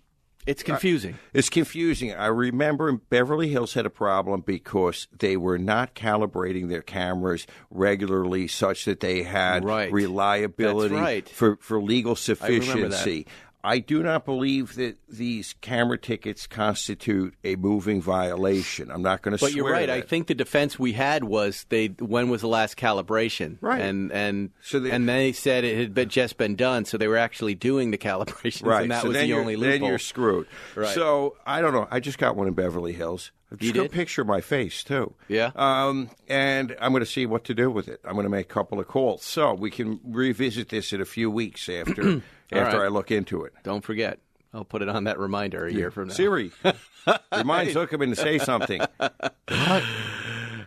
It's 0.50 0.64
confusing. 0.64 1.18
it's 1.34 1.50
confusing. 1.50 2.14
I 2.14 2.28
remember 2.28 2.92
Beverly 2.94 3.50
Hills 3.50 3.74
had 3.76 3.86
a 3.86 3.90
problem 3.90 4.42
because 4.42 5.08
they 5.18 5.38
were 5.38 5.58
not 5.58 5.96
calibrating 5.96 6.70
their 6.70 6.82
cameras 6.82 7.46
regularly, 7.70 8.48
such 8.48 8.86
that 8.86 9.00
they 9.00 9.24
had 9.24 9.64
Right. 9.64 9.92
reliability 9.92 10.96
right. 10.96 11.30
for 11.30 11.58
for 11.62 11.82
legal 11.82 12.16
sufficiency. 12.16 13.28
I 13.64 13.80
do 13.80 14.02
not 14.02 14.24
believe 14.24 14.76
that 14.76 14.98
these 15.10 15.54
camera 15.60 15.98
tickets 15.98 16.48
constitute 16.48 17.36
a 17.44 17.58
moving 17.58 18.02
violation. 18.02 18.90
I'm 18.90 19.02
not 19.02 19.22
going 19.22 19.36
to. 19.38 19.44
But 19.44 19.54
you're 19.54 19.70
right. 19.70 19.90
I 19.90 20.00
think 20.02 20.28
the 20.28 20.36
defense 20.36 20.80
we 20.80 20.94
had 20.94 21.26
was 21.26 21.66
they. 21.68 21.88
When 21.88 22.30
was 22.30 22.40
the 22.42 22.48
last 22.48 22.78
calibration? 22.78 23.58
Right. 23.60 23.82
And 23.82 24.12
and 24.14 24.52
So 24.62 24.80
they- 24.80 24.92
and 24.92 25.10
they 25.10 25.34
said 25.34 25.66
it 25.66 25.78
had 25.78 25.94
been, 25.94 26.08
just 26.10 26.38
been 26.38 26.56
done, 26.56 26.86
so 26.86 26.98
they 26.98 27.08
were 27.10 27.18
actually 27.18 27.56
doing 27.56 27.92
the 27.92 27.98
calibrations, 27.98 28.66
Right, 28.66 28.84
and 28.84 28.92
that 28.92 29.02
so 29.02 29.10
was 29.10 29.18
the 29.18 29.34
only 29.34 29.56
then 29.56 29.84
you're 29.84 30.00
screwed. 30.00 30.48
Right. 30.76 30.96
So 30.96 31.36
I 31.46 31.60
don't 31.62 31.74
know. 31.74 31.88
I 31.92 32.00
just 32.00 32.18
got 32.18 32.36
one 32.38 32.48
in 32.48 32.54
Beverly 32.54 32.94
Hills. 32.94 33.32
Just 33.52 33.64
You 33.64 33.74
go 33.74 33.88
picture 33.88 34.24
my 34.24 34.42
face 34.42 34.84
too. 34.84 35.14
Yeah. 35.28 35.52
Um, 35.56 36.10
and 36.28 36.76
I'm 36.80 36.92
going 36.92 37.02
to 37.02 37.10
see 37.10 37.26
what 37.26 37.46
to 37.46 37.56
do 37.56 37.72
with 37.72 37.88
it. 37.88 38.00
I'm 38.06 38.14
going 38.14 38.26
to 38.26 38.30
make 38.30 38.46
a 38.46 38.54
couple 38.54 38.80
of 38.80 38.88
calls, 38.88 39.24
so 39.24 39.54
we 39.54 39.72
can 39.72 40.00
revisit 40.04 40.70
this 40.70 40.94
in 40.94 41.02
a 41.02 41.06
few 41.06 41.32
weeks 41.32 41.68
after 41.68 42.22
after 42.52 42.78
right. 42.78 42.86
I 42.86 42.88
look 42.88 43.12
into 43.12 43.44
it. 43.44 43.54
Don't 43.64 43.84
forget. 43.84 44.20
I'll 44.54 44.66
put 44.66 44.82
it 44.82 44.90
on 44.90 45.04
that 45.04 45.20
reminder 45.20 45.66
a 45.66 45.72
year 45.72 45.92
from 45.92 46.08
now. 46.08 46.14
Siri, 46.16 46.52
remind 47.36 47.70
Zuckerman 47.70 48.10
to 48.10 48.16
say 48.16 48.40
something. 48.40 48.82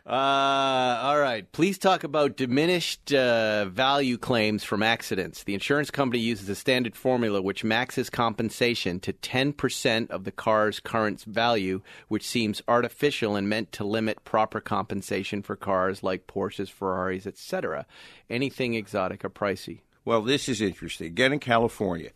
Uh, 0.04 0.98
all 1.02 1.18
right. 1.18 1.50
Please 1.52 1.78
talk 1.78 2.02
about 2.02 2.36
diminished 2.36 3.12
uh, 3.12 3.66
value 3.66 4.18
claims 4.18 4.64
from 4.64 4.82
accidents. 4.82 5.44
The 5.44 5.54
insurance 5.54 5.92
company 5.92 6.20
uses 6.20 6.48
a 6.48 6.56
standard 6.56 6.96
formula 6.96 7.40
which 7.40 7.62
maxes 7.62 8.10
compensation 8.10 8.98
to 9.00 9.12
10% 9.12 10.10
of 10.10 10.24
the 10.24 10.32
car's 10.32 10.80
current 10.80 11.22
value, 11.22 11.82
which 12.08 12.26
seems 12.26 12.62
artificial 12.66 13.36
and 13.36 13.48
meant 13.48 13.70
to 13.72 13.84
limit 13.84 14.24
proper 14.24 14.60
compensation 14.60 15.40
for 15.40 15.54
cars 15.54 16.02
like 16.02 16.26
Porsches, 16.26 16.68
Ferraris, 16.68 17.26
etc. 17.26 17.86
Anything 18.28 18.74
exotic 18.74 19.24
or 19.24 19.30
pricey. 19.30 19.82
Well, 20.04 20.22
this 20.22 20.48
is 20.48 20.60
interesting. 20.60 21.06
Again, 21.06 21.32
in 21.32 21.38
California, 21.38 22.10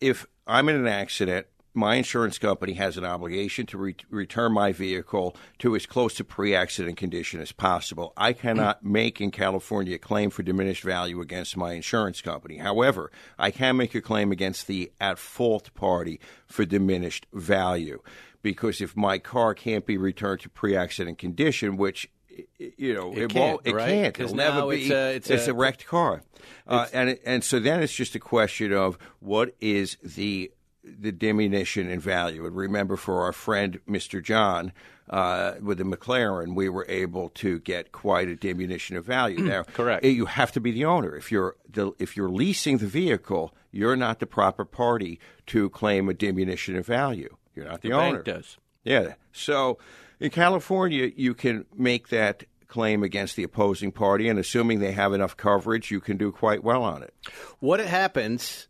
if 0.00 0.24
I'm 0.46 0.68
in 0.68 0.76
an 0.76 0.86
accident, 0.86 1.48
my 1.74 1.94
insurance 1.94 2.38
company 2.38 2.74
has 2.74 2.96
an 2.98 3.04
obligation 3.04 3.64
to 3.66 3.78
re- 3.78 3.96
return 4.10 4.52
my 4.52 4.72
vehicle 4.72 5.34
to 5.58 5.74
as 5.74 5.86
close 5.86 6.14
to 6.14 6.24
pre 6.24 6.54
accident 6.54 6.96
condition 6.96 7.40
as 7.40 7.52
possible. 7.52 8.12
I 8.16 8.32
cannot 8.34 8.84
make 8.84 9.20
in 9.20 9.30
California 9.30 9.94
a 9.96 9.98
claim 9.98 10.30
for 10.30 10.42
diminished 10.42 10.82
value 10.82 11.20
against 11.20 11.56
my 11.56 11.72
insurance 11.72 12.20
company. 12.20 12.58
However, 12.58 13.10
I 13.38 13.50
can 13.50 13.76
make 13.76 13.94
a 13.94 14.00
claim 14.02 14.32
against 14.32 14.66
the 14.66 14.92
at 15.00 15.18
fault 15.18 15.72
party 15.74 16.20
for 16.46 16.64
diminished 16.64 17.26
value. 17.32 18.02
Because 18.42 18.80
if 18.80 18.96
my 18.96 19.18
car 19.18 19.54
can't 19.54 19.86
be 19.86 19.96
returned 19.96 20.40
to 20.40 20.48
pre 20.50 20.76
accident 20.76 21.18
condition, 21.18 21.76
which 21.76 22.10
you 22.58 22.94
know, 22.94 23.12
It 23.12 23.34
won't, 23.34 23.62
can't, 23.64 23.66
it 23.66 23.74
right? 23.74 23.88
can't. 23.88 24.20
It'll 24.20 24.34
never 24.34 24.66
be. 24.68 24.82
it's 24.82 24.90
a- 24.90 25.14
it's 25.16 25.30
it's 25.30 25.46
a- 25.48 25.50
a 25.52 25.54
wrecked 25.54 25.86
car, 25.86 26.22
uh, 26.66 26.86
and 26.92 27.18
and 27.26 27.44
so 27.44 27.60
then 27.60 27.82
it's 27.82 27.92
just 27.94 28.14
a 28.14 28.18
question 28.18 28.72
of 28.72 28.96
what 29.20 29.54
is 29.60 29.96
the 30.02 30.50
the 30.84 31.12
diminution 31.12 31.88
in 31.88 32.00
value. 32.00 32.44
And 32.46 32.56
remember, 32.56 32.96
for 32.96 33.22
our 33.22 33.32
friend 33.32 33.80
Mr. 33.88 34.22
John 34.22 34.72
uh, 35.08 35.54
with 35.60 35.78
the 35.78 35.84
McLaren, 35.84 36.54
we 36.56 36.68
were 36.68 36.86
able 36.88 37.28
to 37.30 37.58
get 37.60 37.92
quite 37.92 38.28
a 38.28 38.34
diminution 38.36 38.96
of 38.96 39.04
value. 39.04 39.38
now, 39.40 39.62
correct. 39.62 40.04
You 40.04 40.26
have 40.26 40.52
to 40.52 40.60
be 40.60 40.72
the 40.72 40.84
owner. 40.84 41.14
If 41.16 41.30
you're 41.30 41.56
the, 41.70 41.92
if 41.98 42.16
you're 42.16 42.30
leasing 42.30 42.78
the 42.78 42.86
vehicle, 42.86 43.54
you're 43.70 43.96
not 43.96 44.18
the 44.18 44.26
proper 44.26 44.64
party 44.64 45.20
to 45.46 45.70
claim 45.70 46.08
a 46.08 46.14
diminution 46.14 46.76
of 46.76 46.86
value. 46.86 47.36
You're 47.54 47.66
not 47.66 47.82
the, 47.82 47.90
The 47.90 47.94
owner. 47.94 48.22
bank 48.22 48.24
does. 48.38 48.56
Yeah. 48.84 49.14
So 49.32 49.78
in 50.18 50.30
California, 50.30 51.10
you 51.14 51.34
can 51.34 51.64
make 51.76 52.08
that 52.08 52.44
claim 52.66 53.02
against 53.02 53.36
the 53.36 53.42
opposing 53.42 53.92
party, 53.92 54.28
and 54.28 54.38
assuming 54.38 54.78
they 54.80 54.92
have 54.92 55.12
enough 55.12 55.36
coverage, 55.36 55.90
you 55.90 56.00
can 56.00 56.16
do 56.16 56.32
quite 56.32 56.64
well 56.64 56.82
on 56.82 57.02
it. 57.02 57.12
What 57.60 57.80
happens 57.80 58.66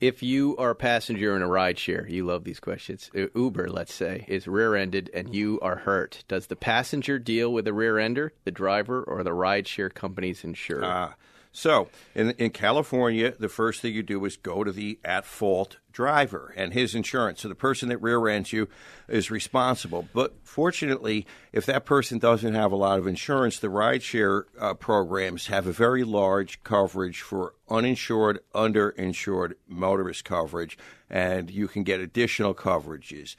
if 0.00 0.22
you 0.22 0.56
are 0.56 0.70
a 0.70 0.74
passenger 0.74 1.36
in 1.36 1.42
a 1.42 1.46
rideshare? 1.46 2.08
You 2.08 2.24
love 2.24 2.44
these 2.44 2.60
questions. 2.60 3.10
Uh, 3.16 3.26
Uber, 3.34 3.68
let's 3.68 3.92
say, 3.92 4.24
is 4.28 4.48
rear-ended 4.48 5.10
and 5.12 5.34
you 5.34 5.58
are 5.60 5.76
hurt. 5.76 6.24
Does 6.28 6.46
the 6.46 6.56
passenger 6.56 7.18
deal 7.18 7.52
with 7.52 7.66
the 7.66 7.72
rear-ender, 7.72 8.32
the 8.44 8.50
driver, 8.50 9.02
or 9.02 9.22
the 9.22 9.30
rideshare 9.30 9.92
company's 9.92 10.44
insurer? 10.44 10.84
Ah. 10.84 11.14
So 11.52 11.88
in 12.14 12.30
in 12.32 12.50
California, 12.50 13.34
the 13.38 13.48
first 13.48 13.80
thing 13.80 13.94
you 13.94 14.02
do 14.02 14.24
is 14.24 14.36
go 14.36 14.62
to 14.62 14.70
the 14.70 14.98
at 15.04 15.24
fault 15.24 15.78
driver 15.92 16.54
and 16.56 16.72
his 16.72 16.94
insurance. 16.94 17.40
So 17.40 17.48
the 17.48 17.54
person 17.56 17.88
that 17.88 17.98
rear 17.98 18.28
ends 18.28 18.52
you 18.52 18.68
is 19.08 19.30
responsible. 19.30 20.08
But 20.14 20.34
fortunately, 20.44 21.26
if 21.52 21.66
that 21.66 21.84
person 21.84 22.18
doesn't 22.18 22.54
have 22.54 22.70
a 22.70 22.76
lot 22.76 22.98
of 22.98 23.06
insurance, 23.08 23.58
the 23.58 23.68
rideshare 23.68 24.44
uh, 24.60 24.74
programs 24.74 25.48
have 25.48 25.66
a 25.66 25.72
very 25.72 26.04
large 26.04 26.62
coverage 26.62 27.20
for 27.20 27.54
uninsured, 27.68 28.40
underinsured 28.54 29.54
motorist 29.66 30.24
coverage, 30.24 30.78
and 31.08 31.50
you 31.50 31.66
can 31.66 31.82
get 31.82 32.00
additional 32.00 32.54
coverages. 32.54 33.34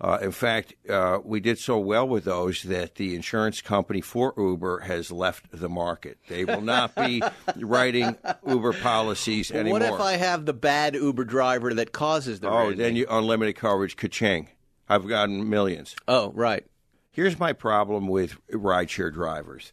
Uh, 0.00 0.18
in 0.22 0.32
fact, 0.32 0.74
uh, 0.88 1.18
we 1.22 1.40
did 1.40 1.58
so 1.58 1.78
well 1.78 2.08
with 2.08 2.24
those 2.24 2.62
that 2.62 2.94
the 2.94 3.14
insurance 3.14 3.60
company 3.60 4.00
for 4.00 4.32
Uber 4.36 4.80
has 4.80 5.12
left 5.12 5.50
the 5.52 5.68
market. 5.68 6.16
They 6.26 6.46
will 6.46 6.62
not 6.62 6.94
be 6.94 7.22
writing 7.56 8.16
Uber 8.46 8.72
policies 8.74 9.50
anymore. 9.50 9.80
what 9.80 9.82
if 9.82 10.00
I 10.00 10.12
have 10.14 10.46
the 10.46 10.54
bad 10.54 10.94
Uber 10.94 11.24
driver 11.24 11.74
that 11.74 11.92
causes 11.92 12.40
the 12.40 12.48
oh, 12.48 12.52
rear-ending? 12.52 12.78
then 12.78 12.96
you 12.96 13.06
unlimited 13.10 13.56
coverage, 13.56 13.96
ka-ching. 13.96 14.48
I've 14.88 15.06
gotten 15.06 15.50
millions. 15.50 15.94
Oh, 16.08 16.32
right. 16.34 16.64
Here's 17.12 17.38
my 17.38 17.52
problem 17.52 18.08
with 18.08 18.38
rideshare 18.50 19.12
drivers. 19.12 19.72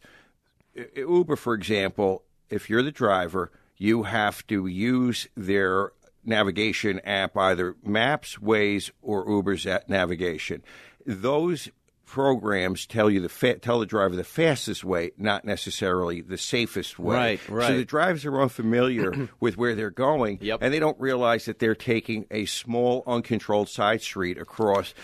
Uber, 0.94 1.36
for 1.36 1.54
example, 1.54 2.24
if 2.50 2.68
you're 2.68 2.82
the 2.82 2.92
driver, 2.92 3.50
you 3.78 4.02
have 4.02 4.46
to 4.48 4.66
use 4.66 5.26
their 5.36 5.92
navigation 6.28 7.00
app, 7.00 7.36
either 7.36 7.74
Maps, 7.84 8.36
Waze, 8.36 8.90
or 9.02 9.24
Uber's 9.28 9.66
at 9.66 9.88
navigation. 9.88 10.62
Those 11.06 11.68
programs 12.04 12.86
tell 12.86 13.10
you 13.10 13.20
the 13.20 13.28
fa- 13.28 13.58
tell 13.58 13.80
the 13.80 13.84
driver 13.86 14.16
the 14.16 14.24
fastest 14.24 14.82
way, 14.82 15.10
not 15.18 15.44
necessarily 15.44 16.22
the 16.22 16.38
safest 16.38 16.98
way. 16.98 17.14
Right, 17.14 17.48
right. 17.50 17.68
So 17.68 17.76
the 17.76 17.84
drivers 17.84 18.24
are 18.24 18.40
unfamiliar 18.40 19.28
with 19.40 19.58
where 19.58 19.74
they're 19.74 19.90
going, 19.90 20.38
Yep. 20.40 20.60
and 20.62 20.72
they 20.72 20.78
don't 20.80 20.98
realize 20.98 21.44
that 21.44 21.58
they're 21.58 21.74
taking 21.74 22.24
a 22.30 22.46
small, 22.46 23.02
uncontrolled 23.06 23.68
side 23.68 24.00
street 24.00 24.38
across 24.38 24.94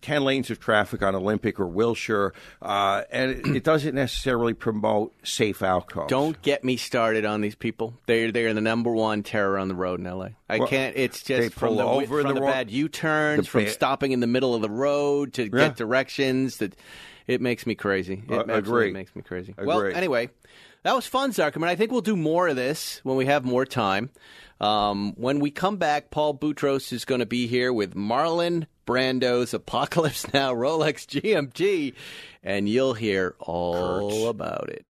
10 0.00 0.24
lanes 0.24 0.50
of 0.50 0.58
traffic 0.60 1.02
on 1.02 1.14
Olympic 1.14 1.60
or 1.60 1.66
Wilshire, 1.66 2.32
uh, 2.62 3.02
and 3.10 3.30
it, 3.32 3.46
it 3.56 3.64
doesn't 3.64 3.94
necessarily 3.94 4.54
promote 4.54 5.12
safe 5.22 5.62
outcomes. 5.62 6.08
Don't 6.10 6.40
get 6.42 6.64
me 6.64 6.76
started 6.76 7.24
on 7.24 7.40
these 7.40 7.54
people. 7.54 7.94
They're 8.06 8.32
they're 8.32 8.54
the 8.54 8.60
number 8.60 8.92
one 8.92 9.22
terror 9.22 9.58
on 9.58 9.68
the 9.68 9.74
road 9.74 10.00
in 10.00 10.06
L.A. 10.06 10.36
I 10.48 10.58
Well, 10.58 10.68
can't. 10.68 10.96
It's 10.96 11.22
just 11.22 11.52
from 11.54 11.76
the 11.76 11.84
over 11.84 12.22
from 12.22 12.34
the 12.34 12.40
the, 12.40 12.46
bad 12.46 12.70
U-turns, 12.70 13.46
from 13.48 13.64
ba- 13.64 13.70
stopping 13.70 14.12
in 14.12 14.20
the 14.20 14.26
middle 14.26 14.54
of 14.54 14.62
the 14.62 14.70
road 14.70 15.34
to 15.34 15.42
Yeah. 15.44 15.48
get 15.68 15.76
directions. 15.76 16.56
That 16.58 16.74
it 17.26 17.40
makes 17.40 17.66
me 17.66 17.74
crazy. 17.74 18.22
It 18.28 18.32
Uh, 18.50 18.54
agree. 18.54 18.92
makes 18.92 19.14
me 19.16 19.22
crazy. 19.22 19.52
Agree. 19.52 19.66
Well, 19.66 19.80
anyway, 19.86 20.30
that 20.82 20.94
was 20.94 21.06
fun, 21.06 21.32
Zuckerman. 21.32 21.68
I 21.68 21.76
think 21.76 21.90
we'll 21.90 22.00
do 22.02 22.16
more 22.16 22.48
of 22.48 22.56
this 22.56 23.00
when 23.02 23.16
we 23.16 23.26
have 23.26 23.44
more 23.44 23.64
time. 23.64 24.10
Um, 24.60 25.14
when 25.16 25.40
we 25.40 25.50
come 25.50 25.76
back, 25.78 26.10
Paul 26.10 26.36
Boutros 26.38 26.92
is 26.92 27.04
going 27.04 27.18
to 27.20 27.26
be 27.26 27.46
here 27.46 27.72
with 27.72 27.94
Marlon 27.94 28.66
Brando's 28.84 29.54
Apocalypse 29.54 30.32
Now 30.32 30.54
Rolex 30.54 31.06
GMT, 31.06 31.94
and 32.42 32.68
you'll 32.68 32.94
hear 32.94 33.34
all 33.38 34.28
about 34.28 34.68
it. 34.68 34.84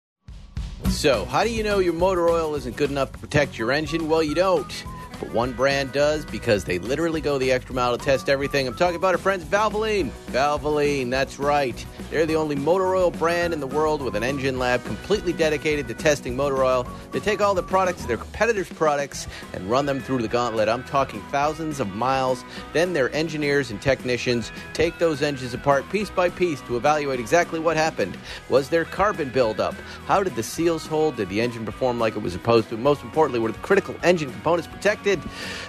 So, 0.89 1.25
how 1.25 1.43
do 1.43 1.49
you 1.49 1.63
know 1.63 1.79
your 1.79 1.93
motor 1.93 2.29
oil 2.29 2.55
isn't 2.55 2.75
good 2.75 2.91
enough 2.91 3.11
to 3.13 3.17
protect 3.17 3.57
your 3.57 3.71
engine? 3.71 4.09
Well, 4.09 4.21
you 4.21 4.35
don't. 4.35 4.83
But 5.19 5.31
one 5.31 5.53
brand 5.53 5.91
does 5.91 6.25
because 6.25 6.63
they 6.63 6.79
literally 6.79 7.21
go 7.21 7.37
the 7.37 7.51
extra 7.51 7.75
mile 7.75 7.97
to 7.97 8.03
test 8.03 8.29
everything. 8.29 8.67
I'm 8.67 8.75
talking 8.75 8.95
about 8.95 9.13
our 9.13 9.19
friends 9.19 9.45
Valvoline. 9.45 10.09
Valvoline, 10.31 11.09
that's 11.09 11.39
right. 11.39 11.85
They're 12.09 12.25
the 12.25 12.35
only 12.35 12.55
motor 12.55 12.95
oil 12.95 13.11
brand 13.11 13.53
in 13.53 13.59
the 13.59 13.67
world 13.67 14.01
with 14.01 14.15
an 14.15 14.23
engine 14.23 14.59
lab 14.59 14.83
completely 14.83 15.31
dedicated 15.33 15.87
to 15.87 15.93
testing 15.93 16.35
motor 16.35 16.63
oil. 16.63 16.87
They 17.11 17.19
take 17.19 17.41
all 17.41 17.53
the 17.53 17.63
products 17.63 18.05
their 18.05 18.17
competitors' 18.17 18.69
products 18.69 19.27
and 19.53 19.69
run 19.69 19.85
them 19.85 19.99
through 19.99 20.21
the 20.21 20.27
gauntlet. 20.27 20.67
I'm 20.67 20.83
talking 20.83 21.21
thousands 21.31 21.79
of 21.79 21.95
miles. 21.95 22.43
Then 22.73 22.93
their 22.93 23.13
engineers 23.13 23.71
and 23.71 23.81
technicians 23.81 24.51
take 24.73 24.97
those 24.97 25.21
engines 25.21 25.53
apart 25.53 25.87
piece 25.89 26.09
by 26.09 26.29
piece 26.29 26.61
to 26.61 26.75
evaluate 26.75 27.19
exactly 27.19 27.59
what 27.59 27.77
happened. 27.77 28.17
Was 28.49 28.69
there 28.69 28.85
carbon 28.85 29.29
buildup? 29.29 29.75
How 30.05 30.23
did 30.23 30.35
the 30.35 30.43
seals 30.43 30.85
hold? 30.85 31.17
Did 31.17 31.29
the 31.29 31.39
engine 31.39 31.65
perform 31.65 31.99
like 31.99 32.15
it 32.15 32.21
was 32.21 32.33
supposed 32.33 32.69
to? 32.69 32.77
Most 32.77 33.03
importantly, 33.03 33.39
were 33.39 33.51
the 33.51 33.59
critical 33.59 33.95
engine 34.03 34.31
components 34.31 34.67
protected? 34.67 35.02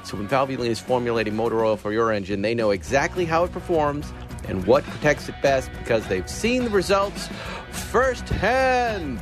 So 0.05 0.16
when 0.16 0.28
Valvoline 0.28 0.68
is 0.68 0.80
formulating 0.80 1.37
motor 1.37 1.64
oil 1.64 1.76
for 1.76 1.93
your 1.93 2.12
engine, 2.12 2.43
they 2.43 2.55
know 2.55 2.70
exactly 2.70 3.24
how 3.24 3.45
it 3.45 3.53
performs 3.53 4.12
and 4.49 4.66
what 4.66 4.85
protects 4.85 5.28
it 5.28 5.35
best 5.43 5.70
because 5.78 6.07
they've 6.07 6.28
seen 6.28 6.64
the 6.64 6.70
results 6.70 7.28
firsthand. 7.70 9.20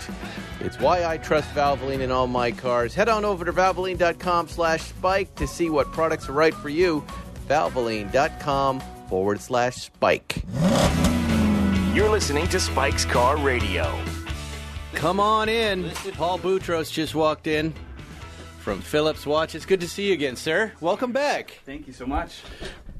It's 0.60 0.78
why 0.78 1.04
I 1.04 1.18
trust 1.18 1.48
Valvoline 1.54 2.00
in 2.00 2.10
all 2.10 2.26
my 2.26 2.52
cars. 2.52 2.94
Head 2.94 3.08
on 3.08 3.24
over 3.24 3.44
to 3.44 3.52
valvoline.com 3.52 4.48
slash 4.48 4.82
spike 4.82 5.34
to 5.36 5.46
see 5.46 5.70
what 5.70 5.90
products 5.92 6.28
are 6.28 6.32
right 6.32 6.54
for 6.54 6.68
you. 6.68 7.04
Valvoline.com 7.48 8.80
forward 9.08 9.40
slash 9.40 9.76
spike. 9.76 10.42
You're 11.94 12.10
listening 12.10 12.46
to 12.48 12.60
Spike's 12.60 13.04
Car 13.04 13.36
Radio. 13.36 13.98
Come 14.94 15.20
on 15.20 15.48
in. 15.48 15.90
Paul 16.12 16.38
Boutros 16.38 16.92
just 16.92 17.14
walked 17.14 17.46
in 17.46 17.74
from 18.62 18.80
Phillips 18.80 19.26
Watch. 19.26 19.54
It's 19.54 19.66
good 19.66 19.80
to 19.80 19.88
see 19.88 20.08
you 20.08 20.12
again, 20.12 20.36
sir. 20.36 20.72
Welcome 20.80 21.12
back. 21.12 21.60
Thank 21.66 21.86
you 21.86 21.92
so 21.92 22.06
much. 22.06 22.40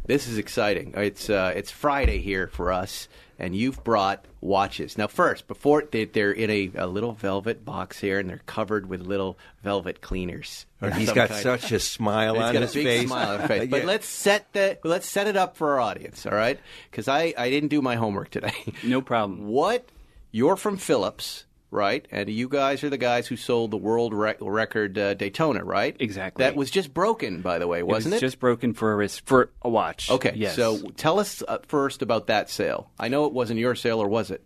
This 0.05 0.27
is 0.27 0.37
exciting. 0.39 0.95
It's 0.97 1.31
uh, 1.31 1.53
it's 1.55 1.71
Friday 1.71 2.19
here 2.21 2.49
for 2.49 2.73
us, 2.73 3.07
and 3.39 3.55
you've 3.55 3.85
brought 3.85 4.25
watches. 4.41 4.99
Now, 4.99 5.07
first, 5.07 5.47
before 5.47 5.85
they, 5.89 6.07
they're 6.07 6.33
in 6.33 6.51
a, 6.51 6.71
a 6.75 6.87
little 6.89 7.13
velvet 7.13 7.65
box 7.65 8.01
here, 8.01 8.19
and 8.19 8.29
they're 8.29 8.43
covered 8.47 8.89
with 8.89 9.01
little 9.03 9.39
velvet 9.63 10.01
cleaners. 10.01 10.67
or 10.81 10.89
And 10.89 10.97
he's 10.99 11.07
some 11.09 11.15
got 11.15 11.29
kind. 11.29 11.41
such 11.43 11.71
a 11.71 11.79
smile 11.79 12.35
He's 12.35 12.43
on 12.43 12.53
got 12.55 12.63
his 12.63 12.73
a 12.73 12.75
big 12.75 12.87
face. 12.87 13.07
smile 13.07 13.29
on 13.35 13.39
his 13.41 13.49
face. 13.49 13.71
But 13.71 13.81
Yeah. 13.83 13.87
let's 13.87 14.07
set 14.09 14.53
the 14.53 14.79
let's 14.83 15.07
set 15.09 15.29
it 15.29 15.37
up 15.37 15.57
for 15.57 15.75
our 15.75 15.81
audience, 15.81 16.27
all 16.27 16.33
right? 16.35 16.59
Because 16.91 17.07
I, 17.07 17.33
I 17.39 17.49
didn't 17.51 17.69
do 17.69 17.81
my 17.81 17.95
homework 17.95 18.31
today. 18.31 18.53
No 18.83 19.01
problem. 19.03 19.47
What 19.47 19.89
you're 20.33 20.57
from 20.57 20.77
Phillips, 20.79 21.45
right? 21.73 22.07
And 22.13 22.29
you 22.29 22.49
guys 22.49 22.85
are 22.85 22.91
the 22.91 22.97
guys 22.99 23.27
who 23.27 23.37
sold 23.37 23.73
the 23.73 23.77
world 23.77 24.15
rec- 24.15 24.37
record 24.41 24.97
uh, 24.97 25.15
Daytona, 25.15 25.65
right? 25.65 25.97
Exactly. 25.99 26.45
That 26.45 26.55
was 26.55 26.71
just 26.71 26.95
broken, 26.95 27.41
by 27.41 27.59
the 27.59 27.67
way, 27.67 27.83
wasn't 27.83 28.15
it? 28.15 28.19
it? 28.19 28.21
Just 28.21 28.39
broken 28.39 28.75
for 28.75 28.93
a 28.93 28.97
wrist 28.97 29.27
for 29.27 29.51
a 29.63 29.69
watch. 29.69 30.11
okay. 30.11 30.33
Yes. 30.37 30.55
So 30.55 30.79
tell 30.97 31.19
us 31.19 31.43
uh, 31.49 31.59
first 31.67 32.03
about 32.03 32.29
that 32.29 32.49
sale. 32.51 32.91
I 33.01 33.09
know 33.09 33.25
it 33.25 33.33
wasn't 33.33 33.59
your 33.59 33.75
sale, 33.75 34.01
or 34.01 34.07
was 34.09 34.31
it? 34.31 34.45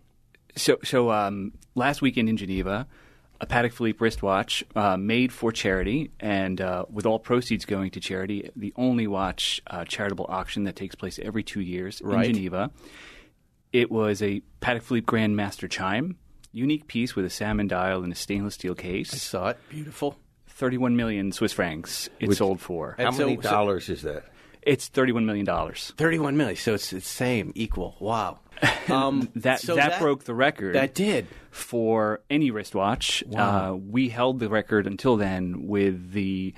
so 0.56 0.78
so 0.82 1.10
um, 1.10 1.52
last 1.74 2.00
weekend 2.00 2.30
in 2.30 2.36
Geneva, 2.38 2.86
a 3.40 3.46
Patek 3.46 3.72
Philippe 3.74 3.98
wristwatch 4.00 4.64
uh, 4.74 4.96
made 4.96 5.30
for 5.32 5.52
charity, 5.52 6.10
and 6.20 6.60
uh, 6.60 6.86
with 6.90 7.04
all 7.04 7.18
proceeds 7.18 7.66
going 7.66 7.90
to 7.90 8.00
charity, 8.00 8.50
the 8.56 8.72
only 8.76 9.06
watch 9.06 9.60
uh, 9.66 9.84
charitable 9.84 10.24
auction 10.30 10.64
that 10.64 10.74
takes 10.76 10.94
place 10.94 11.18
every 11.22 11.42
two 11.42 11.60
years 11.60 12.00
Right. 12.02 12.26
in 12.28 12.34
Geneva. 12.34 12.70
It 13.72 13.90
was 13.90 14.22
a 14.22 14.40
Patek 14.62 14.82
Philippe 14.82 15.04
Grandmaster 15.06 15.68
chime, 15.68 16.16
unique 16.56 16.86
piece 16.86 17.14
with 17.14 17.24
a 17.24 17.30
salmon 17.30 17.68
dial 17.68 18.02
and 18.02 18.12
a 18.12 18.16
stainless 18.16 18.54
steel 18.54 18.74
case. 18.74 19.12
I 19.14 19.18
saw 19.18 19.48
it. 19.48 19.58
Beautiful. 19.68 20.16
31 20.48 20.96
million 20.96 21.32
Swiss 21.32 21.52
francs 21.52 22.08
it 22.18 22.32
sold 22.34 22.60
for. 22.60 22.94
And 22.98 23.06
How 23.06 23.12
so- 23.12 23.26
many 23.26 23.36
so- 23.36 23.42
dollars 23.50 23.88
is 23.88 24.02
that? 24.02 24.24
It's 24.62 24.88
31 24.88 25.26
million 25.26 25.46
dollars. 25.46 25.92
Thirty-one 25.96 26.36
million. 26.36 26.56
So 26.56 26.74
it's 26.74 26.90
the 26.90 27.00
same, 27.00 27.52
equal. 27.54 27.94
Wow. 28.00 28.40
Um, 28.88 29.28
That, 29.36 29.60
so 29.60 29.76
that 29.76 30.00
broke 30.00 30.24
the 30.24 30.34
record. 30.34 30.74
That 30.74 30.92
did. 30.94 31.26
for 31.52 32.20
any 32.30 32.50
wristwatch. 32.50 33.22
Uh, 33.32 33.76
we 33.78 34.08
held 34.08 34.40
the 34.40 34.48
record 34.48 34.86
until 34.88 35.16
then 35.16 35.66
with 35.68 36.10
the 36.12 36.52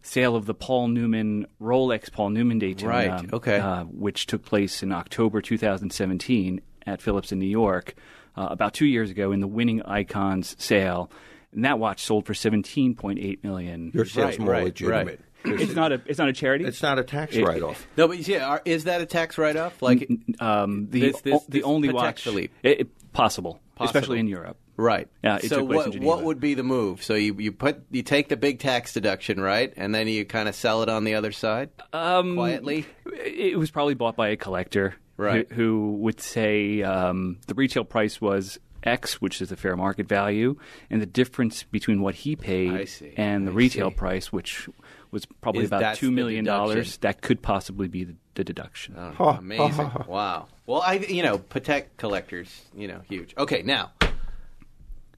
sale 0.00 0.36
of 0.36 0.46
the 0.46 0.54
Paul 0.54 0.88
Newman 0.88 1.46
Rolex 1.60 2.10
Paul 2.10 2.30
Newman 2.30 2.58
Daytona, 2.60 2.88
Right, 2.90 3.32
okay. 3.34 3.58
uh, 3.58 3.84
which 3.84 4.24
took 4.26 4.42
place 4.44 4.82
in 4.82 4.90
October 4.92 5.42
2017 5.42 6.60
at 6.86 7.02
Phillips 7.02 7.30
in 7.32 7.38
New 7.38 7.46
York, 7.46 7.94
uh, 8.36 8.48
about 8.50 8.74
two 8.74 8.86
years 8.86 9.10
ago 9.10 9.32
in 9.32 9.40
the 9.40 9.46
Winning 9.48 9.82
Icons 9.82 10.56
sale. 10.58 11.10
And 11.52 11.64
that 11.64 11.78
watch 11.78 12.04
sold 12.04 12.26
for 12.26 12.32
17.8 12.32 13.42
million. 13.42 13.90
Your 13.92 14.04
sale's 14.04 14.30
Right, 14.30 14.38
more 14.38 14.50
right, 14.52 14.64
legitimate. 14.64 15.20
right. 15.44 15.60
It's 15.60 15.74
not 15.74 15.90
a 15.90 16.02
it's 16.06 16.18
not 16.18 16.28
a 16.28 16.32
charity. 16.34 16.64
It's 16.66 16.82
not 16.82 16.98
a 16.98 17.02
tax 17.02 17.34
write-off. 17.36 17.86
No, 17.96 18.06
but 18.08 18.18
yeah, 18.28 18.46
are, 18.46 18.62
is 18.66 18.84
that 18.84 19.00
a 19.00 19.06
tax 19.06 19.38
write-off? 19.38 19.80
Like, 19.80 20.06
um, 20.38 20.88
the 20.90 21.00
This- 21.00 21.20
this- 21.22 21.34
o- 21.34 21.44
the 21.48 21.58
this 21.60 21.64
only 21.64 21.88
Patek 21.88 21.92
watch 21.94 22.22
Philippe. 22.22 22.52
it- 22.62 22.80
it- 22.82 23.12
possible, 23.14 23.58
Possible. 23.74 23.86
especially 23.98 24.18
in 24.20 24.26
Europe. 24.28 24.58
right? 24.76 25.08
Yeah, 25.24 25.36
it 25.36 25.44
so 25.48 25.60
took 25.60 25.68
place 25.70 25.86
what 25.86 25.94
in 25.96 26.04
what 26.04 26.22
would 26.24 26.40
be 26.40 26.52
the 26.54 26.62
move? 26.62 27.02
So 27.02 27.14
you 27.14 27.34
you 27.38 27.52
put 27.52 27.82
you 27.90 28.02
take 28.02 28.28
the 28.28 28.36
big 28.36 28.58
tax 28.60 28.92
deduction, 28.92 29.40
right, 29.40 29.72
and 29.78 29.94
then 29.94 30.08
you 30.08 30.24
kind 30.26 30.46
of 30.48 30.54
sell 30.54 30.82
it 30.82 30.88
on 30.90 31.04
the 31.04 31.14
other 31.14 31.32
side 31.32 31.70
Um, 31.94 32.34
quietly. 32.36 32.84
It 33.06 33.58
was 33.58 33.70
probably 33.70 33.94
bought 33.94 34.16
by 34.16 34.28
a 34.28 34.36
collector, 34.36 34.94
Right. 35.20 35.46
Who, 35.52 35.54
who 35.54 35.92
would 35.98 36.20
say 36.20 36.82
um, 36.82 37.38
the 37.46 37.54
retail 37.54 37.84
price 37.84 38.20
was 38.20 38.58
X, 38.82 39.20
which 39.20 39.42
is 39.42 39.50
the 39.50 39.56
fair 39.56 39.76
market 39.76 40.08
value, 40.08 40.56
and 40.88 41.02
the 41.02 41.06
difference 41.06 41.62
between 41.64 42.00
what 42.00 42.14
he 42.14 42.34
paid 42.36 42.88
see. 42.88 43.12
and 43.16 43.46
the 43.46 43.52
I 43.52 43.54
retail 43.54 43.90
see. 43.90 43.96
price, 43.96 44.32
which 44.32 44.68
was 45.10 45.26
probably 45.42 45.64
Is- 45.64 45.68
about 45.68 45.80
that's 45.80 45.98
two 45.98 46.06
the 46.06 46.12
million 46.12 46.44
dollars, 46.44 46.96
that 46.98 47.20
could 47.20 47.42
possibly 47.42 47.88
be 47.88 48.04
the, 48.04 48.14
the 48.36 48.44
deduction. 48.44 48.94
Oh, 49.18 49.28
amazing! 49.38 49.90
wow. 50.06 50.48
Well, 50.66 50.80
I 50.80 50.94
you 50.94 51.22
know 51.22 51.38
Patek 51.38 51.86
collectors, 51.98 52.62
you 52.74 52.88
know, 52.88 53.00
huge. 53.08 53.34
Okay, 53.36 53.60
now 53.62 53.90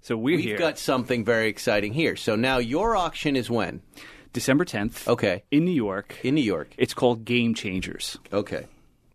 So 0.01 0.17
we're 0.17 0.37
we've 0.37 0.45
here, 0.45 0.59
got 0.59 0.79
something 0.79 1.25
very 1.25 1.49
exciting 1.49 1.93
here. 1.93 2.17
So 2.17 2.35
now 2.35 2.59
your 2.59 2.97
auction 2.97 3.37
is 3.37 3.49
when? 3.51 3.83
December 4.33 4.65
tenth. 4.65 5.07
Okay, 5.07 5.45
in 5.51 5.65
New 5.65 5.71
York. 5.73 6.17
in 6.25 6.35
New 6.35 6.43
York. 6.43 6.75
It's 6.79 6.95
called 6.95 7.25
Game 7.25 7.55
Changers. 7.55 8.19
Okay. 8.33 8.67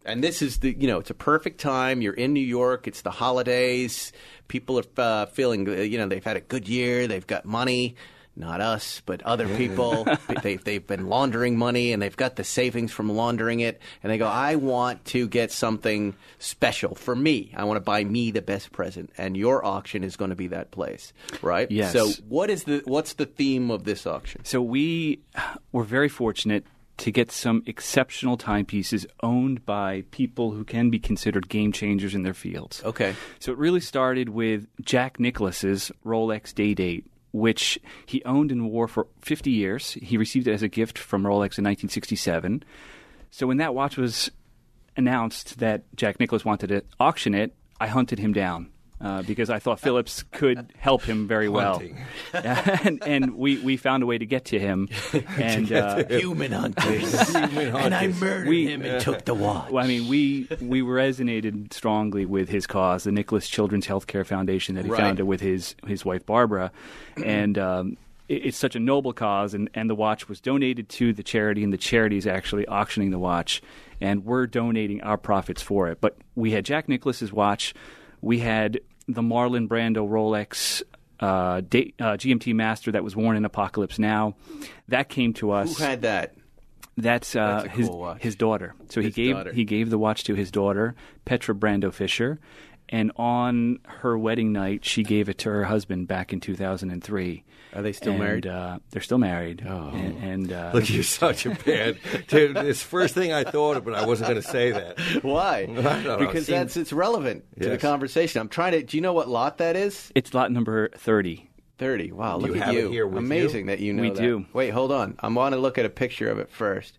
And 0.08 0.24
this 0.24 0.42
is 0.42 0.60
the, 0.60 0.76
you 0.78 0.88
know, 0.88 1.00
it's 1.00 1.10
a 1.10 1.16
perfect 1.16 1.60
time. 1.60 2.02
You're 2.02 2.14
in 2.14 2.34
New 2.34 2.40
York. 2.40 2.88
It's 2.88 3.02
the 3.02 3.12
holidays. 3.12 4.14
People 4.48 4.80
are 4.80 4.84
uh, 4.98 5.26
feeling, 5.28 5.68
uh, 5.68 5.74
you 5.74 5.98
know, 5.98 6.08
they've 6.08 6.24
had 6.24 6.38
a 6.38 6.42
good 6.42 6.68
year. 6.68 7.08
They've 7.08 7.28
got 7.28 7.46
money. 7.46 7.96
Not 8.40 8.62
us, 8.62 9.02
but 9.04 9.24
other 9.24 9.48
people. 9.58 10.08
they've, 10.44 10.64
they've 10.64 10.86
been 10.86 11.08
laundering 11.08 11.58
money 11.58 11.92
and 11.92 12.00
they've 12.00 12.16
got 12.16 12.36
the 12.36 12.44
savings 12.44 12.92
from 12.92 13.10
laundering 13.10 13.62
it. 13.62 13.82
And 14.04 14.12
they 14.12 14.20
go, 14.20 14.28
I 14.28 14.56
want 14.56 15.04
to 15.06 15.28
get 15.28 15.52
something 15.52 16.16
special 16.38 16.94
for 16.94 17.16
me. 17.16 17.52
I 17.58 17.64
want 17.64 17.78
to 17.78 17.82
buy 17.82 18.04
me 18.04 18.30
the 18.30 18.44
best 18.44 18.72
present. 18.72 19.10
And 19.18 19.36
your 19.36 19.66
auction 19.66 20.04
is 20.04 20.16
going 20.16 20.30
to 20.30 20.36
be 20.36 20.48
that 20.50 20.70
place, 20.70 21.14
right? 21.42 21.70
Yes. 21.72 21.94
So 21.94 22.10
what 22.30 22.52
is 22.52 22.64
the, 22.66 22.84
what's 22.86 23.14
the 23.14 23.26
theme 23.26 23.72
of 23.72 23.86
this 23.86 24.06
auction? 24.06 24.46
So 24.46 24.62
we 24.62 25.22
were 25.72 25.84
very 25.84 26.10
fortunate 26.10 26.64
to 26.98 27.12
get 27.12 27.32
some 27.32 27.64
exceptional 27.66 28.38
timepieces 28.38 29.06
owned 29.22 29.66
by 29.66 30.04
people 30.12 30.52
who 30.52 30.64
can 30.64 30.90
be 30.90 31.00
considered 31.00 31.48
game 31.48 31.72
changers 31.72 32.16
in 32.16 32.24
their 32.24 32.34
fields. 32.34 32.84
Okay. 32.84 33.16
So 33.40 33.52
it 33.52 33.58
really 33.58 33.80
started 33.80 34.30
with 34.30 34.68
Jack 34.82 35.20
Nicklaus's 35.20 35.92
Rolex 36.06 36.54
Day 36.54 36.74
Date, 36.74 37.06
which 37.32 37.80
he 38.06 38.24
owned 38.24 38.52
and 38.52 38.70
wore 38.70 38.88
for 38.88 39.08
50 39.22 39.52
years. 39.52 39.94
He 39.94 40.18
received 40.18 40.48
it 40.48 40.54
as 40.54 40.64
a 40.64 40.68
gift 40.68 40.98
from 40.98 41.24
Rolex 41.24 41.58
in 41.58 41.64
1967. 41.64 42.64
So 43.30 43.46
when 43.46 43.58
that 43.58 43.76
watch 43.76 43.98
was 43.98 44.32
announced 44.96 45.60
that 45.60 45.84
Jack 45.96 46.20
Nicklaus 46.20 46.44
wanted 46.44 46.68
to 46.68 46.84
auction 47.00 47.36
it, 47.36 47.54
I 47.80 47.88
hunted 47.88 48.18
him 48.18 48.34
down. 48.34 48.72
Uh, 49.00 49.22
because 49.22 49.52
I 49.52 49.60
thought 49.60 49.80
Phillips 49.80 50.24
could 50.32 50.74
help 50.76 51.04
him 51.04 51.28
very 51.28 51.48
well, 51.48 51.84
and, 52.34 53.04
and 53.06 53.36
we, 53.36 53.60
we 53.60 53.78
found 53.78 54.02
a 54.02 54.08
way 54.08 54.18
to 54.18 54.26
get 54.26 54.46
to 54.46 54.60
him, 54.60 54.90
and 55.38 55.72
uh, 55.72 56.04
Human 56.06 56.52
hunters. 56.52 57.14
and 57.36 57.94
I 57.94 58.08
murdered 58.08 58.48
We- 58.48 58.68
him 58.68 58.82
and 58.82 59.00
took 59.00 59.24
the 59.26 59.36
watch. 59.36 59.70
Well, 59.70 59.84
I 59.84 59.88
mean, 59.88 60.08
we 60.08 60.48
we 60.62 60.82
resonated 60.82 61.72
strongly 61.74 62.26
with 62.26 62.50
his 62.50 62.66
cause, 62.66 63.04
the 63.04 63.12
Nicklaus 63.12 63.48
Children's 63.48 63.86
Healthcare 63.86 64.26
Foundation 64.26 64.74
that 64.74 64.86
he 64.86 64.90
Right. 64.90 65.00
founded 65.00 65.28
with 65.28 65.42
his 65.42 65.76
his 65.86 66.04
wife 66.04 66.26
Barbara, 66.26 66.72
and 67.24 67.56
um, 67.60 67.98
it, 68.28 68.48
it's 68.48 68.58
such 68.58 68.76
a 68.76 68.80
noble 68.80 69.14
cause. 69.14 69.54
And, 69.54 69.70
and 69.76 69.92
the 69.92 69.96
watch 69.96 70.28
was 70.28 70.42
donated 70.42 70.90
to 70.90 71.14
the 71.14 71.22
charity, 71.22 71.64
and 71.64 71.72
the 71.72 71.78
charity 71.78 72.18
is 72.18 72.26
actually 72.26 72.66
auctioning 72.68 73.12
the 73.12 73.20
watch, 73.20 73.62
and 74.02 74.26
we're 74.26 74.48
donating 74.48 75.04
our 75.04 75.18
profits 75.18 75.62
for 75.62 75.88
it. 75.90 76.02
But 76.02 76.18
we 76.34 76.50
had 76.52 76.66
Jack 76.66 76.90
Nicklaus's 76.90 77.32
watch, 77.32 77.76
we 78.22 78.40
had 78.40 78.80
the 79.08 79.22
Marlon 79.22 79.68
Brando 79.68 80.08
Rolex. 80.08 80.84
Uh, 81.20 81.62
date, 81.62 81.96
uh, 82.00 82.12
GMT 82.12 82.54
Master 82.54 82.92
that 82.92 83.04
was 83.04 83.16
worn 83.16 83.36
in 83.38 83.44
Apocalypse 83.44 83.98
Now, 83.98 84.36
that 84.90 85.10
came 85.10 85.34
to 85.34 85.50
us. 85.50 85.76
Who 85.76 85.84
had 85.84 86.04
that? 86.04 86.36
That's, 86.96 87.36
uh, 87.36 87.64
That's 87.64 87.76
his 87.76 87.90
cool 87.90 88.14
his 88.20 88.36
daughter. 88.36 88.76
So 88.90 89.02
His 89.02 89.16
he 89.16 89.24
gave 89.24 89.36
daughter. 89.36 89.52
he 89.52 89.66
gave 89.66 89.90
the 89.90 89.98
watch 89.98 90.26
to 90.26 90.36
his 90.36 90.52
daughter, 90.52 90.94
Petra 91.26 91.56
Brando 91.56 91.92
Fisher, 91.92 92.40
and 92.90 93.12
on 93.18 93.80
her 93.88 94.18
wedding 94.18 94.52
night, 94.54 94.86
she 94.86 95.04
gave 95.04 95.30
it 95.30 95.38
to 95.40 95.50
her 95.50 95.66
husband 95.66 96.08
back 96.08 96.32
in 96.34 96.40
2003. 96.40 97.44
Are 97.74 97.82
they 97.82 97.92
still 97.92 98.14
And, 98.14 98.20
married? 98.24 98.48
Uh, 98.48 98.80
they're 98.92 99.02
still 99.02 99.18
married. 99.18 99.64
Oh. 99.68 99.90
And, 99.94 100.24
and 100.24 100.54
uh, 100.54 100.72
Look, 100.74 100.90
you're 100.90 101.04
such 101.04 101.46
a 101.46 101.50
bad. 101.50 101.98
Dude, 102.28 102.56
it's 102.58 102.82
the 102.82 102.88
first 102.88 103.14
thing 103.14 103.34
I 103.34 103.44
thought 103.44 103.76
of, 103.78 103.84
but 103.86 103.94
I 103.94 104.06
wasn't 104.06 104.30
going 104.30 104.42
to 104.42 104.48
say 104.48 104.72
that. 104.72 105.00
Why? 105.24 105.66
Because 106.18 106.46
Seems- 106.46 106.48
that's 106.48 106.78
it's 106.78 106.94
relevant 106.94 107.44
to 107.62 107.70
the 107.70 107.78
conversation. 107.78 108.40
I'm 108.42 108.48
trying 108.50 108.72
to. 108.72 108.84
Do 108.84 108.96
you 108.98 109.02
know 109.02 109.14
what 109.14 109.28
lot 109.28 109.58
that 109.58 109.76
is? 109.76 110.12
it's 110.16 110.34
lot 110.34 110.52
number 110.52 110.90
30. 110.96 111.50
Thirty. 111.78 112.12
Wow, 112.12 112.38
look 112.38 112.50
you 112.50 112.56
at 112.56 112.62
have 112.64 112.76
it 112.76 112.80
you. 112.80 112.90
here 112.92 113.06
with 113.06 113.20
Amazing 113.20 113.66
you? 113.66 113.72
that 113.72 113.80
you 113.80 113.94
know 113.94 114.02
We 114.02 114.10
that. 114.10 114.18
do. 114.20 114.46
Wait, 114.54 114.70
hold 114.72 114.92
on. 114.92 115.16
I 115.20 115.28
want 115.28 115.54
to 115.54 115.60
look 115.60 115.78
at 115.78 115.86
a 115.86 115.90
picture 115.90 116.28
of 116.28 116.40
it 116.40 116.50
first. 116.50 116.98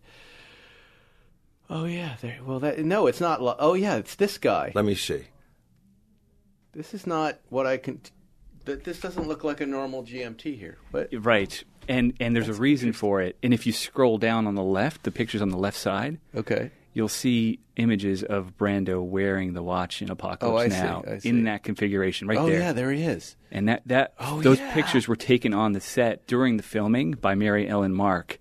Oh 1.70 1.84
yeah, 1.84 2.14
there. 2.20 2.38
Well, 2.44 2.60
that 2.60 2.78
no, 2.84 3.06
it's 3.08 3.20
not. 3.20 3.42
lo- 3.42 3.56
Oh 3.58 3.74
yeah, 3.74 3.96
it's 3.96 4.14
this 4.14 4.38
guy. 4.38 4.70
Let 4.76 4.84
me 4.84 4.94
see. 4.94 5.24
This 6.74 6.94
is 6.94 7.06
not 7.06 7.38
what 7.48 7.66
I 7.66 7.76
can. 7.76 8.00
th- 8.66 8.82
This 8.84 9.00
doesn't 9.00 9.26
look 9.28 9.44
like 9.44 9.60
a 9.60 9.66
normal 9.66 10.02
GMT 10.04 10.56
here. 10.58 10.78
But 10.92 11.08
Right. 11.12 11.62
And 11.88 12.12
and 12.20 12.36
there's 12.36 12.48
a 12.50 12.54
reason 12.54 12.92
for 12.92 13.20
it. 13.22 13.36
And 13.42 13.54
if 13.54 13.66
you 13.66 13.72
scroll 13.72 14.18
down 14.18 14.46
on 14.46 14.54
the 14.54 14.62
left, 14.62 15.04
the 15.04 15.10
pictures 15.10 15.40
on 15.40 15.48
the 15.48 15.56
left 15.56 15.78
side, 15.78 16.18
okay. 16.34 16.70
you'll 16.92 17.08
see 17.08 17.60
images 17.76 18.22
of 18.22 18.58
Brando 18.58 19.02
wearing 19.02 19.54
the 19.54 19.62
watch 19.62 20.02
in 20.02 20.10
Apocalypse 20.10 20.74
Oh, 20.74 20.76
see, 20.76 20.82
Now 20.82 21.04
I 21.08 21.18
see. 21.18 21.28
in 21.30 21.44
that 21.44 21.62
configuration 21.62 22.28
right 22.28 22.36
oh 22.36 22.46
there. 22.46 22.58
yeah, 22.58 22.72
there 22.72 22.90
he 22.92 23.02
is. 23.04 23.36
And 23.50 23.68
that, 23.68 23.82
that 23.86 24.12
Oh, 24.20 24.42
those 24.42 24.58
yeah. 24.58 24.74
pictures 24.74 25.08
were 25.08 25.16
taken 25.16 25.54
on 25.54 25.72
the 25.72 25.80
set 25.80 26.26
during 26.26 26.58
the 26.58 26.62
filming 26.62 27.12
by 27.12 27.34
Mary 27.34 27.66
Ellen 27.66 27.94
Mark. 27.94 28.38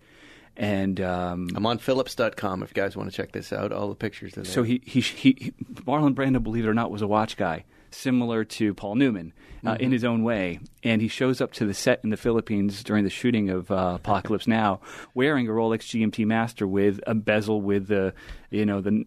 And 0.58 1.00
um, 1.00 1.48
I'm 1.56 1.66
on 1.68 1.78
Phillips.com 1.78 2.64
if 2.64 2.72
you 2.72 2.74
guys 2.74 2.98
want 2.98 3.10
to 3.10 3.16
check 3.16 3.32
this 3.32 3.54
out. 3.54 3.72
All 3.72 3.88
the 3.90 3.96
pictures 3.96 4.34
are 4.34 4.42
there. 4.42 4.52
so 4.52 4.64
he, 4.64 4.82
he, 4.86 5.00
he, 5.02 5.36
he, 5.40 5.52
Marlon 5.86 6.16
Brando, 6.16 6.42
believe 6.44 6.66
it 6.66 6.68
or 6.68 6.74
not, 6.74 6.90
was 6.92 7.04
a 7.04 7.08
watch 7.08 7.38
guy, 7.38 7.64
similar 7.92 8.44
to 8.46 8.74
Paul 8.74 8.96
Newman 8.96 9.34
uh, 9.66 9.72
Mm-hmm. 9.72 9.84
in 9.84 9.92
his 9.92 10.04
own 10.06 10.24
way. 10.24 10.60
And 10.84 11.02
he 11.02 11.08
shows 11.08 11.42
up 11.42 11.52
to 11.54 11.66
the 11.66 11.74
set 11.74 12.00
in 12.04 12.10
the 12.12 12.18
Philippines 12.18 12.84
during 12.84 13.04
the 13.04 13.10
shooting 13.10 13.50
of 13.50 13.72
uh, 13.72 13.94
Apocalypse 13.96 14.48
Now, 14.48 14.80
wearing 15.16 15.48
a 15.48 15.52
Rolex 15.52 15.80
GMT 15.80 16.26
Master 16.26 16.68
with 16.68 17.00
a 17.08 17.16
bezel 17.16 17.62
with 17.62 17.88
the, 17.88 18.14
you 18.52 18.66
know, 18.66 18.82
the 18.82 19.04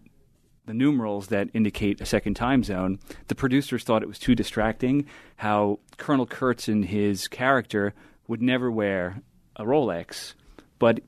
the 0.67 0.75
numerals 0.75 1.29
that 1.29 1.49
indicate 1.55 2.01
a 2.01 2.07
second 2.07 2.35
time 2.35 2.63
zone. 2.63 2.99
The 3.29 3.35
producers 3.35 3.83
thought 3.83 4.03
it 4.03 4.09
was 4.09 4.19
too 4.21 4.35
distracting. 4.37 5.07
How 5.37 5.81
Colonel 5.97 6.27
Kurtz 6.27 6.69
and 6.69 6.85
his 6.85 7.27
character 7.27 7.93
would 8.29 8.43
never 8.43 8.71
wear 8.71 9.21
a 9.57 9.65
Rolex. 9.65 10.35
But 10.79 11.01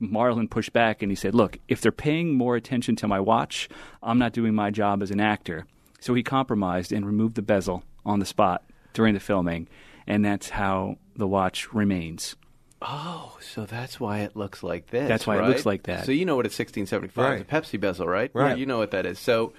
Marlon 0.00 0.48
pushed 0.48 0.72
back 0.72 1.02
and 1.02 1.10
he 1.10 1.16
said, 1.16 1.34
Look, 1.34 1.58
if 1.68 1.80
they're 1.80 1.92
paying 1.92 2.34
more 2.34 2.56
attention 2.56 2.96
to 2.96 3.08
my 3.08 3.20
watch, 3.20 3.68
I'm 4.02 4.18
not 4.18 4.32
doing 4.32 4.54
my 4.54 4.70
job 4.70 5.02
as 5.02 5.10
an 5.10 5.20
actor. 5.20 5.66
So 6.04 6.12
he 6.12 6.22
compromised 6.22 6.92
and 6.92 7.06
removed 7.06 7.34
the 7.34 7.40
bezel 7.40 7.82
on 8.04 8.18
the 8.18 8.26
spot 8.26 8.62
during 8.92 9.14
the 9.14 9.20
filming. 9.20 9.68
And 10.06 10.22
that's 10.22 10.50
how 10.50 10.98
the 11.16 11.26
watch 11.26 11.72
remains. 11.72 12.36
Oh, 12.82 13.38
so 13.40 13.64
that's 13.64 13.98
why 13.98 14.18
it 14.18 14.36
looks 14.36 14.62
like 14.62 14.88
this. 14.88 15.08
That's 15.08 15.26
why 15.26 15.38
it 15.42 15.48
looks 15.48 15.64
like 15.64 15.84
that. 15.84 16.04
So 16.04 16.12
you 16.12 16.26
know 16.26 16.36
what 16.36 16.44
a 16.44 16.52
1675 16.52 17.24
Right. 17.24 17.34
is, 17.36 17.40
a 17.40 17.44
Pepsi 17.46 17.80
bezel, 17.80 18.06
right? 18.06 18.30
Right. 18.34 18.50
Yeah, 18.50 18.54
you 18.56 18.66
know 18.66 18.76
what 18.76 18.90
that 18.90 19.06
is. 19.06 19.18
So, 19.18 19.54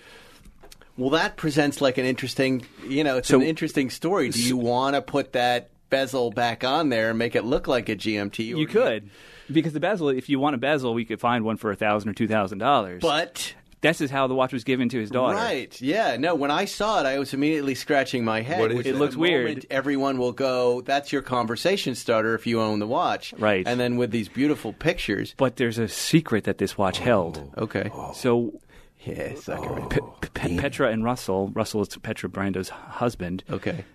well, 0.98 1.10
that 1.10 1.36
presents 1.36 1.82
like 1.82 1.98
an 1.98 2.06
interesting, 2.06 2.64
you 2.88 3.04
know, 3.04 3.18
it's 3.18 3.30
So- 3.30 3.38
an 3.39 3.48
interesting 3.48 3.89
story. 3.89 4.30
Do 4.30 4.39
you 4.43 4.56
want 4.56 4.96
to 4.96 5.02
put 5.02 5.34
that 5.34 5.72
bezel 5.89 6.30
back 6.30 6.64
on 6.64 6.89
there 6.89 7.10
and 7.10 7.18
make 7.18 7.36
it 7.36 7.43
look 7.43 7.68
like 7.68 7.89
a 7.89 7.96
GMT? 7.96 8.54
or 8.54 8.58
You 8.58 8.68
could. 8.68 9.10
Because 9.52 9.74
the 9.74 9.80
bezel, 9.80 10.10
if 10.10 10.30
you 10.30 10.38
want 10.39 10.54
a 10.54 10.60
bezel, 10.60 10.93
we 10.93 11.06
could 11.06 11.20
find 11.20 11.43
one 11.43 11.58
for 11.58 11.72
a 11.72 11.76
thousand 11.76 12.10
or 12.10 12.14
two 12.14 12.28
thousand 12.28 12.60
dollars. 12.60 13.02
But 13.02 13.56
This 13.89 14.01
is 14.01 14.11
how 14.11 14.27
the 14.27 14.36
watch 14.36 14.51
was 14.53 14.63
given 14.63 14.89
to 14.89 14.99
his 14.99 15.09
daughter. 15.09 15.36
Right. 15.38 15.79
Yeah. 15.81 16.17
No. 16.17 16.36
When 16.36 16.51
I 16.51 16.65
saw 16.65 16.99
it, 16.99 17.05
I 17.05 17.19
was 17.19 17.33
immediately 17.33 17.75
scratching 17.75 18.25
my 18.25 18.41
head. 18.41 18.59
What 18.59 18.71
is 18.71 18.77
which 18.77 18.88
it? 18.88 18.93
the 18.93 18.99
looks 18.99 19.15
weird. 19.15 19.43
moment 19.45 19.65
Everyone 19.69 20.17
will 20.17 20.31
go. 20.33 20.81
That's 20.81 21.11
your 21.13 21.21
conversation 21.21 21.95
starter 21.95 22.36
if 22.36 22.45
you 22.47 22.61
own 22.61 22.79
the 22.79 22.88
watch. 22.88 23.33
Right. 23.38 23.65
And 23.67 23.79
then 23.79 23.97
with 23.97 24.11
these 24.11 24.27
beautiful 24.29 24.73
pictures. 24.73 25.33
But 25.38 25.55
there's 25.57 25.77
a 25.77 25.88
secret 25.88 26.43
that 26.45 26.57
this 26.57 26.77
watch 26.77 26.99
held. 26.99 27.51
Okay. 27.57 27.91
So 28.13 28.59
Yeah. 29.03 29.36
Sucker. 29.36 29.88
Pe- 29.89 30.29
Pe- 30.33 30.57
Petra 30.57 30.89
and 30.91 31.03
Russell, 31.03 31.51
Russell 31.53 31.81
is 31.81 31.89
Petra 31.89 32.27
Brando's 32.29 32.69
husband, 32.69 33.43
Okay. 33.51 33.86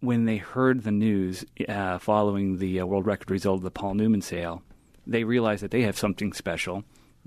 when 0.00 0.24
they 0.24 0.36
heard 0.38 0.82
the 0.82 0.90
news 0.90 1.44
uh, 1.68 1.98
following 1.98 2.58
the 2.58 2.80
uh, 2.80 2.86
world 2.86 3.06
record 3.06 3.30
result 3.30 3.58
of 3.58 3.62
the 3.62 3.70
Paul 3.70 3.94
Newman 3.94 4.20
sale, 4.20 4.62
they 5.06 5.22
realized 5.24 5.62
that 5.62 5.70
they 5.70 5.82
have 5.82 5.96
something 5.96 6.32
special. 6.32 6.82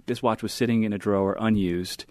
This 0.06 0.22
watch 0.24 0.42
was 0.44 0.54
sitting 0.54 0.84
in 0.84 0.94
a 0.94 0.98
drawer 0.98 1.38
unused. 1.39 2.06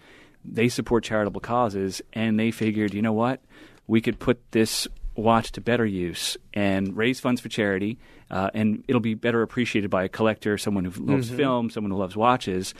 They 0.44 0.68
support 0.68 1.04
charitable 1.04 1.40
causes, 1.40 2.00
and 2.12 2.38
they 2.38 2.50
figured, 2.50 2.94
you 2.94 3.02
know 3.02 3.12
what? 3.12 3.40
We 3.86 4.00
could 4.00 4.18
put 4.18 4.38
this 4.52 4.86
watch 5.16 5.52
to 5.52 5.60
better 5.60 5.84
use 5.84 6.36
and 6.54 6.96
raise 6.96 7.20
funds 7.20 7.40
for 7.40 7.48
charity, 7.48 7.98
uh, 8.30 8.48
and 8.54 8.84
it'll 8.88 9.00
be 9.00 9.14
better 9.14 9.42
appreciated 9.42 9.90
by 9.90 10.04
a 10.04 10.08
collector, 10.08 10.56
someone 10.56 10.84
who 10.84 11.04
loves 11.04 11.28
Mm-hmm. 11.28 11.36
film, 11.36 11.70
someone 11.70 11.90
who 11.90 11.98
loves 11.98 12.16
watches. 12.16 12.74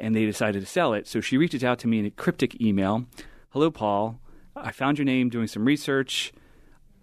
And 0.00 0.14
they 0.14 0.26
decided 0.26 0.60
to 0.60 0.66
sell 0.66 0.92
it. 0.94 1.08
So 1.08 1.20
she 1.20 1.36
reaches 1.36 1.64
out 1.64 1.78
to 1.80 1.88
me 1.88 1.98
in 1.98 2.06
a 2.06 2.10
cryptic 2.10 2.60
email 2.60 3.06
Hello, 3.50 3.70
Paul. 3.70 4.20
I 4.54 4.70
found 4.72 4.98
your 4.98 5.04
name 5.06 5.28
doing 5.30 5.46
some 5.48 5.64
research. 5.64 6.32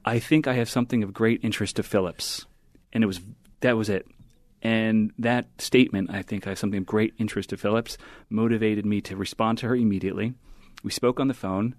I 0.05 0.19
think 0.19 0.47
I 0.47 0.53
have 0.53 0.69
something 0.69 1.01
of 1.03 1.11
great 1.13 1.43
interest 1.43 1.77
to 1.77 1.83
Phillips. 1.83 2.45
And 2.93 3.03
it 3.03 3.07
was 3.07 3.19
that 3.61 3.75
was 3.75 3.89
it. 3.89 4.05
And 4.61 5.11
that 5.19 5.47
statement, 5.61 6.09
I 6.09 6.21
think 6.21 6.45
have 6.45 6.57
something 6.57 6.79
of 6.79 6.85
great 6.85 7.13
interest 7.17 7.49
to 7.49 7.57
Phillips, 7.57 7.97
motivated 8.29 8.85
me 8.85 9.01
to 9.01 9.15
respond 9.15 9.59
to 9.59 9.67
her 9.67 9.75
immediately. 9.75 10.33
We 10.83 10.91
spoke 10.91 11.19
on 11.19 11.27
the 11.27 11.33
phone. 11.33 11.75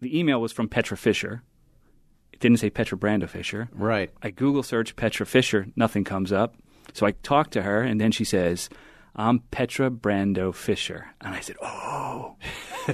The 0.00 0.18
email 0.18 0.40
was 0.40 0.52
from 0.52 0.68
Petra 0.68 0.96
Fisher. 0.96 1.42
It 2.32 2.40
didn't 2.40 2.58
say 2.58 2.70
Petra 2.70 2.96
Brando 2.96 3.28
Fisher. 3.28 3.68
Right. 3.72 4.10
I 4.22 4.30
Google 4.30 4.62
search 4.62 4.96
Petra 4.96 5.26
Fisher, 5.26 5.66
nothing 5.76 6.04
comes 6.04 6.32
up. 6.32 6.56
So 6.92 7.06
I 7.06 7.12
talk 7.22 7.50
to 7.50 7.62
her, 7.62 7.82
and 7.82 8.00
then 8.00 8.10
she 8.10 8.24
says, 8.24 8.68
I'm 9.14 9.40
Petra 9.40 9.90
Brando 9.90 10.54
Fisher. 10.54 11.06
And 11.20 11.34
I 11.34 11.40
said, 11.40 11.56
Oh. 11.62 12.36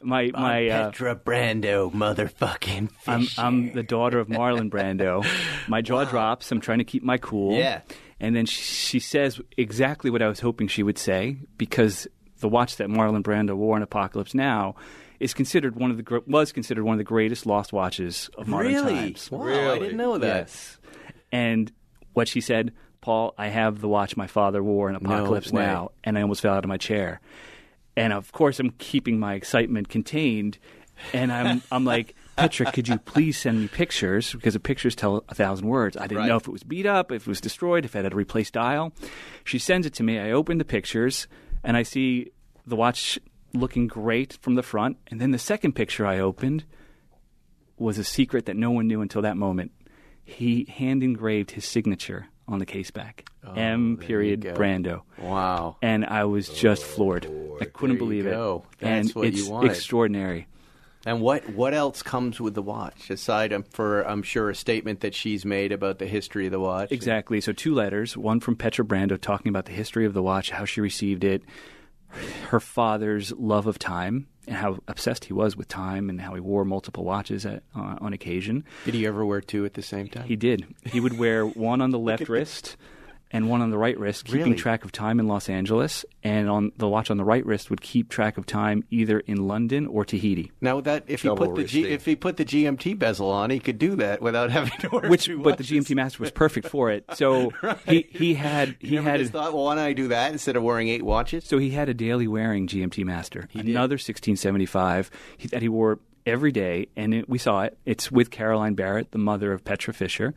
my 0.00 0.30
my 0.32 0.68
uh, 0.68 0.90
Petra 0.90 1.16
Brando, 1.16 1.92
motherfucking 1.92 2.88
I'm. 3.06 3.26
I'm 3.36 3.72
the 3.72 3.82
daughter 3.82 4.18
of 4.18 4.28
Marlon 4.28 4.70
Brando. 4.70 5.26
My 5.68 5.82
jaw 5.82 6.04
drops. 6.04 6.50
I'm 6.50 6.60
trying 6.60 6.78
to 6.78 6.84
keep 6.84 7.02
my 7.02 7.18
cool. 7.18 7.58
Yeah. 7.58 7.82
And 8.20 8.34
then 8.34 8.46
she, 8.46 8.62
she 8.62 9.00
says 9.00 9.40
exactly 9.58 10.10
what 10.10 10.22
I 10.22 10.28
was 10.28 10.40
hoping 10.40 10.68
she 10.68 10.82
would 10.82 10.96
say 10.96 11.36
because 11.58 12.06
the 12.40 12.48
watch 12.48 12.76
that 12.76 12.88
Marlon 12.88 13.22
Brando 13.22 13.54
wore 13.54 13.76
in 13.76 13.82
Apocalypse 13.82 14.34
Now 14.34 14.76
is 15.20 15.34
considered 15.34 15.76
one 15.76 15.90
of 15.90 15.96
the 15.96 16.22
was 16.26 16.52
considered 16.52 16.84
one 16.84 16.94
of 16.94 16.98
the 16.98 17.04
greatest 17.04 17.44
lost 17.44 17.72
watches 17.72 18.30
of 18.38 18.48
modern 18.48 18.72
really? 18.72 18.94
times. 18.94 19.30
Wow, 19.30 19.72
I 19.74 19.78
didn't 19.78 19.96
know 19.96 20.16
that. 20.18 20.36
Yes. 20.36 20.78
And 21.32 21.70
what 22.14 22.28
she 22.28 22.40
said, 22.40 22.72
Paul, 23.04 23.34
I 23.36 23.48
have 23.48 23.82
the 23.82 23.88
watch 23.88 24.16
my 24.16 24.26
father 24.26 24.64
wore 24.64 24.88
in 24.88 24.96
Apocalypse 24.96 25.52
way. 25.52 25.60
Now, 25.60 25.90
and 26.04 26.16
I 26.16 26.22
almost 26.22 26.40
fell 26.40 26.54
out 26.54 26.64
of 26.64 26.68
my 26.70 26.78
chair. 26.78 27.20
And 27.98 28.14
of 28.14 28.32
course, 28.32 28.58
I'm 28.58 28.70
keeping 28.78 29.18
my 29.20 29.34
excitement 29.34 29.90
contained, 29.90 30.56
and 31.12 31.30
I'm 31.30 31.60
I'm 31.70 31.84
like, 31.84 32.14
Petra, 32.36 32.72
could 32.72 32.88
you 32.88 32.96
please 32.96 33.36
send 33.36 33.60
me 33.60 33.68
pictures 33.68 34.32
because 34.32 34.54
the 34.54 34.60
pictures 34.60 34.96
tell 34.96 35.22
a 35.28 35.34
thousand 35.34 35.66
words. 35.68 35.98
I 35.98 36.06
didn't 36.06 36.20
Right. 36.22 36.28
know 36.28 36.36
if 36.36 36.48
it 36.48 36.50
was 36.50 36.62
beat 36.62 36.86
up, 36.86 37.12
if 37.12 37.26
it 37.26 37.28
was 37.28 37.42
destroyed, 37.42 37.84
if 37.84 37.94
it 37.94 38.04
had 38.04 38.12
a 38.14 38.16
replaced 38.16 38.54
dial. 38.54 38.94
She 39.44 39.58
sends 39.58 39.86
it 39.86 39.92
to 39.94 40.02
me. 40.02 40.18
I 40.18 40.30
open 40.30 40.56
the 40.56 40.64
pictures, 40.64 41.28
and 41.62 41.76
I 41.76 41.82
see 41.82 42.30
the 42.66 42.74
watch 42.74 43.18
looking 43.52 43.86
great 43.86 44.38
from 44.40 44.54
the 44.54 44.62
front. 44.62 44.96
And 45.08 45.20
then 45.20 45.30
the 45.30 45.38
second 45.38 45.72
picture 45.74 46.06
I 46.06 46.20
opened 46.20 46.64
was 47.76 47.98
a 47.98 48.04
secret 48.04 48.46
that 48.46 48.56
no 48.56 48.70
one 48.70 48.86
knew 48.88 49.02
until 49.02 49.20
that 49.20 49.36
moment. 49.36 49.72
He 50.24 50.64
hand 50.70 51.02
engraved 51.02 51.50
his 51.50 51.66
signature 51.66 52.28
on 52.46 52.58
the 52.58 52.66
case 52.66 52.90
back. 52.90 53.28
M. 53.56 53.96
Period. 53.96 54.42
Brando. 54.42 55.02
Wow. 55.18 55.76
And 55.82 56.04
I 56.04 56.24
was 56.24 56.48
just 56.48 56.84
floored. 56.84 57.26
I 57.60 57.64
couldn't 57.66 57.98
believe 57.98 58.24
go. 58.24 58.64
it. 58.72 58.78
That's 58.80 59.08
and 59.08 59.14
what 59.14 59.26
it's 59.26 59.38
you 59.38 59.50
wanted. 59.50 59.70
extraordinary. 59.70 60.46
And 61.06 61.20
what 61.20 61.50
what 61.50 61.74
else 61.74 62.02
comes 62.02 62.40
with 62.40 62.54
the 62.54 62.62
watch 62.62 63.10
aside 63.10 63.52
um, 63.52 63.62
for 63.62 64.02
I'm 64.02 64.22
sure 64.22 64.48
a 64.48 64.54
statement 64.54 65.00
that 65.00 65.14
she's 65.14 65.44
made 65.44 65.70
about 65.70 65.98
the 65.98 66.06
history 66.06 66.46
of 66.46 66.52
the 66.52 66.60
watch? 66.60 66.92
Exactly. 66.92 67.40
So 67.42 67.52
two 67.52 67.74
letters, 67.74 68.16
one 68.16 68.40
from 68.40 68.56
Petra 68.56 68.84
Brando 68.84 69.20
talking 69.20 69.50
about 69.50 69.66
the 69.66 69.72
history 69.72 70.06
of 70.06 70.14
the 70.14 70.22
watch, 70.22 70.50
how 70.50 70.64
she 70.64 70.80
received 70.80 71.22
it, 71.22 71.42
her 72.48 72.60
father's 72.60 73.32
love 73.32 73.66
of 73.66 73.78
time, 73.78 74.28
and 74.46 74.56
how 74.56 74.78
obsessed 74.88 75.26
he 75.26 75.32
was 75.32 75.56
with 75.56 75.68
time, 75.68 76.08
and 76.10 76.20
how 76.20 76.34
he 76.34 76.40
wore 76.40 76.64
multiple 76.64 77.04
watches 77.04 77.46
at, 77.46 77.62
uh, 77.74 77.96
on 78.00 78.12
occasion. 78.12 78.64
Did 78.84 78.94
he 78.94 79.06
ever 79.06 79.24
wear 79.24 79.40
two 79.40 79.64
at 79.64 79.74
the 79.74 79.82
same 79.82 80.08
time? 80.08 80.24
He 80.24 80.36
did. 80.36 80.66
He 80.84 81.00
would 81.00 81.18
wear 81.18 81.46
one 81.46 81.80
on 81.80 81.90
the 81.90 81.98
left 82.10 82.28
wrist 82.28 82.76
and 83.30 83.48
one 83.48 83.60
on 83.62 83.70
the 83.70 83.78
right 83.78 83.98
wrist, 83.98 84.26
keeping 84.26 84.40
Really? 84.42 84.54
track 84.54 84.84
of 84.84 84.92
time 84.92 85.18
in 85.18 85.26
Los 85.26 85.48
Angeles. 85.48 86.04
And 86.22 86.48
on 86.48 86.70
the 86.76 86.88
watch 86.88 87.10
on 87.10 87.16
the 87.16 87.24
right 87.24 87.44
wrist 87.44 87.68
would 87.68 87.80
keep 87.80 88.08
track 88.08 88.38
of 88.38 88.46
time 88.46 88.84
either 88.90 89.18
in 89.20 89.48
London 89.48 89.86
or 89.88 90.04
Tahiti. 90.04 90.52
now 90.60 90.80
that 90.82 91.04
if 91.08 91.22
he 91.22 91.28
Double 91.28 91.46
put 91.48 91.56
the 91.56 91.64
G, 91.64 91.84
if 91.84 92.04
he 92.04 92.14
put 92.16 92.36
the 92.36 92.44
GMT 92.44 92.96
bezel 92.98 93.28
on, 93.30 93.50
he 93.50 93.58
could 93.58 93.78
do 93.78 93.96
that 93.96 94.22
without 94.22 94.50
having 94.52 94.78
to 94.80 94.88
wear 94.88 95.10
Which, 95.10 95.24
two 95.24 95.40
but 95.42 95.58
the. 95.58 95.64
GMT 95.64 95.96
Master 95.96 96.22
was 96.22 96.30
perfect 96.30 96.68
for 96.68 96.90
it. 96.90 97.04
So 97.14 97.52
he 97.88 98.06
he 98.10 98.34
had 98.34 98.76
he 98.78 98.94
never 98.94 99.10
had 99.10 99.20
just 99.20 99.32
thought, 99.32 99.52
well, 99.52 99.64
why 99.64 99.74
don't 99.74 99.84
I 99.84 99.92
do 99.94 100.08
that 100.08 100.30
instead 100.32 100.54
of 100.56 100.62
wearing 100.62 100.88
eight 100.88 101.02
watches? 101.02 101.44
So 101.44 101.58
he 101.58 101.70
had 101.70 101.88
a 101.88 101.94
daily 101.94 102.28
wearing 102.28 102.68
GMT 102.68 103.04
Master, 103.04 103.48
did. 103.52 103.66
another 103.66 103.94
1675 103.94 105.10
that 105.50 105.60
he 105.62 105.68
wore 105.68 105.98
every 106.26 106.52
day, 106.52 106.86
and 106.96 107.12
it, 107.12 107.28
we 107.28 107.38
saw 107.38 107.62
it. 107.62 107.76
It's 107.84 108.10
with 108.12 108.30
Caroline 108.30 108.74
Barrett, 108.74 109.10
the 109.10 109.18
mother 109.18 109.52
of 109.52 109.64
Petra 109.64 109.92
Fisher, 109.92 110.34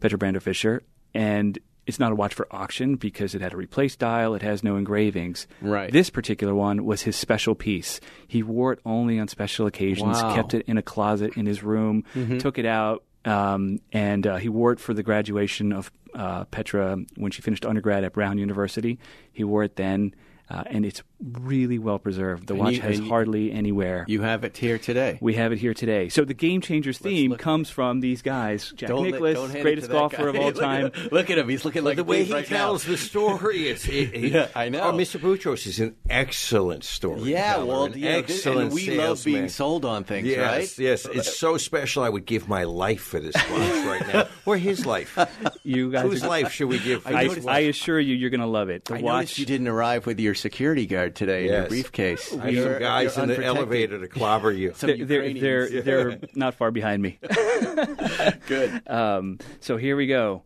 Petra 0.00 0.18
Brando 0.18 0.40
Fisher, 0.42 0.82
and 1.14 1.58
it's 1.88 1.98
not 1.98 2.12
a 2.12 2.14
watch 2.14 2.34
for 2.34 2.46
auction 2.50 2.96
because 2.96 3.34
it 3.34 3.40
had 3.40 3.54
a 3.54 3.56
replaced 3.56 3.98
dial. 3.98 4.34
It 4.34 4.42
has 4.42 4.62
no 4.62 4.76
engravings. 4.76 5.46
Right. 5.62 5.90
This 5.90 6.10
particular 6.10 6.54
one 6.54 6.84
was 6.84 7.00
his 7.00 7.16
special 7.16 7.54
piece. 7.54 7.98
He 8.28 8.42
wore 8.42 8.74
it 8.74 8.80
only 8.84 9.18
on 9.18 9.26
special 9.26 9.66
occasions. 9.66 10.22
Wow. 10.22 10.34
Kept 10.34 10.52
it 10.52 10.66
in 10.68 10.76
a 10.76 10.82
closet 10.82 11.38
in 11.38 11.46
his 11.46 11.62
room. 11.62 12.04
Took 12.40 12.58
it 12.58 12.66
out. 12.66 13.04
Um, 13.24 13.80
and 13.90 14.26
uh, 14.26 14.36
he 14.36 14.50
wore 14.50 14.72
it 14.72 14.80
for 14.80 14.92
the 14.92 15.02
graduation 15.02 15.72
of 15.72 15.90
uh, 16.14 16.44
Petra 16.44 16.98
when 17.16 17.32
she 17.32 17.40
finished 17.40 17.64
undergrad 17.64 18.04
at 18.04 18.12
Brown 18.12 18.36
University. 18.36 18.98
He 19.32 19.42
wore 19.42 19.64
it 19.64 19.76
then, 19.76 20.14
uh, 20.50 20.64
and 20.66 20.84
it's 20.84 21.02
really 21.20 21.78
well 21.78 21.98
preserved. 21.98 22.46
The 22.46 22.54
And 22.54 22.62
watch 22.62 22.74
you- 22.74 22.80
has 22.82 22.98
hardly 23.00 23.50
any 23.52 23.72
wear. 23.72 24.04
You 24.08 24.22
have 24.22 24.44
it 24.44 24.56
here 24.56 24.78
today. 24.78 25.18
we 25.20 25.34
have 25.34 25.52
it 25.52 25.58
here 25.58 25.74
today. 25.74 26.08
So 26.08 26.24
the 26.24 26.34
Game 26.34 26.60
Changers 26.60 26.98
theme 26.98 27.34
comes 27.36 27.70
from 27.70 28.00
these 28.00 28.22
guys: 28.22 28.72
Jack 28.76 28.88
Don't 28.88 29.04
Nicklaus, 29.04 29.34
don't 29.34 29.48
hand 29.48 29.58
it 29.58 29.62
greatest 29.62 29.90
golfer 29.90 30.16
guy. 30.16 30.28
of 30.28 30.36
all 30.36 30.46
Look 30.52 30.56
at 30.56 30.60
time. 30.60 30.92
him. 30.92 31.08
Look 31.10 31.30
at 31.30 31.38
him. 31.38 31.48
He's 31.48 31.64
looking 31.64 31.84
like 31.84 31.96
the 31.96 32.02
a 32.02 32.04
way 32.04 32.24
he 32.24 32.32
right 32.32 32.46
tells 32.46 32.86
now. 32.86 32.92
the 32.92 32.98
story 32.98 33.68
is 33.68 33.82
he, 33.84 34.04
he- 34.06 34.28
Yeah, 34.38 34.48
I 34.54 34.68
know. 34.68 34.80
Oh, 34.82 34.92
Mr. 34.92 35.18
Boutros 35.20 35.66
is 35.66 35.80
an 35.80 35.96
excellent 36.08 36.84
story. 36.84 37.22
Yeah, 37.22 37.58
well, 37.64 37.84
an 37.84 37.94
you 37.94 38.00
this- 38.04 38.30
excellent 38.30 38.60
and 38.66 38.72
we 38.72 38.96
love 38.96 39.24
being 39.24 39.36
salesman. 39.36 39.48
sold 39.48 39.84
on 39.84 40.04
things, 40.04 40.26
yes, 40.28 40.38
right? 40.40 40.78
Yes, 40.78 41.04
it's 41.06 41.36
so 41.36 41.56
special. 41.56 42.02
I 42.02 42.08
would 42.08 42.26
give 42.26 42.48
my 42.48 42.64
life 42.64 43.00
for 43.02 43.20
this 43.20 43.34
watch 43.34 43.50
right 43.86 44.02
now, 44.12 44.28
or 44.46 44.56
his 44.56 44.86
life. 44.86 45.18
You 45.64 45.90
guys, 45.90 46.02
Whose 46.04 46.24
life 46.24 46.52
should 46.52 46.68
we 46.68 46.78
give 46.78 47.02
for 47.02 47.14
I, 47.14 47.26
this 47.28 47.38
I 47.46 47.62
watch? 47.62 47.64
assure 47.64 47.98
you, 48.00 48.14
you're 48.14 48.30
going 48.30 48.40
to 48.40 48.46
love 48.46 48.68
it. 48.70 48.84
The 48.86 48.96
I 48.96 49.00
watch. 49.02 49.38
you 49.38 49.46
didn't 49.46 49.68
arrive 49.68 50.06
with 50.06 50.20
your 50.20 50.34
security 50.34 50.86
guard 50.86 51.07
today 51.14 51.46
in 51.46 51.52
your 51.52 51.66
briefcase. 51.68 52.32
I 52.34 52.46
have 52.46 52.54
You're- 52.54 52.72
some 52.74 52.78
guys 52.80 53.18
in 53.18 53.28
the 53.28 53.44
elevator 53.44 53.98
to 53.98 54.08
clobber 54.08 54.52
you. 54.52 54.72
Some 54.74 54.88
They're, 54.88 55.32
they're, 55.32 55.32
they're, 55.68 55.82
they're 55.82 56.20
not 56.34 56.54
far 56.54 56.70
behind 56.70 57.02
me. 57.02 57.18
Good. 58.46 58.88
Um, 58.88 59.38
so 59.60 59.76
here 59.76 59.96
we 59.96 60.06
go. 60.06 60.42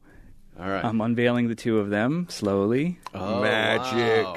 All 0.59 0.69
right. 0.69 0.85
I'm 0.85 1.01
unveiling 1.01 1.49
the 1.49 1.55
two 1.55 1.79
of 1.79 1.91
them 1.91 2.27
slowly. 2.29 2.99
Oh, 3.15 3.41
Magic. 3.43 4.25
wow. 4.27 4.37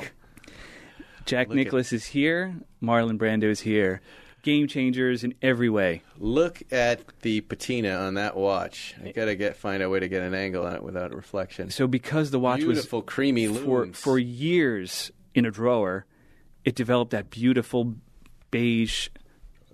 Jack 1.26 1.48
Look 1.50 1.58
at- 1.58 1.64
Nicklaus 1.64 1.94
is 1.94 2.06
here. 2.06 2.56
Marlon 2.82 3.18
Brando 3.18 3.46
is 3.46 3.62
here. 3.62 4.02
Game 4.44 4.68
changers 4.68 5.24
in 5.24 5.34
every 5.42 5.70
way. 5.70 6.04
Look 6.20 6.62
at 6.72 7.02
the 7.22 7.42
patina 7.42 7.96
on 7.96 8.14
that 8.14 8.38
watch. 8.38 8.94
I 9.04 9.12
gotta 9.12 9.36
get 9.36 9.56
find 9.58 9.82
a 9.82 9.90
way 9.90 10.00
to 10.00 10.08
get 10.08 10.22
an 10.22 10.36
angle 10.36 10.64
on 10.68 10.76
it 10.76 10.84
without 10.84 11.16
reflection. 11.16 11.72
So 11.72 11.88
because 11.88 12.30
the 12.30 12.38
watch 12.40 12.60
Beautiful, 12.60 13.00
was 13.00 13.06
creamy 13.08 13.48
for 13.48 13.80
looms. 13.80 14.00
for 14.00 14.20
years 14.20 15.12
in 15.34 15.46
a 15.48 15.52
drawer, 15.52 16.06
it 16.66 16.76
developed 16.76 17.12
that 17.12 17.30
beautiful 17.30 17.96
beige 18.52 19.10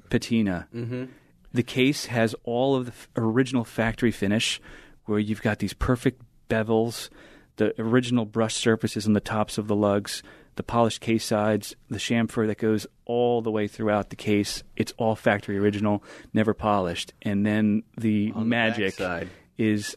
patina. 0.10 0.68
Mm-hmm. 0.76 1.06
The 1.54 1.64
case 1.64 2.06
has 2.06 2.36
all 2.44 2.76
of 2.76 2.86
the 2.86 2.92
f- 2.92 3.08
original 3.16 3.64
factory 3.64 4.12
finish, 4.12 4.62
where 5.06 5.20
you've 5.20 5.42
got 5.42 5.60
these 5.60 5.74
perfect 5.74 6.22
bevels, 6.50 7.10
the 7.58 7.74
original 7.82 8.26
brush 8.26 8.56
surfaces 8.56 9.08
on 9.08 9.14
the 9.14 9.20
tops 9.20 9.58
of 9.58 9.68
the 9.68 9.76
lugs, 9.76 10.22
the 10.56 10.64
polished 10.64 11.02
case 11.02 11.26
sides, 11.26 11.76
the 11.90 11.98
chamfer 11.98 12.46
that 12.48 12.58
goes 12.58 12.86
all 13.06 13.42
the 13.42 13.52
way 13.52 13.68
throughout 13.68 14.10
the 14.10 14.16
case. 14.16 14.64
It's 14.76 14.94
all 14.98 15.16
factory 15.16 15.58
original, 15.58 16.04
never 16.34 16.54
polished. 16.54 17.14
And 17.22 17.46
then 17.46 17.84
the 17.98 18.32
On 18.36 18.48
magic 18.48 18.98
backside. 18.98 19.30
is 19.58 19.96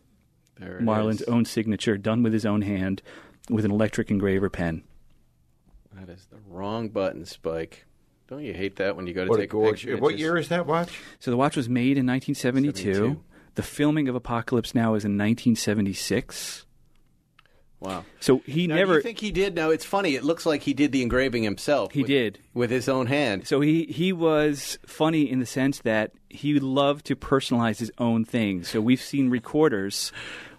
Marlon's 0.61 1.23
is. 1.23 1.29
own 1.29 1.45
signature, 1.45 1.97
done 1.99 2.23
with 2.23 2.33
his 2.33 2.47
own 2.47 2.63
hand, 2.63 3.03
with 3.51 3.65
an 3.65 3.71
electric 3.73 4.11
engraver 4.11 4.49
pen. 4.49 4.83
That 5.99 6.09
is 6.11 6.27
the 6.31 6.39
wrong 6.49 6.89
button, 6.89 7.25
Spike. 7.25 7.87
Don't 8.29 8.43
you 8.43 8.55
hate 8.55 8.77
that 8.77 8.97
when 8.97 9.07
you 9.07 9.13
go 9.15 9.25
to 9.25 9.31
What 9.31 9.37
take 9.39 9.51
a 9.51 9.53
gorgeous! 9.53 9.85
picture? 9.85 9.97
What 10.01 10.11
just- 10.13 10.21
year 10.21 10.37
is 10.37 10.49
that 10.49 10.67
watch? 10.67 10.99
So 11.21 11.31
the 11.31 11.37
watch 11.37 11.57
was 11.57 11.69
made 11.69 11.99
in 11.99 12.07
1972. 12.07 12.75
72. 12.95 13.21
The 13.55 13.63
filming 13.63 14.09
of 14.09 14.15
Apocalypse 14.15 14.75
Now 14.75 14.95
is 14.95 15.05
in 15.05 15.17
1976. 15.17 16.67
Wow. 17.81 18.05
So 18.19 18.39
he 18.47 18.67
Now, 18.67 18.77
never. 18.77 18.95
you 18.97 19.03
think 19.03 19.21
he 19.21 19.31
did? 19.31 19.55
Now 19.55 19.69
it's 19.71 19.85
funny. 19.85 20.15
It 20.15 20.25
looks 20.25 20.47
like 20.47 20.63
he 20.63 20.73
did 20.73 20.91
the 20.91 21.03
engraving 21.03 21.43
himself. 21.43 21.93
He 21.93 22.01
with- 22.01 22.09
did. 22.09 22.39
with 22.55 22.71
his 22.71 22.89
own 22.89 23.07
hand. 23.07 23.47
so 23.47 23.61
he 23.61 23.85
he 23.85 24.11
was 24.13 24.79
funny 24.87 25.31
in 25.31 25.39
the 25.39 25.47
sense 25.47 25.81
that 25.81 26.13
he 26.31 26.59
loved 26.59 27.05
to 27.07 27.17
personalize 27.17 27.79
his 27.81 27.93
own 27.99 28.25
things. 28.25 28.69
So 28.69 28.81
we've 28.81 29.03
seen 29.03 29.29
recorders 29.29 30.13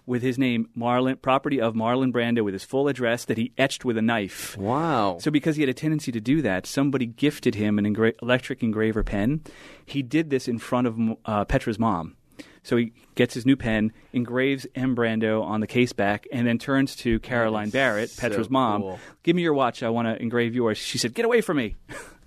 with 0.06 0.22
his 0.22 0.38
name, 0.38 0.68
Marlon, 0.78 1.20
property 1.20 1.60
of 1.60 1.74
Marlon 1.74 2.12
Brando, 2.12 2.42
with 2.44 2.54
his 2.54 2.64
full 2.64 2.86
address 2.88 3.24
that 3.24 3.36
he 3.38 3.52
etched 3.58 3.84
with 3.84 3.98
a 3.98 4.02
knife. 4.02 4.56
Wow. 4.56 5.18
So, 5.20 5.30
because 5.30 5.56
he 5.56 5.62
had 5.62 5.68
a 5.68 5.74
tendency 5.74 6.12
to 6.12 6.20
do 6.20 6.40
that, 6.42 6.64
somebody 6.66 7.06
gifted 7.06 7.56
him 7.56 7.78
an 7.78 7.84
engra- 7.84 8.14
electric 8.22 8.62
engraver 8.62 9.02
pen. 9.02 9.42
He 9.84 10.02
did 10.02 10.30
this 10.30 10.46
in 10.48 10.58
front 10.58 10.86
of 10.86 10.96
uh, 11.24 11.44
Petra's 11.46 11.78
mom. 11.78 12.16
So 12.62 12.76
he 12.76 12.92
gets 13.14 13.32
his 13.34 13.46
new 13.46 13.54
pen, 13.56 13.92
engraves 14.12 14.66
M. 14.74 14.96
Brando 14.96 15.40
on 15.42 15.60
the 15.60 15.68
case 15.68 15.92
back, 15.92 16.26
and 16.32 16.44
then 16.46 16.58
turns 16.58 16.96
to 16.96 17.20
Caroline 17.20 17.70
Barrett, 17.70 18.10
so 18.10 18.28
Petra's 18.28 18.50
mom. 18.50 18.82
cool. 18.82 18.98
Give 19.22 19.36
me 19.36 19.42
your 19.42 19.54
watch. 19.54 19.84
I 19.84 19.88
want 19.90 20.08
to 20.08 20.20
engrave 20.20 20.52
yours. 20.52 20.76
She 20.76 20.98
said, 20.98 21.14
"Get 21.14 21.24
away 21.24 21.42
from 21.42 21.58
me." 21.58 21.76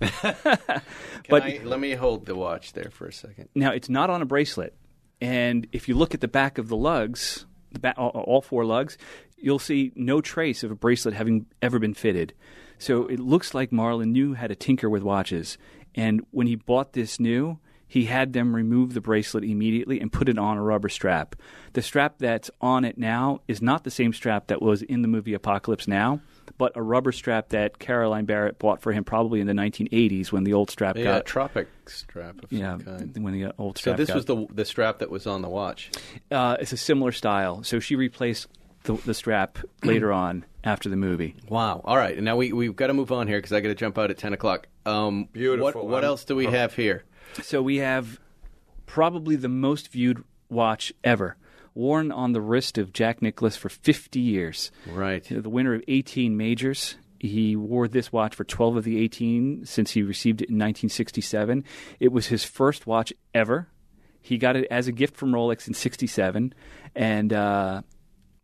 But- 1.28 1.42
I- 1.42 1.60
let 1.62 1.78
me 1.78 1.92
hold 1.92 2.26
the 2.26 2.34
watch 2.34 2.72
there 2.72 2.90
for 2.90 3.06
a 3.06 3.12
second. 3.12 3.48
Now 3.54 3.70
it's 3.72 3.88
not 3.90 4.08
on 4.10 4.22
a 4.22 4.24
bracelet, 4.24 4.74
and 5.20 5.66
if 5.72 5.88
you 5.88 5.94
look 5.94 6.14
at 6.14 6.20
the 6.22 6.28
back 6.28 6.58
of 6.58 6.68
the 6.68 6.76
lugs, 6.76 7.44
ba- 7.78 7.94
all, 7.96 8.40
four 8.40 8.64
lugs, 8.64 8.98
you'll 9.36 9.58
see 9.58 9.92
no 9.94 10.20
trace 10.20 10.62
of 10.62 10.70
a 10.70 10.74
bracelet 10.74 11.14
having 11.14 11.46
ever 11.62 11.78
been 11.78 11.94
fitted. 11.94 12.34
So 12.78 13.06
it 13.06 13.20
looks 13.20 13.54
like 13.54 13.70
Marlon 13.70 14.12
knew 14.12 14.34
how 14.34 14.46
to 14.46 14.54
tinker 14.54 14.88
with 14.88 15.02
watches, 15.02 15.58
and 15.94 16.24
when 16.30 16.46
he 16.46 16.56
bought 16.56 16.92
this 16.92 17.20
new, 17.20 17.58
he 17.86 18.04
had 18.04 18.32
them 18.32 18.54
remove 18.54 18.94
the 18.94 19.00
bracelet 19.00 19.42
immediately 19.42 20.00
and 20.00 20.12
put 20.12 20.28
it 20.28 20.38
on 20.38 20.56
a 20.56 20.62
rubber 20.62 20.88
strap. 20.88 21.34
The 21.72 21.82
strap 21.82 22.18
that's 22.18 22.50
on 22.60 22.84
it 22.84 22.96
now 22.96 23.40
is 23.48 23.60
not 23.60 23.82
the 23.82 23.90
same 23.90 24.12
strap 24.12 24.46
that 24.46 24.62
was 24.62 24.82
in 24.82 25.02
the 25.02 25.08
movie 25.08 25.34
Apocalypse 25.34 25.88
Now. 25.88 26.20
But 26.60 26.76
a 26.76 26.82
rubber 26.82 27.10
strap 27.10 27.48
that 27.48 27.78
Caroline 27.78 28.26
Barrett 28.26 28.58
bought 28.58 28.82
for 28.82 28.92
him 28.92 29.02
probably 29.02 29.40
in 29.40 29.46
the 29.46 29.54
1980s 29.54 30.30
when 30.30 30.44
the 30.44 30.52
old 30.52 30.70
strap 30.70 30.96
Yeah, 30.98 31.04
got 31.04 31.24
tropic 31.24 31.68
strap 31.86 32.44
of 32.44 32.52
yeah 32.52 32.76
some 32.76 32.80
kind. 32.84 33.24
when 33.24 33.32
the 33.32 33.52
old 33.58 33.78
So 33.78 33.94
this 33.94 34.08
got- 34.08 34.14
was 34.16 34.24
the 34.26 34.46
the 34.52 34.64
strap 34.66 34.98
that 34.98 35.08
was 35.10 35.26
on 35.26 35.40
the 35.40 35.48
watch. 35.48 35.90
uh, 36.30 36.58
it's 36.60 36.72
a 36.72 36.76
similar 36.76 37.12
style. 37.12 37.62
So 37.62 37.80
she 37.80 37.96
replaced 37.96 38.46
the, 38.84 38.92
the 39.06 39.14
strap 39.14 39.58
later 39.84 40.12
on 40.12 40.44
after 40.62 40.90
the 40.90 40.96
movie. 40.96 41.34
Wow. 41.48 41.80
All 41.84 41.96
right. 41.96 42.14
And 42.14 42.26
now 42.26 42.36
we 42.36 42.52
we've 42.52 42.76
got 42.76 42.88
to 42.88 42.94
move 42.94 43.10
on 43.10 43.26
here 43.26 43.38
because 43.38 43.52
I 43.52 43.60
got 43.60 43.68
to 43.68 43.74
jump 43.74 43.96
out 43.96 44.10
at 44.10 44.18
ten 44.18 44.34
o'clock. 44.34 44.68
Um, 44.84 45.28
Beautiful. 45.32 45.64
What, 45.82 45.86
what 45.86 46.04
else 46.04 46.24
do 46.24 46.36
we 46.36 46.44
have 46.46 46.74
here? 46.74 47.04
So 47.42 47.62
we 47.62 47.78
have 47.78 48.20
probably 48.86 49.36
the 49.36 49.48
most 49.48 49.88
viewed 49.88 50.22
watch 50.50 50.92
ever, 51.04 51.36
worn 51.74 52.12
on 52.12 52.32
the 52.32 52.40
wrist 52.40 52.78
of 52.78 52.92
Jack 52.92 53.22
Nicklaus 53.22 53.56
for 53.56 53.68
50 53.68 54.20
years. 54.20 54.70
Right. 54.86 55.24
The 55.28 55.50
winner 55.50 55.74
of 55.74 55.82
18 55.88 56.36
majors. 56.36 56.96
He 57.18 57.54
wore 57.54 57.86
this 57.86 58.10
watch 58.12 58.34
for 58.34 58.44
12 58.44 58.76
of 58.76 58.84
the 58.84 58.98
18 58.98 59.66
since 59.66 59.90
he 59.90 60.02
received 60.02 60.40
it 60.40 60.48
in 60.48 60.56
1967. 60.56 61.64
It 62.00 62.12
was 62.12 62.28
his 62.28 62.44
first 62.44 62.86
watch 62.86 63.12
ever. 63.34 63.68
He 64.22 64.38
got 64.38 64.56
it 64.56 64.66
as 64.70 64.88
a 64.88 64.92
gift 64.92 65.16
from 65.16 65.32
Rolex 65.32 65.68
in 65.68 65.74
67. 65.74 66.54
And 66.94 67.32
uh, 67.32 67.82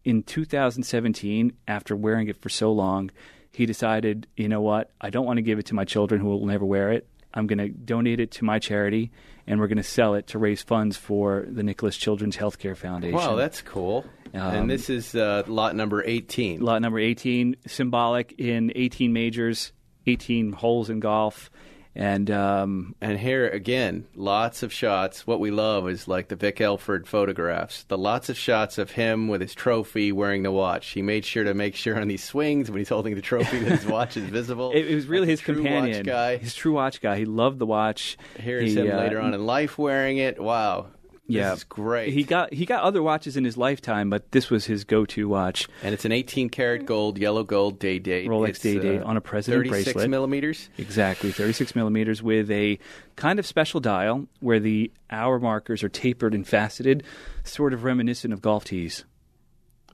in 0.04 0.22
2017, 0.22 1.52
after 1.66 1.96
wearing 1.96 2.28
it 2.28 2.40
for 2.40 2.48
so 2.48 2.72
long, 2.72 3.10
he 3.50 3.64
decided, 3.64 4.26
you 4.36 4.48
know 4.48 4.60
what? 4.60 4.90
I 5.00 5.08
don't 5.08 5.24
want 5.24 5.38
to 5.38 5.42
give 5.42 5.58
it 5.58 5.66
to 5.66 5.74
my 5.74 5.84
children 5.84 6.20
who 6.20 6.28
will 6.28 6.46
never 6.46 6.64
wear 6.64 6.92
it. 6.92 7.08
I'm 7.36 7.46
going 7.46 7.58
to 7.58 7.68
donate 7.68 8.18
it 8.18 8.32
to 8.32 8.44
my 8.44 8.58
charity, 8.58 9.12
and 9.46 9.60
we're 9.60 9.68
going 9.68 9.76
to 9.76 9.82
sell 9.84 10.14
it 10.14 10.26
to 10.28 10.38
raise 10.38 10.62
funds 10.62 10.96
for 10.96 11.44
the 11.48 11.62
Nicklaus 11.62 11.96
Children's 11.96 12.36
Healthcare 12.36 12.76
Foundation. 12.76 13.14
Wow, 13.14 13.36
that's 13.36 13.60
cool. 13.62 14.06
Um, 14.34 14.40
and 14.40 14.70
this 14.70 14.90
is 14.90 15.14
uh, 15.14 15.44
lot 15.46 15.76
number 15.76 16.02
eighteen. 16.04 16.60
lot 16.60 16.82
number 16.82 16.98
18, 16.98 17.56
symbolic 17.66 18.32
in 18.38 18.72
18 18.74 19.12
majors, 19.12 19.72
18 20.06 20.52
holes 20.52 20.90
in 20.90 20.98
golf. 21.00 21.50
And 21.96 22.30
um, 22.30 22.94
And 23.00 23.18
here 23.18 23.48
again, 23.48 24.06
lots 24.14 24.62
of 24.62 24.72
shots. 24.72 25.26
What 25.26 25.40
we 25.40 25.50
love 25.50 25.88
is 25.88 26.06
like 26.06 26.28
the 26.28 26.36
Vic 26.36 26.60
Elford 26.60 27.08
photographs. 27.08 27.84
The 27.84 27.96
lots 27.96 28.28
of 28.28 28.36
shots 28.36 28.76
of 28.76 28.90
him 28.90 29.28
with 29.28 29.40
his 29.40 29.54
trophy 29.54 30.12
wearing 30.12 30.42
the 30.42 30.52
watch. 30.52 30.88
He 30.88 31.00
made 31.00 31.24
sure 31.24 31.44
to 31.44 31.54
make 31.54 31.74
sure 31.74 31.98
on 31.98 32.06
these 32.08 32.22
swings 32.22 32.70
when 32.70 32.78
he's 32.78 32.90
holding 32.90 33.14
the 33.14 33.22
trophy 33.22 33.58
that 33.60 33.80
his 33.80 33.86
watch 33.90 34.16
is 34.18 34.24
visible. 34.24 34.72
it, 34.72 34.86
it 34.86 34.94
was 34.94 35.06
really 35.06 35.26
his 35.26 35.40
true 35.40 35.54
companion. 35.54 35.98
Watch 35.98 36.06
guy. 36.06 36.36
His 36.36 36.54
true 36.54 36.72
watch 36.74 37.00
guy. 37.00 37.16
He 37.16 37.24
loved 37.24 37.58
the 37.58 37.66
watch. 37.66 38.18
Here's 38.38 38.74
He, 38.74 38.78
him 38.78 38.92
uh, 38.92 38.98
later 38.98 39.18
on 39.18 39.32
in 39.32 39.46
life 39.46 39.78
wearing 39.78 40.18
it. 40.18 40.38
Wow. 40.38 40.88
Yeah, 41.28 41.50
This 41.50 41.58
is 41.58 41.64
great. 41.64 42.12
He 42.12 42.22
got 42.22 42.52
he 42.52 42.66
got 42.66 42.82
other 42.82 43.02
watches 43.02 43.36
in 43.36 43.44
his 43.44 43.56
lifetime, 43.56 44.10
but 44.10 44.30
this 44.30 44.48
was 44.48 44.64
his 44.66 44.84
go-to 44.84 45.28
watch. 45.28 45.66
and 45.82 45.92
it's 45.92 46.04
an 46.04 46.12
18 46.12 46.48
karat 46.50 46.86
gold, 46.86 47.18
yellow 47.18 47.42
gold 47.42 47.78
day 47.80 47.98
date. 47.98 48.28
Rolex 48.28 48.48
It's, 48.50 48.58
day 48.60 48.78
date 48.78 49.00
uh, 49.02 49.04
on 49.06 49.16
a 49.16 49.20
president 49.20 49.64
36 49.64 49.84
bracelet. 49.92 50.10
millimeters. 50.10 50.68
Exactly, 50.78 51.32
36 51.32 51.74
millimeters 51.74 52.22
with 52.22 52.50
a 52.50 52.78
kind 53.16 53.38
of 53.40 53.46
special 53.46 53.80
dial 53.80 54.26
where 54.40 54.60
the 54.60 54.92
hour 55.10 55.40
markers 55.40 55.82
are 55.82 55.88
tapered 55.88 56.32
and 56.34 56.46
faceted, 56.46 57.02
sort 57.42 57.72
of 57.72 57.82
reminiscent 57.82 58.32
of 58.32 58.40
golf 58.40 58.64
tees. 58.64 59.04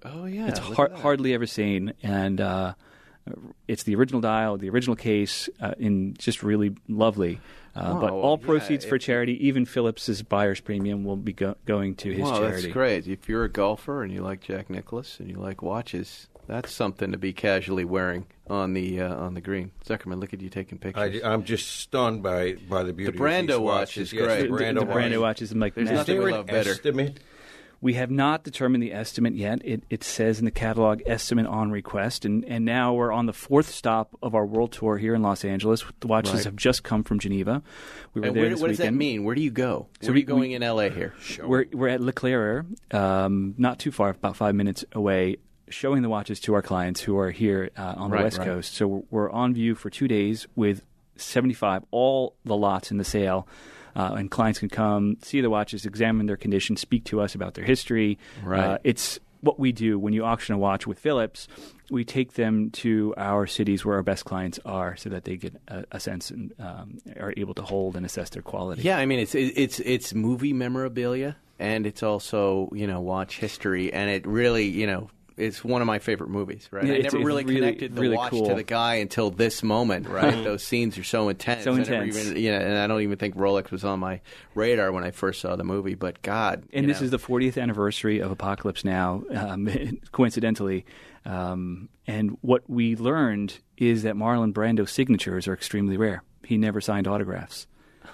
Oh 0.05 0.25
yeah, 0.27 0.49
it's 0.49 0.59
har- 0.59 0.91
hardly 0.95 1.33
ever 1.33 1.47
seen, 1.47 1.93
and 2.03 2.41
uh, 2.41 2.75
it's 3.69 3.85
the 3.85 3.95
original 3.95 4.21
dial, 4.21 4.59
the 4.59 4.69
original 4.71 4.97
case, 4.97 5.49
uh, 5.61 5.75
in 5.79 6.15
just 6.19 6.43
really 6.43 6.75
lovely. 6.89 7.41
Uh, 7.75 7.95
but 7.95 8.11
all 8.11 8.39
yeah, 8.39 8.47
proceeds 8.47 8.85
for 8.85 8.99
charity, 8.99 9.47
even 9.47 9.65
Phillips's 9.65 10.23
buyer's 10.23 10.61
premium, 10.61 11.05
will 11.05 11.17
be 11.17 11.33
go- 11.33 11.57
going 11.65 11.95
to 11.97 12.11
his 12.11 12.21
wow, 12.21 12.39
charity. 12.39 12.63
that's 12.63 12.73
great. 12.73 13.07
If 13.09 13.29
you're 13.29 13.45
a 13.45 13.49
golfer 13.49 14.03
and 14.03 14.13
you 14.13 14.21
like 14.23 14.41
Jack 14.43 14.69
Nicklaus 14.69 15.19
and 15.21 15.31
you 15.31 15.37
like 15.37 15.63
watches, 15.63 16.29
that's 16.47 16.71
something 16.71 17.13
to 17.13 17.19
be 17.19 17.33
casually 17.33 17.87
wearing 17.87 18.27
on 18.51 18.75
the 18.75 19.01
uh, 19.01 19.15
on 19.15 19.33
the 19.33 19.41
green. 19.41 19.71
Zuckerman, 19.87 20.21
look 20.21 20.35
at 20.35 20.43
you 20.43 20.51
taking 20.51 20.77
pictures. 20.77 21.23
I, 21.25 21.33
am 21.33 21.45
just 21.45 21.67
stunned 21.81 22.23
by 22.23 22.55
by 22.69 22.83
the 22.83 22.93
beauty. 22.93 23.13
The 23.17 23.19
Brando 23.19 23.41
of 23.41 23.47
these 23.47 23.59
watch 23.61 23.79
watches. 23.79 23.97
is 24.09 24.13
Yes, 24.13 24.25
great. 24.27 24.43
The 24.43 24.49
The, 24.49 24.65
Brando, 24.65 24.75
the 24.81 24.85
watch. 24.87 24.97
Brando 24.97 25.21
watches, 25.23 25.53
I'm 25.53 25.61
like, 25.61 25.75
There's 25.75 25.91
nothing 25.91 26.23
we 26.23 26.33
love 26.33 26.47
better. 26.47 26.73
estimate? 26.73 27.21
We 27.83 27.95
have 27.95 28.13
not 28.13 28.45
determined 28.45 28.81
the 28.81 28.93
estimate 28.95 29.35
yet. 29.35 29.61
It, 29.65 29.83
it 29.91 30.05
says 30.05 30.39
in 30.39 30.45
the 30.45 30.53
catalog 30.53 31.03
estimate 31.05 31.47
on 31.47 31.73
request, 31.73 32.25
and, 32.25 32.45
and 32.45 32.65
now 32.65 32.95
we're 32.95 33.11
on 33.11 33.27
the 33.27 33.33
fourth 33.33 33.69
stop 33.69 34.17
of 34.23 34.37
our 34.37 34.47
world 34.47 34.71
tour 34.71 34.97
here 34.99 35.17
in 35.17 35.23
Los 35.23 35.45
Angeles. 35.45 35.85
The 35.99 36.07
watches 36.07 36.33
Right. 36.35 36.45
have 36.45 36.55
just 36.55 36.85
come 36.85 37.03
from 37.03 37.19
Geneva. 37.19 37.61
We 38.15 38.21
were 38.21 38.29
and 38.29 38.37
there 38.37 38.45
where, 38.45 38.51
this 38.51 38.61
what 38.61 38.69
does 38.69 38.79
that 38.79 38.95
mean? 38.95 39.25
Where 39.25 39.35
do 39.35 39.43
you 39.43 39.51
go? 39.51 39.89
So 40.01 40.07
Where 40.07 40.15
are 40.15 40.19
you 40.19 40.25
going 40.25 40.51
we- 40.51 40.55
in 40.55 40.63
LA 40.63 40.91
here? 40.91 41.13
We're 41.43 41.65
we're 41.73 41.89
at 41.89 42.01
Leclerc, 42.01 42.67
um, 42.95 43.55
not 43.59 43.81
too 43.81 43.91
far, 43.91 44.11
about 44.11 44.37
five 44.37 44.55
minutes 44.55 44.85
away, 44.93 45.39
showing 45.69 46.03
the 46.03 46.09
watches 46.09 46.39
to 46.43 46.55
our 46.55 46.63
clients 46.63 47.01
who 47.01 47.19
are 47.19 47.33
here 47.33 47.71
uh, 47.77 47.95
on 47.97 48.11
the 48.11 48.17
Right, 48.17 48.23
West 48.25 48.39
right. 48.39 48.47
Coast. 48.47 48.75
So 48.75 48.87
we're, 48.87 49.03
we're 49.11 49.31
on 49.33 49.55
view 49.55 49.75
for 49.75 49.91
two 49.91 50.07
days 50.07 50.47
with 50.55 50.85
seventy 51.17 51.55
five 51.55 51.83
all 51.91 52.37
the 52.45 52.57
lots 52.57 52.93
in 52.93 52.99
the 52.99 53.05
sale. 53.05 53.49
Uh, 53.95 54.15
and 54.15 54.31
clients 54.31 54.59
can 54.59 54.69
come 54.69 55.17
see 55.23 55.41
the 55.41 55.51
watches, 55.51 55.87
examine 55.87 56.27
their 56.27 56.37
condition, 56.37 56.77
speak 56.77 57.05
to 57.05 57.21
us 57.21 57.35
about 57.35 57.55
their 57.55 57.65
history. 57.65 58.19
Right. 58.43 58.61
Uh, 58.61 58.79
it's 58.85 59.19
what 59.41 59.59
we 59.59 59.73
do 59.73 59.99
when 59.99 60.13
you 60.13 60.25
auction 60.25 60.55
a 60.55 60.59
watch 60.59 60.87
with 60.87 60.99
Phillips. 60.99 61.49
We 61.91 62.05
take 62.05 62.35
them 62.35 62.71
to 62.71 63.13
our 63.17 63.47
cities 63.47 63.85
where 63.85 63.97
our 63.97 64.03
best 64.03 64.25
clients 64.25 64.59
are, 64.65 64.97
so 64.97 65.11
that 65.11 65.25
they 65.25 65.37
get 65.37 65.61
a, 65.69 65.85
a 65.93 66.01
sense 66.01 66.31
and 66.31 66.53
um, 66.59 66.99
are 67.21 67.35
able 67.37 67.55
to 67.55 67.63
hold 67.63 67.97
and 67.97 68.07
assess 68.07 68.31
their 68.31 68.43
quality. 68.43 68.83
Yeah, 68.83 68.97
I 68.97 69.05
mean 69.07 69.19
it's 69.19 69.35
it's 69.35 69.81
it's 69.81 70.15
movie 70.15 70.53
memorabilia 70.53 71.37
and 71.59 71.87
it's 71.87 72.03
also 72.03 72.71
you 72.75 72.87
know 72.87 73.01
watch 73.01 73.39
history 73.39 73.93
and 73.93 74.11
it 74.11 74.27
really 74.27 74.67
you 74.67 74.87
know 74.87 75.11
it's 75.37 75.65
one 75.65 75.81
of 75.81 75.87
my 75.87 75.99
favorite 75.99 76.31
movies. 76.31 76.69
Right, 76.71 76.85
Yeah, 76.85 76.95
I 76.95 76.99
never 76.99 77.19
really, 77.19 77.45
really- 77.45 77.61
connected 77.61 77.95
the 77.97 78.01
really 78.01 78.17
watch 78.17 78.31
cool. 78.31 78.47
to 78.49 78.55
the 78.55 78.63
guy 78.63 78.97
until 78.97 79.31
this 79.31 79.63
moment. 79.63 80.09
Right, 80.09 80.45
those 80.45 80.63
scenes 80.63 80.99
are 80.99 81.05
so 81.05 81.29
intense. 81.29 81.65
So 81.65 81.75
intense. 81.75 82.17
even, 82.17 82.37
you 82.43 82.51
know, 82.53 82.59
and 82.59 82.77
I 82.79 82.87
don't 82.87 83.01
even 83.03 83.17
think 83.19 83.37
Rolex 83.37 83.71
was 83.71 83.85
on 83.85 84.01
my 84.01 84.21
radar 84.55 84.93
when 84.93 85.05
I 85.05 85.11
first 85.11 85.41
saw 85.41 85.57
the 85.57 85.65
movie. 85.65 85.95
But 85.95 86.23
God, 86.23 86.65
And 86.73 86.89
this 86.89 87.01
know. 87.01 87.07
is 87.07 87.11
the 87.11 87.19
40th 87.19 87.61
anniversary 87.61 88.21
of 88.21 88.31
Apocalypse 88.31 88.85
Now, 88.85 89.23
um, 89.35 89.69
coincidentally. 90.13 90.85
Um, 91.25 91.89
and 92.07 92.37
what 92.41 92.69
we 92.69 92.97
learned 92.97 93.59
is 93.77 94.03
that 94.03 94.15
Marlon 94.17 94.53
Brando's 94.53 94.91
signatures 94.91 95.47
are 95.49 95.55
extremely 95.55 95.97
rare. 95.97 96.23
He 96.45 96.57
never 96.59 96.81
signed 96.81 97.07
autographs. 97.07 97.67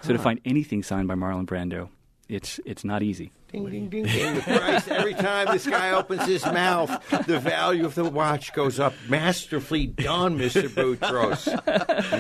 So 0.03 0.13
to 0.13 0.19
find 0.19 0.41
anything 0.45 0.83
signed 0.83 1.09
by 1.09 1.15
Marlon 1.15 1.47
Brando, 1.47 1.89
it's 2.29 2.61
it's 2.67 2.85
not 2.85 3.03
easy. 3.03 3.33
Ding, 3.51 3.65
ding, 3.71 3.89
ding, 3.89 4.05
ding. 4.05 4.35
The 4.35 4.41
price, 4.43 4.87
every 4.89 5.15
time 5.15 5.47
this 5.51 5.67
guy 5.67 5.93
opens 5.93 6.27
his 6.27 6.45
mouth, 6.45 6.91
the 7.27 7.39
value 7.41 7.87
of 7.87 7.95
the 7.95 8.05
watch 8.05 8.53
goes 8.53 8.79
up. 8.79 8.93
Masterfully 9.09 9.87
done, 9.87 10.39
Mr. 10.39 10.69
Boutros. 10.69 11.47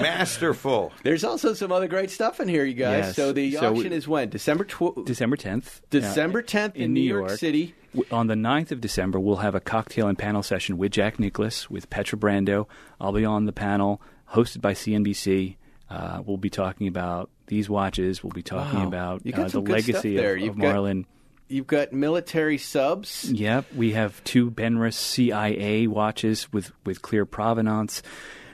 Masterful. 0.00 0.92
There's 1.02 1.24
also 1.24 1.52
some 1.54 1.70
other 1.72 1.88
great 1.88 2.10
stuff 2.10 2.40
in 2.40 2.48
here, 2.48 2.64
you 2.64 2.74
guys. 2.74 3.06
Yes. 3.08 3.16
So 3.16 3.32
the 3.32 3.52
So 3.52 3.70
auction 3.74 3.90
we- 3.90 3.96
is 3.96 4.08
when 4.08 4.30
December 4.30 4.64
tw- 4.64 5.04
December 5.04 5.36
10th. 5.36 5.80
December 5.90 6.38
uh, 6.40 6.42
10th 6.42 6.76
in, 6.76 6.92
New 6.94 7.00
York, 7.00 7.30
City. 7.30 7.74
On 8.10 8.26
the 8.26 8.34
9th 8.34 8.70
of 8.70 8.80
December, 8.80 9.18
we'll 9.20 9.36
have 9.36 9.54
a 9.54 9.60
cocktail 9.60 10.08
and 10.08 10.18
panel 10.18 10.42
session 10.42 10.78
with 10.78 10.92
Jack 10.92 11.18
Nicklaus, 11.18 11.68
with 11.70 11.90
Petra 11.90 12.18
Brando. 12.18 12.66
I'll 13.00 13.12
be 13.12 13.24
on 13.24 13.46
the 13.46 13.52
panel, 13.52 14.00
hosted 14.32 14.60
by 14.60 14.72
CNBC. 14.74 15.56
Uh, 15.90 16.22
we'll 16.24 16.36
be 16.36 16.50
talking 16.50 16.86
about 16.86 17.30
these 17.48 17.68
watches. 17.68 18.22
We'll 18.22 18.30
be 18.32 18.42
talking 18.42 18.80
Wow. 18.80 18.86
about 18.88 19.26
You 19.26 19.32
got 19.32 19.40
uh, 19.40 19.44
the 19.44 19.50
some 19.50 19.64
good 19.64 19.82
stuff 19.82 19.94
legacy 19.94 20.16
there. 20.16 20.34
of, 20.36 20.40
You've 20.40 20.54
of 20.54 20.60
got- 20.60 20.74
Marlon. 20.76 21.04
You've 21.50 21.66
got 21.66 21.94
military 21.94 22.58
subs. 22.58 23.30
Yep, 23.32 23.72
we 23.74 23.92
have 23.92 24.22
two 24.24 24.50
Benrus 24.50 24.92
CIA 24.92 25.86
watches 25.86 26.52
with, 26.52 26.72
with 26.84 27.00
clear 27.00 27.24
provenance. 27.24 28.02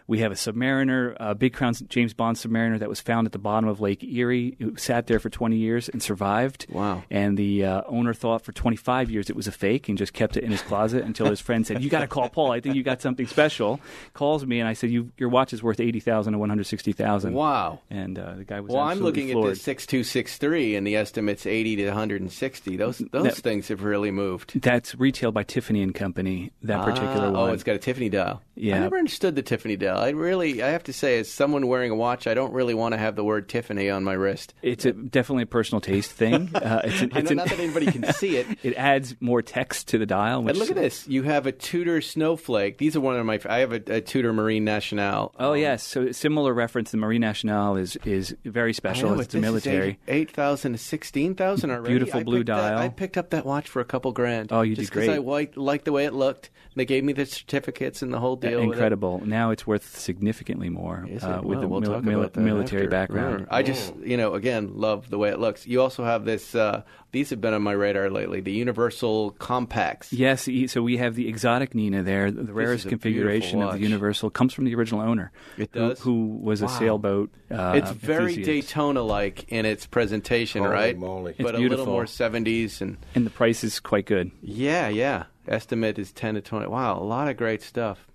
We 0.07 0.19
have 0.19 0.33
a 0.33 0.35
Submariner, 0.35 1.17
a 1.19 1.35
Big 1.35 1.55
Crown 1.55 1.73
James 1.89 2.13
Bond 2.13 2.37
Submariner 2.37 2.79
that 2.79 2.91
was 2.91 3.01
found 3.01 3.27
at 3.27 3.33
the 3.33 3.39
bottom 3.39 3.69
of 3.69 3.81
Lake 3.81 4.05
Erie. 4.05 4.55
It 4.59 4.79
sat 4.79 5.07
there 5.07 5.19
for 5.19 5.31
20 5.31 5.57
years 5.57 5.89
and 5.89 6.03
survived. 6.03 6.67
Wow. 6.69 7.05
And 7.11 7.39
the 7.39 7.65
uh, 7.65 7.83
owner 7.87 8.13
thought 8.13 8.45
for 8.45 8.53
25 8.53 9.11
years 9.11 9.31
it 9.31 9.37
was 9.37 9.47
a 9.47 9.53
fake 9.53 9.89
and 9.89 9.97
just 9.97 10.13
kept 10.13 10.37
it 10.37 10.45
in 10.45 10.51
his 10.51 10.61
closet 10.61 11.05
until 11.05 11.27
his 11.31 11.41
friend 11.41 11.67
said, 11.67 11.83
"You 11.83 11.89
got 11.89 12.01
to 12.01 12.07
call 12.07 12.29
Paul. 12.29 12.53
I 12.53 12.61
think 12.61 12.75
you 12.75 12.83
got 12.83 13.01
something 13.01 13.27
special." 13.27 13.81
Calls 14.13 14.45
me 14.45 14.61
and 14.61 14.69
I 14.69 14.75
said, 14.75 14.91
you, 14.91 15.11
"Your 15.17 15.31
watch 15.31 15.55
is 15.55 15.63
worth 15.63 15.81
80,000 15.81 16.35
to 16.35 16.39
160,000." 16.39 17.33
Wow. 17.33 17.81
And 17.89 18.19
uh, 18.19 18.35
the 18.35 18.45
guy 18.45 18.61
was 18.61 18.73
Well, 18.73 18.83
I'm 18.83 18.99
looking 19.01 19.31
floored. 19.31 19.53
at 19.53 19.55
the 19.55 19.61
6263 19.61 20.77
and 20.77 20.87
the 20.87 20.97
estimate's 20.97 21.47
80 21.47 21.77
to 21.77 21.87
160. 21.87 22.77
Those 22.77 22.99
those 23.11 23.25
That- 23.25 23.37
things 23.37 23.69
have 23.69 23.83
really 23.83 24.11
moved. 24.11 24.61
That's 24.61 24.95
retailed 24.97 25.33
by 25.33 25.45
Tiffany 25.45 25.83
and 25.83 25.95
Company. 25.95 26.51
That 26.63 26.85
particular 26.85 27.29
Ah, 27.29 27.31
one. 27.31 27.51
Oh, 27.51 27.53
it's 27.55 27.63
got 27.65 27.77
a 27.77 27.79
Tiffany 27.79 28.11
dial. 28.11 28.43
Yeah. 28.55 28.77
I 28.77 28.79
never 28.81 28.99
understood 28.99 29.35
the 29.35 29.43
Tiffany 29.43 29.77
dial. 29.77 29.94
I 29.97 30.11
really, 30.11 30.63
I 30.63 30.69
have 30.71 30.85
to 30.85 30.93
say, 30.93 31.19
as 31.19 31.31
someone 31.31 31.67
wearing 31.67 31.91
a 31.91 31.95
watch, 31.95 32.27
I 32.27 32.35
don't 32.35 32.53
really 32.53 32.75
want 32.75 32.93
to 32.93 32.99
have 32.99 33.17
the 33.17 33.25
word 33.25 33.49
Tiffany 33.49 33.91
on 33.91 34.05
my 34.05 34.13
wrist. 34.15 34.55
It's 34.63 34.85
a, 34.85 34.93
definitely 34.93 35.45
a 35.45 35.47
personal 35.47 35.81
taste 35.81 36.11
thing. 36.13 36.51
Uh, 36.65 36.81
it's 36.85 37.03
an, 37.03 37.11
I 37.15 37.19
it's 37.19 37.31
an- 37.31 37.37
not 37.37 37.49
that 37.49 37.59
anybody 37.61 37.87
can 37.87 38.11
see 38.15 38.37
it. 38.37 38.47
it 38.63 38.75
adds 38.75 39.15
more 39.21 39.43
text 39.43 39.89
to 39.89 39.99
the 39.99 40.07
dial. 40.07 40.43
Which, 40.43 40.51
And 40.51 40.59
look 40.59 40.71
at 40.71 40.77
this. 40.77 41.07
You 41.07 41.23
have 41.25 41.47
a 41.47 41.53
Tudor 41.53 42.01
Snowflake. 42.01 42.79
These 42.79 42.97
are 42.97 43.01
one 43.01 43.17
of 43.17 43.27
my. 43.27 43.39
I 43.47 43.59
have 43.59 43.73
a, 43.73 43.83
a 43.97 44.01
Tudor 44.01 44.33
Marine 44.33 44.65
Nationale. 44.65 45.35
Oh 45.39 45.53
yes, 45.53 45.83
so 45.83 46.11
similar 46.13 46.55
reference. 46.55 46.91
The 46.91 46.97
Marine 46.97 47.21
Nationale 47.21 47.77
is 47.77 47.97
is 48.05 48.35
very 48.45 48.73
special. 48.73 49.11
know, 49.11 49.21
it's 49.21 49.35
is 49.35 49.41
military. 49.41 49.99
8,000 50.09 50.73
to 50.73 50.79
16,000 50.79 51.71
already. 51.71 51.89
Beautiful 51.89 52.21
I 52.21 52.23
blue 52.25 52.39
that- 52.39 52.45
dial. 52.47 52.79
I 52.79 52.89
picked 52.89 53.19
up 53.19 53.31
that 53.31 53.45
watch 53.45 53.69
for 53.69 53.81
a 53.81 53.85
couple 53.85 54.13
grand. 54.13 54.51
Oh, 54.53 54.63
you 54.63 54.75
did 54.75 54.83
just 54.83 54.93
because 54.93 55.09
I 55.09 55.17
great. 55.17 55.17
wi- 55.25 55.49
liked 55.57 55.85
the 55.85 55.93
way 55.93 56.07
it 56.07 56.15
looked. 56.15 56.51
They 56.77 56.85
gave 56.85 57.05
me 57.05 57.13
the 57.13 57.27
certificates 57.27 58.03
and 58.03 58.13
the 58.13 58.19
whole 58.19 58.37
deal. 58.37 58.61
Incredible. 58.61 59.21
Now 59.25 59.51
it's 59.51 59.67
worth 59.67 59.84
significantly 59.85 60.69
more 60.69 61.05
uh, 61.05 61.07
it? 61.07 61.13
with 61.13 61.23
Well, 61.23 61.61
the 61.61 61.69
we'll 61.69 61.81
mil- 61.81 61.93
talk 61.93 62.05
mil- 62.05 62.21
about 62.21 62.33
that 62.35 62.41
military 62.41 62.83
after. 62.83 62.91
background. 62.91 63.47
I 63.51 63.63
just, 63.63 63.95
you 63.97 64.17
know, 64.17 64.35
again, 64.35 64.73
love 64.75 65.11
the 65.11 65.19
way 65.19 65.31
it 65.31 65.39
looks. 65.39 65.67
You 65.67 65.81
also 65.83 66.05
have 66.05 66.25
this. 66.25 66.55
Uh, 66.55 66.83
these 67.13 67.31
have 67.31 67.41
been 67.41 67.55
on 67.55 67.63
my 67.63 67.73
radar 67.73 68.11
lately. 68.11 68.41
The 68.41 68.51
Universal 68.53 69.33
Compax. 69.33 70.13
Yes, 70.13 70.49
so 70.67 70.83
we 70.83 70.97
have 70.97 71.15
the 71.15 71.29
exotic 71.29 71.73
Nina 71.75 72.03
there. 72.03 72.31
The 72.31 72.53
rarest 72.53 72.89
configuration 72.89 73.63
of 73.63 73.75
the. 73.75 73.79
Universal 73.81 74.31
comes 74.31 74.53
from 74.53 74.65
the 74.65 74.75
original 74.75 75.01
owner. 75.01 75.31
It 75.57 75.71
who- 75.73 75.89
does? 75.91 76.01
Who, 76.01 76.39
was 76.43 76.63
a 76.63 76.69
sailboat. 76.69 77.31
Uh, 77.51 77.75
it's 77.77 77.91
very. 77.93 78.35
Daytona-like 78.43 79.53
in 79.53 79.65
its 79.67 79.87
presentation, 79.87 80.63
Holy 80.63 80.75
right? 80.75 80.99
moly. 80.99 81.35
But 81.39 81.47
It's 81.51 81.55
a 81.55 81.59
beautiful. 81.59 81.85
little 81.85 81.93
more 81.95 82.05
70s 82.05 82.81
and 82.81 82.97
and 83.15 83.25
the 83.25 83.31
price 83.31 83.63
is 83.65 83.81
quite 83.81 84.07
good. 84.07 84.31
yeah, 84.43 84.89
yeah. 84.89 85.25
Estimate 85.47 85.99
is 85.99 86.11
10 86.13 86.35
to 86.37 86.41
20. 86.41 86.67
Wow, 86.69 86.99
a 86.99 87.05
lot 87.05 87.29
of 87.29 87.37
great 87.37 87.63
stuff. 87.63 88.07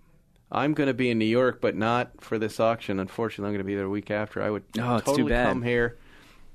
I'm 0.52 0.74
going 0.74 0.88
to 0.88 0.93
be 0.93 1.10
in 1.10 1.20
New 1.20 1.26
York, 1.26 1.62
but 1.62 1.76
not 1.76 2.22
for 2.22 2.39
this 2.39 2.60
auction. 2.60 3.00
Unfortunately, 3.00 3.47
I'm 3.50 3.54
going 3.54 3.64
to 3.66 3.68
be 3.68 3.76
there 3.76 3.86
a 3.86 3.89
week 3.89 4.10
after. 4.12 4.41
I 4.41 4.50
would 4.50 4.64
Oh, 4.80 4.95
it's 4.95 5.06
too 5.06 5.12
totally 5.12 5.30
bad. 5.30 5.50
come 5.50 5.62
here, 5.62 5.97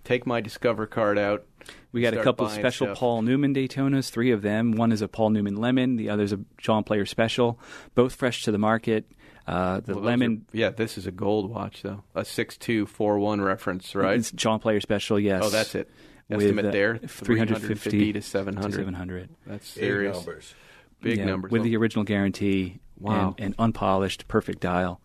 take 0.05 0.26
my 0.26 0.40
Discover 0.40 0.86
card 0.86 1.18
out. 1.18 1.47
We 1.92 2.03
got 2.03 2.12
a 2.12 2.22
couple 2.22 2.47
buying 2.47 2.59
special 2.61 2.88
stuff. 2.88 2.99
Paul 2.99 3.22
Newman 3.22 3.55
Daytonas, 3.55 4.11
three 4.11 4.32
of 4.32 4.42
them. 4.42 4.72
One 4.72 4.90
is 4.92 5.01
a 5.01 5.07
Paul 5.09 5.30
Newman 5.30 5.57
Lemon, 5.57 5.97
the 5.97 6.11
other's 6.11 6.32
a 6.32 6.40
John 6.59 6.82
Player 6.84 7.07
Special, 7.07 7.59
both 7.95 8.14
fresh 8.16 8.42
to 8.45 8.53
the 8.53 8.59
market. 8.59 9.09
Uh, 9.47 9.78
the 9.80 9.95
Well, 9.95 10.05
Lemon, 10.05 10.45
are- 10.53 10.57
yeah, 10.57 10.70
this 10.70 10.99
is 10.99 11.07
a 11.07 11.11
gold 11.12 11.49
watch 11.51 11.82
though, 11.82 12.03
a 12.14 12.24
six 12.24 12.57
two 12.57 12.86
four 12.86 13.18
one 13.20 13.40
reference, 13.40 13.95
right? 13.95 14.18
it's 14.18 14.32
John 14.32 14.59
Player 14.59 14.80
Special, 14.80 15.20
yes. 15.20 15.42
Oh, 15.45 15.51
that's 15.51 15.74
it. 15.74 15.88
With, 16.28 16.40
Estimate 16.40 16.64
uh, 16.66 16.70
there, 16.70 16.97
350 16.99 18.12
to 18.14 18.22
seven 18.22 18.57
hundred. 18.57 18.76
700. 18.78 19.28
That's 19.47 19.74
Big 19.74 19.84
serious. 19.84 20.16
numbers. 20.16 20.55
Big 21.03 21.18
Yeah, 21.18 21.26
numbers. 21.26 21.53
with 21.53 21.62
the 21.62 21.76
original 21.76 22.05
guarantee 22.05 22.80
Wow. 22.99 23.34
and, 23.38 23.47
and 23.47 23.55
unpolished, 23.59 24.28
perfect 24.28 24.61
dial. 24.61 25.01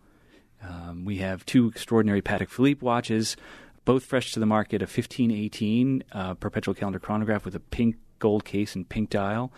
Um, 0.62 1.04
we 1.04 1.18
have 1.18 1.44
two 1.46 1.68
extraordinary 1.68 2.22
Patek 2.22 2.50
Philippe 2.50 2.84
watches, 2.84 3.36
both 3.84 4.04
fresh 4.04 4.32
to 4.32 4.40
the 4.40 4.46
market. 4.46 4.82
A 4.82 4.84
1518 4.84 6.04
uh, 6.12 6.34
perpetual 6.34 6.74
calendar 6.74 6.98
chronograph 6.98 7.44
with 7.44 7.54
a 7.54 7.60
pink 7.60 7.96
gold 8.18 8.44
case 8.44 8.74
and 8.74 8.88
pink 8.88 9.10
dial. 9.10 9.52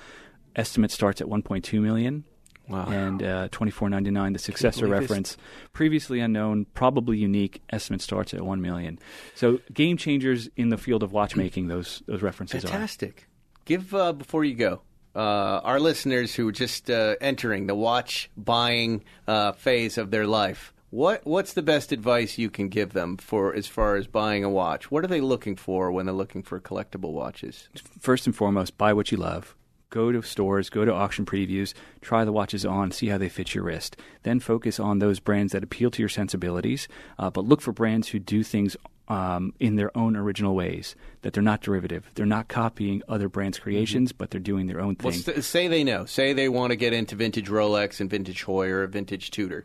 Estimate 0.55 0.91
starts 0.91 1.21
at 1.21 1.27
1.2 1.27 1.81
million. 1.81 2.25
Wow. 2.69 2.87
And 2.87 3.23
uh, 3.23 3.49
24.99, 3.49 4.33
the 4.33 4.39
successor 4.39 4.87
reference, 4.87 5.37
previously 5.73 6.21
unknown, 6.21 6.67
probably 6.75 7.19
unique. 7.19 7.61
Estimate 7.71 8.01
starts 8.01 8.33
at 8.33 8.43
one 8.43 8.61
million. 8.61 8.99
So 9.35 9.61
game 9.73 9.97
changers 9.97 10.49
in 10.57 10.69
the 10.69 10.79
field 10.79 11.03
of 11.03 11.13
watchmaking. 11.13 11.67
Those 11.67 12.03
those 12.07 12.23
references 12.23 12.65
are. 12.65 12.69
Fantastic. 12.69 13.27
Give 13.65 13.93
uh, 13.95 14.13
before 14.13 14.45
you 14.45 14.55
go. 14.55 14.83
Uh, 15.15 15.61
our 15.63 15.79
listeners 15.79 16.35
who 16.35 16.49
are 16.49 16.53
just 16.53 16.91
uh, 16.91 17.17
entering 17.21 17.67
the 17.67 17.75
watch 17.75 18.31
buying 18.37 19.05
uh, 19.29 19.53
phase 19.53 19.99
of 19.99 20.11
their 20.11 20.27
life, 20.27 20.73
what 20.91 21.27
what's 21.27 21.55
the 21.55 21.63
best 21.63 21.93
advice 21.93 22.37
you 22.39 22.51
can 22.51 22.69
give 22.69 22.93
them 22.93 23.17
for 23.17 23.55
as 23.55 23.67
far 23.67 23.97
as 23.97 24.07
buying 24.07 24.45
a 24.45 24.51
watch? 24.51 24.91
What 24.91 25.05
are 25.05 25.09
they 25.09 25.21
looking 25.21 25.57
for 25.57 25.91
when 25.91 26.07
they're 26.07 26.15
looking 26.15 26.43
for 26.43 26.61
collectible 26.61 27.13
watches? 27.13 27.69
first 27.99 28.27
and 28.27 28.37
foremost, 28.37 28.77
buy 28.79 28.93
what 28.93 29.11
you 29.11 29.19
love. 29.19 29.55
Go 29.89 30.11
to 30.11 30.23
stores, 30.23 30.71
go 30.71 30.87
to 30.87 30.93
auction 30.93 31.27
previews, 31.27 31.75
try 32.01 32.25
the 32.25 32.33
watches 32.33 32.65
on, 32.65 32.93
see 32.93 33.09
how 33.09 33.19
they 33.19 33.29
fit 33.29 33.55
your 33.55 33.65
wrist. 33.65 33.99
Then 34.23 34.41
focus 34.41 34.81
on 34.81 34.99
those 34.99 35.21
brands 35.21 35.53
that 35.53 35.63
appeal 35.63 35.91
to 35.91 36.01
your 36.01 36.09
sensibilities, 36.09 36.89
uh, 37.19 37.29
but 37.29 37.45
look 37.45 37.61
for 37.61 37.73
brands 37.73 38.09
who 38.09 38.19
do 38.19 38.43
things 38.43 38.75
um, 39.13 39.53
in 39.61 39.77
their 39.77 39.97
own 39.97 40.17
original 40.17 40.55
ways, 40.55 40.97
that 41.23 41.33
they're 41.33 41.43
not 41.43 41.61
derivative. 41.61 42.11
They're 42.15 42.25
not 42.27 42.49
copying 42.49 43.03
other 43.09 43.29
brands' 43.29 43.59
creations, 43.59 44.13
but 44.13 44.31
they're 44.31 44.41
doing 44.41 44.67
their 44.67 44.81
own 44.81 44.97
thing. 44.97 45.23
Well, 45.27 45.43
say 45.43 45.69
they 45.69 45.85
know. 45.85 46.05
Say 46.07 46.33
they 46.33 46.49
want 46.49 46.71
to 46.71 46.77
get 46.77 46.93
into 46.93 47.15
vintage 47.17 47.49
Rolex 47.49 48.01
and 48.01 48.09
vintage 48.09 48.45
Heuer 48.45 48.83
or 48.83 48.87
vintage 48.87 49.31
Tudor. 49.31 49.65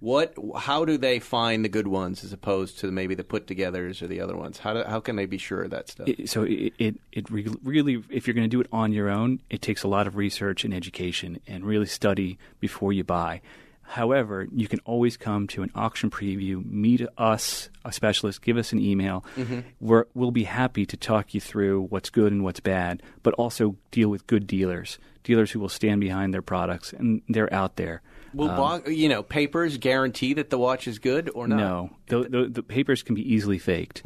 What? 0.00 0.34
How 0.56 0.84
do 0.84 0.98
they 0.98 1.18
find 1.18 1.64
the 1.64 1.68
good 1.68 1.86
ones 1.86 2.24
as 2.24 2.32
opposed 2.32 2.78
to 2.80 2.90
maybe 2.90 3.14
the 3.14 3.24
put-togethers 3.24 4.02
or 4.02 4.06
the 4.06 4.20
other 4.20 4.36
ones? 4.36 4.58
How 4.58 4.74
do, 4.74 4.82
how 4.84 5.00
can 5.00 5.16
they 5.16 5.24
be 5.26 5.38
sure 5.38 5.62
of 5.62 5.70
that 5.70 5.88
stuff? 5.88 6.08
It- 6.08 6.28
so 6.28 6.42
it 6.42 6.72
it, 6.78 6.94
it 7.12 7.30
re- 7.30 7.48
really, 7.62 8.02
if 8.10 8.26
you're 8.26 8.34
going 8.34 8.48
to 8.50 8.54
do 8.56 8.60
it 8.60 8.68
on 8.70 8.92
your 8.92 9.08
own, 9.08 9.40
it 9.50 9.62
takes 9.62 9.82
a 9.82 9.88
lot 9.88 10.06
of 10.06 10.16
research 10.16 10.64
and 10.64 10.74
education, 10.74 11.40
and 11.46 11.64
really 11.64 11.86
study 11.86 12.38
before 12.60 12.92
you 12.92 13.02
buy. 13.02 13.40
However, 13.86 14.46
you 14.52 14.66
can 14.66 14.80
always 14.80 15.16
come 15.16 15.46
to 15.48 15.62
an 15.62 15.70
auction 15.74 16.10
preview, 16.10 16.64
meet 16.64 17.06
us, 17.16 17.68
a 17.84 17.92
specialist, 17.92 18.42
give 18.42 18.56
us 18.56 18.72
an 18.72 18.80
email. 18.80 19.24
Mm-hmm. 19.36 19.60
We're, 19.80 20.06
we'll 20.14 20.30
be 20.30 20.44
happy 20.44 20.86
to 20.86 20.96
talk 20.96 21.34
you 21.34 21.40
through 21.40 21.82
what's 21.90 22.10
good 22.10 22.32
and 22.32 22.42
what's 22.42 22.60
bad, 22.60 23.02
but 23.22 23.34
also 23.34 23.76
deal 23.90 24.08
with 24.08 24.26
good 24.26 24.46
dealers, 24.46 24.98
dealers 25.22 25.50
who 25.50 25.60
will 25.60 25.68
stand 25.68 26.00
behind 26.00 26.34
their 26.34 26.42
products, 26.42 26.92
and 26.92 27.22
they're 27.28 27.52
out 27.52 27.76
there. 27.76 28.02
Will 28.34 28.48
bo- 28.48 28.90
you 28.90 29.08
know 29.08 29.22
papers 29.22 29.76
guarantee 29.78 30.34
that 30.34 30.50
the 30.50 30.58
watch 30.58 30.86
is 30.88 30.98
good 30.98 31.30
or 31.34 31.46
not? 31.48 31.56
No, 31.58 31.90
the, 32.08 32.28
the, 32.28 32.48
the 32.48 32.62
papers 32.62 33.02
can 33.02 33.14
be 33.14 33.32
easily 33.34 33.58
faked, 33.58 34.02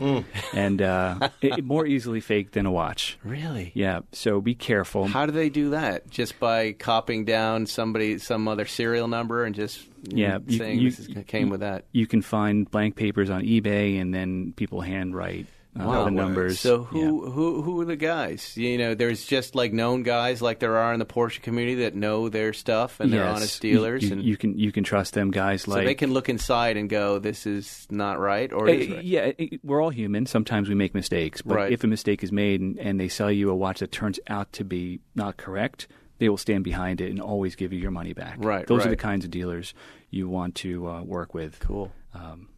and 0.52 0.82
uh, 0.82 1.30
it, 1.42 1.64
more 1.64 1.86
easily 1.86 2.20
faked 2.20 2.52
than 2.54 2.66
a 2.66 2.70
watch. 2.70 3.18
Really? 3.24 3.72
Yeah, 3.74 4.00
so 4.12 4.40
be 4.40 4.54
careful. 4.54 5.06
How 5.06 5.26
do 5.26 5.32
they 5.32 5.48
do 5.48 5.70
that? 5.70 6.08
Just 6.10 6.38
by 6.38 6.72
copying 6.72 7.24
down 7.24 7.66
somebody 7.66 8.18
some 8.18 8.48
other 8.48 8.66
serial 8.66 9.08
number 9.08 9.44
and 9.44 9.54
just 9.54 9.78
mm, 10.02 10.16
Yeah, 10.18 10.38
you- 10.46 10.58
saying 10.58 10.78
you- 10.80 10.90
this 10.90 11.00
is, 11.00 11.08
came 11.26 11.48
with 11.50 11.60
that. 11.60 11.84
you 11.92 12.06
can 12.06 12.22
find 12.22 12.70
blank 12.70 12.96
papers 12.96 13.30
on 13.30 13.42
eBay, 13.42 14.00
and 14.00 14.14
then 14.14 14.52
people 14.56 14.80
handwrite 14.80 15.46
uh, 15.78 16.04
the 16.04 16.10
numbers. 16.10 16.60
So 16.60 16.84
who 16.84 16.98
Yeah. 17.00 17.30
who 17.30 17.62
who 17.62 17.80
are 17.80 17.84
the 17.84 17.96
guys? 17.96 18.56
You 18.56 18.78
know, 18.78 18.94
there's 18.94 19.24
just 19.24 19.54
like 19.54 19.72
known 19.72 20.02
guys 20.02 20.40
like 20.42 20.58
there 20.58 20.76
are 20.76 20.92
in 20.92 20.98
the 20.98 21.06
Porsche 21.06 21.40
community 21.42 21.76
that 21.82 21.94
know 21.94 22.28
their 22.28 22.52
stuff 22.52 23.00
and 23.00 23.12
they're 23.12 23.24
honest 23.26 23.60
dealers, 23.62 24.04
You, 24.04 24.12
and 24.12 24.22
you 24.24 24.36
can 24.36 24.58
you 24.58 24.72
can 24.72 24.84
trust 24.84 25.14
them, 25.14 25.30
guys. 25.30 25.62
so 25.62 25.72
like 25.72 25.84
they 25.86 25.94
can 25.94 26.12
look 26.12 26.28
inside 26.28 26.76
and 26.76 26.88
go, 26.88 27.18
"This 27.18 27.46
is 27.46 27.86
not 27.90 28.18
right," 28.18 28.52
or 28.52 28.68
it 28.68 28.80
is 28.80 28.90
Uh, 28.90 28.94
right. 28.96 29.04
yeah, 29.04 29.30
it- 29.38 29.60
we're 29.64 29.82
all 29.82 29.90
human. 29.90 30.26
Sometimes 30.26 30.68
we 30.68 30.74
make 30.74 30.94
mistakes, 30.94 31.42
but 31.42 31.54
Right. 31.56 31.72
if 31.72 31.84
a 31.84 31.86
mistake 31.86 32.22
is 32.24 32.32
made 32.32 32.60
and, 32.60 32.78
and 32.78 32.98
they 32.98 33.08
sell 33.08 33.30
you 33.30 33.50
a 33.50 33.54
watch 33.54 33.80
that 33.80 33.92
turns 33.92 34.18
out 34.28 34.52
to 34.54 34.64
be 34.64 35.00
not 35.14 35.36
correct, 35.36 35.86
they 36.18 36.28
will 36.28 36.36
stand 36.36 36.64
behind 36.64 37.00
it 37.00 37.10
and 37.10 37.20
always 37.20 37.54
give 37.54 37.72
you 37.72 37.78
your 37.78 37.92
money 37.92 38.12
back. 38.12 38.36
Right, 38.38 38.66
Those 38.66 38.84
are 38.84 38.90
the 38.90 38.96
kinds 38.96 39.24
of 39.24 39.30
dealers 39.30 39.74
you 40.10 40.28
want 40.28 40.54
to 40.56 40.88
uh, 40.88 41.02
work 41.02 41.34
with. 41.34 41.60
Cool. 41.60 41.92
Um, 42.14 42.48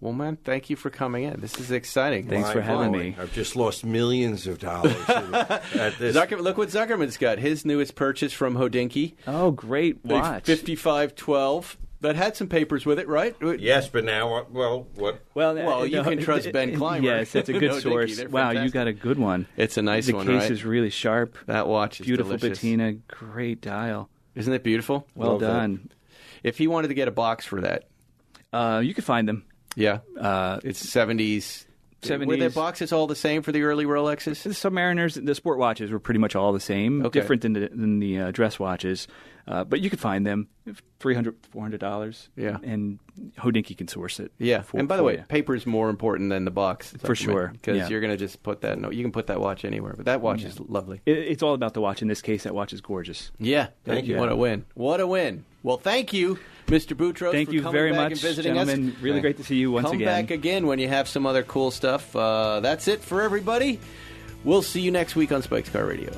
Well, 0.00 0.12
man, 0.12 0.36
thank 0.36 0.68
you 0.68 0.76
for 0.76 0.90
coming 0.90 1.24
in. 1.24 1.40
This 1.40 1.58
is 1.58 1.70
exciting. 1.70 2.28
Thanks 2.28 2.50
for 2.50 2.60
having 2.60 2.92
me. 2.92 3.16
I've 3.18 3.32
just 3.32 3.56
lost 3.56 3.84
millions 3.84 4.46
of 4.46 4.58
dollars 4.58 4.94
at 5.08 5.98
this. 5.98 6.14
Zucker, 6.14 6.38
look 6.38 6.58
what 6.58 6.68
Zuckerman's 6.68 7.16
got. 7.16 7.38
His 7.38 7.64
newest 7.64 7.94
purchase 7.94 8.32
from 8.32 8.54
Hodinkee. 8.56 9.14
oh, 9.26 9.50
great 9.52 10.04
watch! 10.04 10.44
Fifty-five 10.44 11.14
twelve. 11.14 11.78
That 12.02 12.14
had 12.14 12.36
some 12.36 12.46
papers 12.46 12.84
with 12.84 12.98
it, 12.98 13.08
right? 13.08 13.34
Yes, 13.58 13.88
but 13.88 14.04
now, 14.04 14.34
uh, 14.36 14.44
well, 14.50 14.86
what? 14.96 15.22
Well, 15.34 15.54
Well, 15.54 15.80
uh, 15.80 15.84
you 15.84 15.96
no, 15.96 16.04
can 16.04 16.18
trust 16.20 16.44
it- 16.46 16.52
Ben 16.52 16.68
it- 16.70 16.76
Clymer. 16.76 17.02
Yes, 17.06 17.34
it's 17.34 17.48
a 17.48 17.54
good 17.54 17.60
Dickie, 17.70 17.80
source. 17.80 18.16
they're 18.18 18.28
Wow, 18.28 18.50
you 18.50 18.68
got 18.68 18.86
a 18.86 18.92
good 18.92 19.18
one. 19.18 19.46
It's 19.56 19.78
a 19.78 19.82
nice 19.82 20.06
the 20.06 20.12
one, 20.12 20.26
The 20.26 20.32
case 20.32 20.42
right? 20.42 20.50
is 20.50 20.62
really 20.62 20.90
sharp. 20.90 21.38
That 21.46 21.66
watch 21.66 22.00
is 22.00 22.06
Beautiful 22.06 22.36
delicious. 22.36 22.58
patina, 22.58 22.92
great 23.08 23.62
dial. 23.62 24.10
Isn't 24.34 24.52
it 24.52 24.62
beautiful? 24.62 25.06
Well 25.14 25.32
Love 25.32 25.40
that. 25.40 25.46
done. 25.46 25.88
If 26.42 26.58
he 26.58 26.66
wanted 26.68 26.88
to 26.88 26.94
get 26.94 27.08
a 27.08 27.12
box 27.12 27.46
for 27.46 27.62
that, 27.62 27.84
Uh, 28.52 28.82
you 28.84 28.92
can 28.92 29.02
find 29.02 29.26
them. 29.26 29.45
Yeah, 29.76 29.98
Uh, 30.18 30.58
it's 30.64 30.80
seventies 30.80 31.62
70s. 32.02 32.26
Were 32.26 32.36
the 32.36 32.50
boxes 32.50 32.92
all 32.92 33.06
the 33.08 33.16
same 33.16 33.42
for 33.42 33.50
the 33.52 33.62
early 33.62 33.84
Rolexes? 33.84 34.42
The 34.42 34.50
Submariners, 34.50 35.24
the 35.24 35.34
sport 35.34 35.58
watches 35.58 35.90
were 35.90 35.98
pretty 35.98 36.20
much 36.20 36.36
all 36.36 36.52
the 36.52 36.60
same, 36.60 37.04
Okay. 37.04 37.18
different 37.18 37.42
than 37.42 37.52
the, 37.54 37.68
than 37.68 37.98
the 37.98 38.20
uh, 38.20 38.30
dress 38.30 38.58
watches. 38.60 39.08
Uh, 39.48 39.64
but 39.64 39.80
you 39.80 39.88
could 39.90 39.98
find 40.00 40.26
them, 40.26 40.46
$300, 41.00 41.34
$400. 41.54 42.28
Yeah. 42.36 42.58
And 42.62 42.98
Hodinkee 43.38 43.76
can 43.76 43.88
source 43.88 44.20
it. 44.20 44.30
Yeah, 44.38 44.62
for- 44.62 44.78
and 44.78 44.86
by 44.88 44.96
the 44.96 45.02
way, 45.04 45.16
you. 45.18 45.24
paper 45.28 45.54
is 45.54 45.66
more 45.66 45.88
important 45.88 46.30
than 46.30 46.44
the 46.44 46.50
box 46.50 46.92
For 46.98 47.14
sure, 47.14 47.48
because 47.52 47.76
yeah. 47.76 47.88
you're 47.88 48.00
going 48.00 48.12
to 48.12 48.16
just 48.16 48.42
put 48.42 48.60
that. 48.60 48.78
No, 48.78 48.90
you 48.90 49.02
can 49.02 49.12
put 49.12 49.28
that 49.28 49.40
watch 49.40 49.64
anywhere, 49.64 49.94
but 49.96 50.04
that 50.06 50.20
watch 50.20 50.42
Yeah. 50.42 50.48
is 50.48 50.60
lovely. 50.60 51.00
It, 51.06 51.16
it's 51.18 51.42
all 51.42 51.54
about 51.54 51.74
the 51.74 51.80
watch. 51.80 52.02
In 52.02 52.08
this 52.08 52.22
case, 52.22 52.42
that 52.44 52.54
watch 52.54 52.72
is 52.72 52.80
gorgeous. 52.80 53.30
Yeah, 53.38 53.68
Thank 53.84 54.06
you. 54.06 54.16
What 54.16 54.30
a 54.30 54.36
win! 54.36 54.64
What 54.74 55.00
a 55.00 55.06
win! 55.06 55.44
Well, 55.66 55.78
thank 55.78 56.12
you, 56.12 56.38
Mr. 56.68 56.96
Boutros. 56.96 57.32
Thank 57.32 57.48
for 57.48 57.54
you 57.56 57.62
coming 57.62 57.72
very 57.72 57.90
back 57.90 57.98
much, 58.02 58.12
and 58.12 58.20
visiting 58.20 58.54
gentlemen. 58.54 58.92
us. 58.92 59.02
Really 59.02 59.20
great 59.20 59.36
to 59.38 59.42
see 59.42 59.56
you 59.56 59.72
once 59.72 59.86
Come 59.86 59.96
again. 59.96 60.06
back 60.06 60.30
again 60.30 60.68
when 60.68 60.78
you 60.78 60.86
have 60.86 61.08
some 61.08 61.26
other 61.26 61.42
cool 61.42 61.72
stuff. 61.72 62.14
Uh, 62.14 62.60
that's 62.60 62.86
it 62.86 63.00
for 63.00 63.20
everybody. 63.20 63.80
We'll 64.44 64.62
see 64.62 64.80
you 64.80 64.92
next 64.92 65.16
week 65.16 65.32
on 65.32 65.42
Spike's 65.42 65.68
Car 65.68 65.84
Radio. 65.84 66.16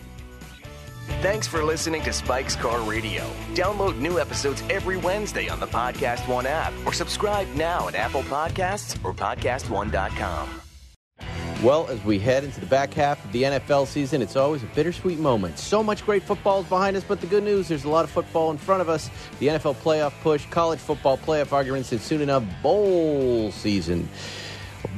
Thanks 1.22 1.46
for 1.46 1.62
listening 1.64 2.02
to 2.02 2.12
Spike's 2.12 2.56
Car 2.56 2.82
Radio. 2.82 3.22
Download 3.54 3.96
new 3.96 4.18
episodes 4.18 4.62
every 4.68 4.98
Wednesday 4.98 5.48
on 5.48 5.60
the 5.60 5.66
Podcast 5.66 6.28
One 6.28 6.46
app 6.46 6.74
or 6.84 6.92
subscribe 6.92 7.48
now 7.54 7.88
at 7.88 7.94
Apple 7.94 8.24
Podcasts 8.24 9.02
or 9.02 9.14
PodcastOne.com. 9.14 10.60
Well, 11.60 11.88
as 11.88 12.02
we 12.04 12.20
head 12.20 12.44
into 12.44 12.60
the 12.60 12.66
back 12.66 12.94
half 12.94 13.24
of 13.24 13.32
the 13.32 13.42
NFL 13.42 13.88
season, 13.88 14.22
it's 14.22 14.36
always 14.36 14.62
a 14.62 14.66
bittersweet 14.66 15.18
moment. 15.18 15.58
So 15.58 15.82
much 15.82 16.06
great 16.06 16.22
football 16.22 16.60
is 16.60 16.68
behind 16.68 16.96
us, 16.96 17.02
but 17.02 17.20
the 17.20 17.26
good 17.26 17.42
news, 17.42 17.66
there's 17.66 17.82
a 17.82 17.88
lot 17.88 18.04
of 18.04 18.12
football 18.12 18.52
in 18.52 18.58
front 18.58 18.80
of 18.80 18.88
us. 18.88 19.10
The 19.40 19.48
NFL 19.48 19.74
playoff 19.76 20.12
push, 20.20 20.46
college 20.50 20.78
football 20.78 21.18
playoff 21.18 21.52
arguments, 21.52 21.90
and 21.90 22.00
soon 22.00 22.20
enough, 22.20 22.44
bowl 22.62 23.50
season. 23.50 24.08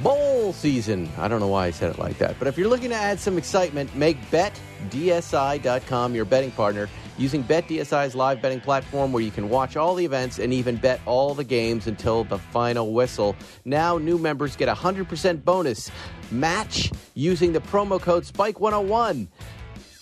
Bowl 0.02 0.52
season. 0.52 1.08
I 1.16 1.28
don't 1.28 1.40
know 1.40 1.48
why 1.48 1.64
I 1.64 1.70
said 1.70 1.94
it 1.94 1.98
like 1.98 2.18
that. 2.18 2.38
But 2.38 2.46
if 2.46 2.58
you're 2.58 2.68
looking 2.68 2.90
to 2.90 2.96
add 2.96 3.18
some 3.18 3.38
excitement, 3.38 3.96
make 3.96 4.20
BetDSI.com 4.30 6.14
your 6.14 6.26
betting 6.26 6.50
partner. 6.50 6.90
Using 7.20 7.44
BetDSI's 7.44 8.14
live 8.14 8.40
betting 8.40 8.62
platform 8.62 9.12
where 9.12 9.22
you 9.22 9.30
can 9.30 9.50
watch 9.50 9.76
all 9.76 9.94
the 9.94 10.06
events 10.06 10.38
and 10.38 10.54
even 10.54 10.76
bet 10.76 11.02
all 11.04 11.34
the 11.34 11.44
games 11.44 11.86
until 11.86 12.24
the 12.24 12.38
final 12.38 12.94
whistle. 12.94 13.36
Now, 13.66 13.98
new 13.98 14.16
members 14.16 14.56
get 14.56 14.70
a 14.70 14.74
100% 14.74 15.44
bonus 15.44 15.90
match 16.30 16.90
using 17.12 17.52
the 17.52 17.60
promo 17.60 18.00
code 18.00 18.24
SPIKE101. 18.24 19.28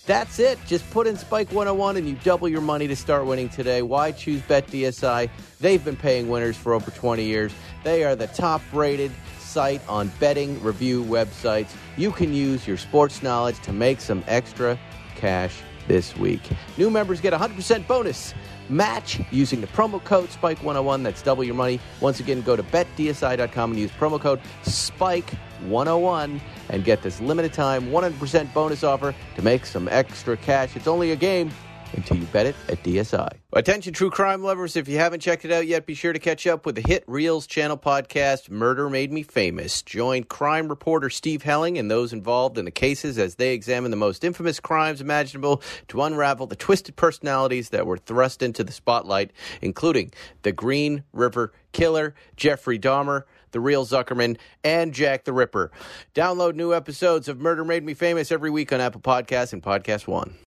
That's 0.06 0.38
it. 0.38 0.60
Just 0.68 0.88
put 0.92 1.08
in 1.08 1.16
Spike 1.16 1.50
101 1.50 1.96
and 1.96 2.08
you 2.08 2.16
double 2.22 2.48
your 2.48 2.60
money 2.60 2.86
to 2.86 2.94
start 2.94 3.26
winning 3.26 3.48
today. 3.48 3.82
Why 3.82 4.12
choose 4.12 4.40
BetDSI? 4.42 5.28
They've 5.58 5.84
been 5.84 5.96
paying 5.96 6.28
winners 6.28 6.56
for 6.56 6.72
over 6.72 6.92
20 6.92 7.24
years. 7.24 7.52
They 7.82 8.04
are 8.04 8.14
the 8.14 8.28
top 8.28 8.62
rated 8.72 9.10
site 9.40 9.82
on 9.88 10.12
betting 10.20 10.62
review 10.62 11.02
websites. 11.02 11.70
You 11.96 12.12
can 12.12 12.32
use 12.32 12.64
your 12.64 12.76
sports 12.76 13.24
knowledge 13.24 13.58
to 13.62 13.72
make 13.72 14.00
some 14.00 14.22
extra 14.28 14.78
cash 15.16 15.56
this 15.88 16.16
week. 16.16 16.42
New 16.76 16.90
members 16.90 17.20
get 17.20 17.32
a 17.32 17.38
100% 17.38 17.86
bonus 17.86 18.34
match 18.68 19.20
using 19.30 19.60
the 19.60 19.66
promo 19.68 20.02
code 20.04 20.28
SPIKE101. 20.28 21.02
That's 21.02 21.22
double 21.22 21.42
your 21.42 21.54
money. 21.54 21.80
Once 22.00 22.20
again, 22.20 22.42
go 22.42 22.54
to 22.54 22.62
betdsi.com 22.62 23.70
and 23.70 23.80
use 23.80 23.90
promo 23.92 24.20
code 24.20 24.40
SPIKE101 24.64 26.40
and 26.68 26.84
get 26.84 27.02
this 27.02 27.20
limited 27.20 27.52
time 27.52 27.90
100% 27.90 28.52
bonus 28.52 28.84
offer 28.84 29.14
to 29.34 29.42
make 29.42 29.66
some 29.66 29.88
extra 29.88 30.36
cash. 30.36 30.76
It's 30.76 30.86
only 30.86 31.10
a 31.12 31.16
game 31.16 31.50
until 31.94 32.16
you 32.16 32.26
bet 32.26 32.46
it 32.46 32.56
at 32.68 32.82
DSI. 32.82 33.30
Attention, 33.52 33.92
true 33.92 34.10
crime 34.10 34.42
lovers. 34.42 34.76
If 34.76 34.88
you 34.88 34.98
haven't 34.98 35.20
checked 35.20 35.44
it 35.44 35.52
out 35.52 35.66
yet, 35.66 35.86
be 35.86 35.94
sure 35.94 36.12
to 36.12 36.18
catch 36.18 36.46
up 36.46 36.66
with 36.66 36.74
the 36.74 36.82
hit 36.82 37.06
Reelz 37.06 37.48
channel 37.48 37.78
podcast, 37.78 38.50
Murder 38.50 38.90
Made 38.90 39.10
Me 39.10 39.22
Famous. 39.22 39.82
Join 39.82 40.24
crime 40.24 40.68
reporter 40.68 41.10
Steve 41.10 41.42
Helling 41.42 41.78
and 41.78 41.90
those 41.90 42.12
involved 42.12 42.58
in 42.58 42.64
the 42.64 42.70
cases 42.70 43.18
as 43.18 43.36
they 43.36 43.54
examine 43.54 43.90
the 43.90 43.96
most 43.96 44.24
infamous 44.24 44.60
crimes 44.60 45.00
imaginable 45.00 45.62
to 45.88 46.02
unravel 46.02 46.46
the 46.46 46.56
twisted 46.56 46.96
personalities 46.96 47.70
that 47.70 47.86
were 47.86 47.96
thrust 47.96 48.42
into 48.42 48.62
the 48.62 48.72
spotlight, 48.72 49.32
including 49.62 50.12
the 50.42 50.52
Green 50.52 51.04
River 51.12 51.52
Killer, 51.72 52.14
Jeffrey 52.36 52.78
Dahmer, 52.78 53.24
the 53.52 53.60
real 53.60 53.86
Zuckerman, 53.86 54.36
and 54.62 54.92
Jack 54.92 55.24
the 55.24 55.32
Ripper. 55.32 55.70
Download 56.14 56.54
new 56.54 56.74
episodes 56.74 57.28
of 57.28 57.40
Murder 57.40 57.64
Made 57.64 57.84
Me 57.84 57.94
Famous 57.94 58.30
every 58.30 58.50
week 58.50 58.72
on 58.72 58.80
Apple 58.80 59.00
Podcasts 59.00 59.52
and 59.52 59.62
Podcast 59.62 60.06
One. 60.06 60.34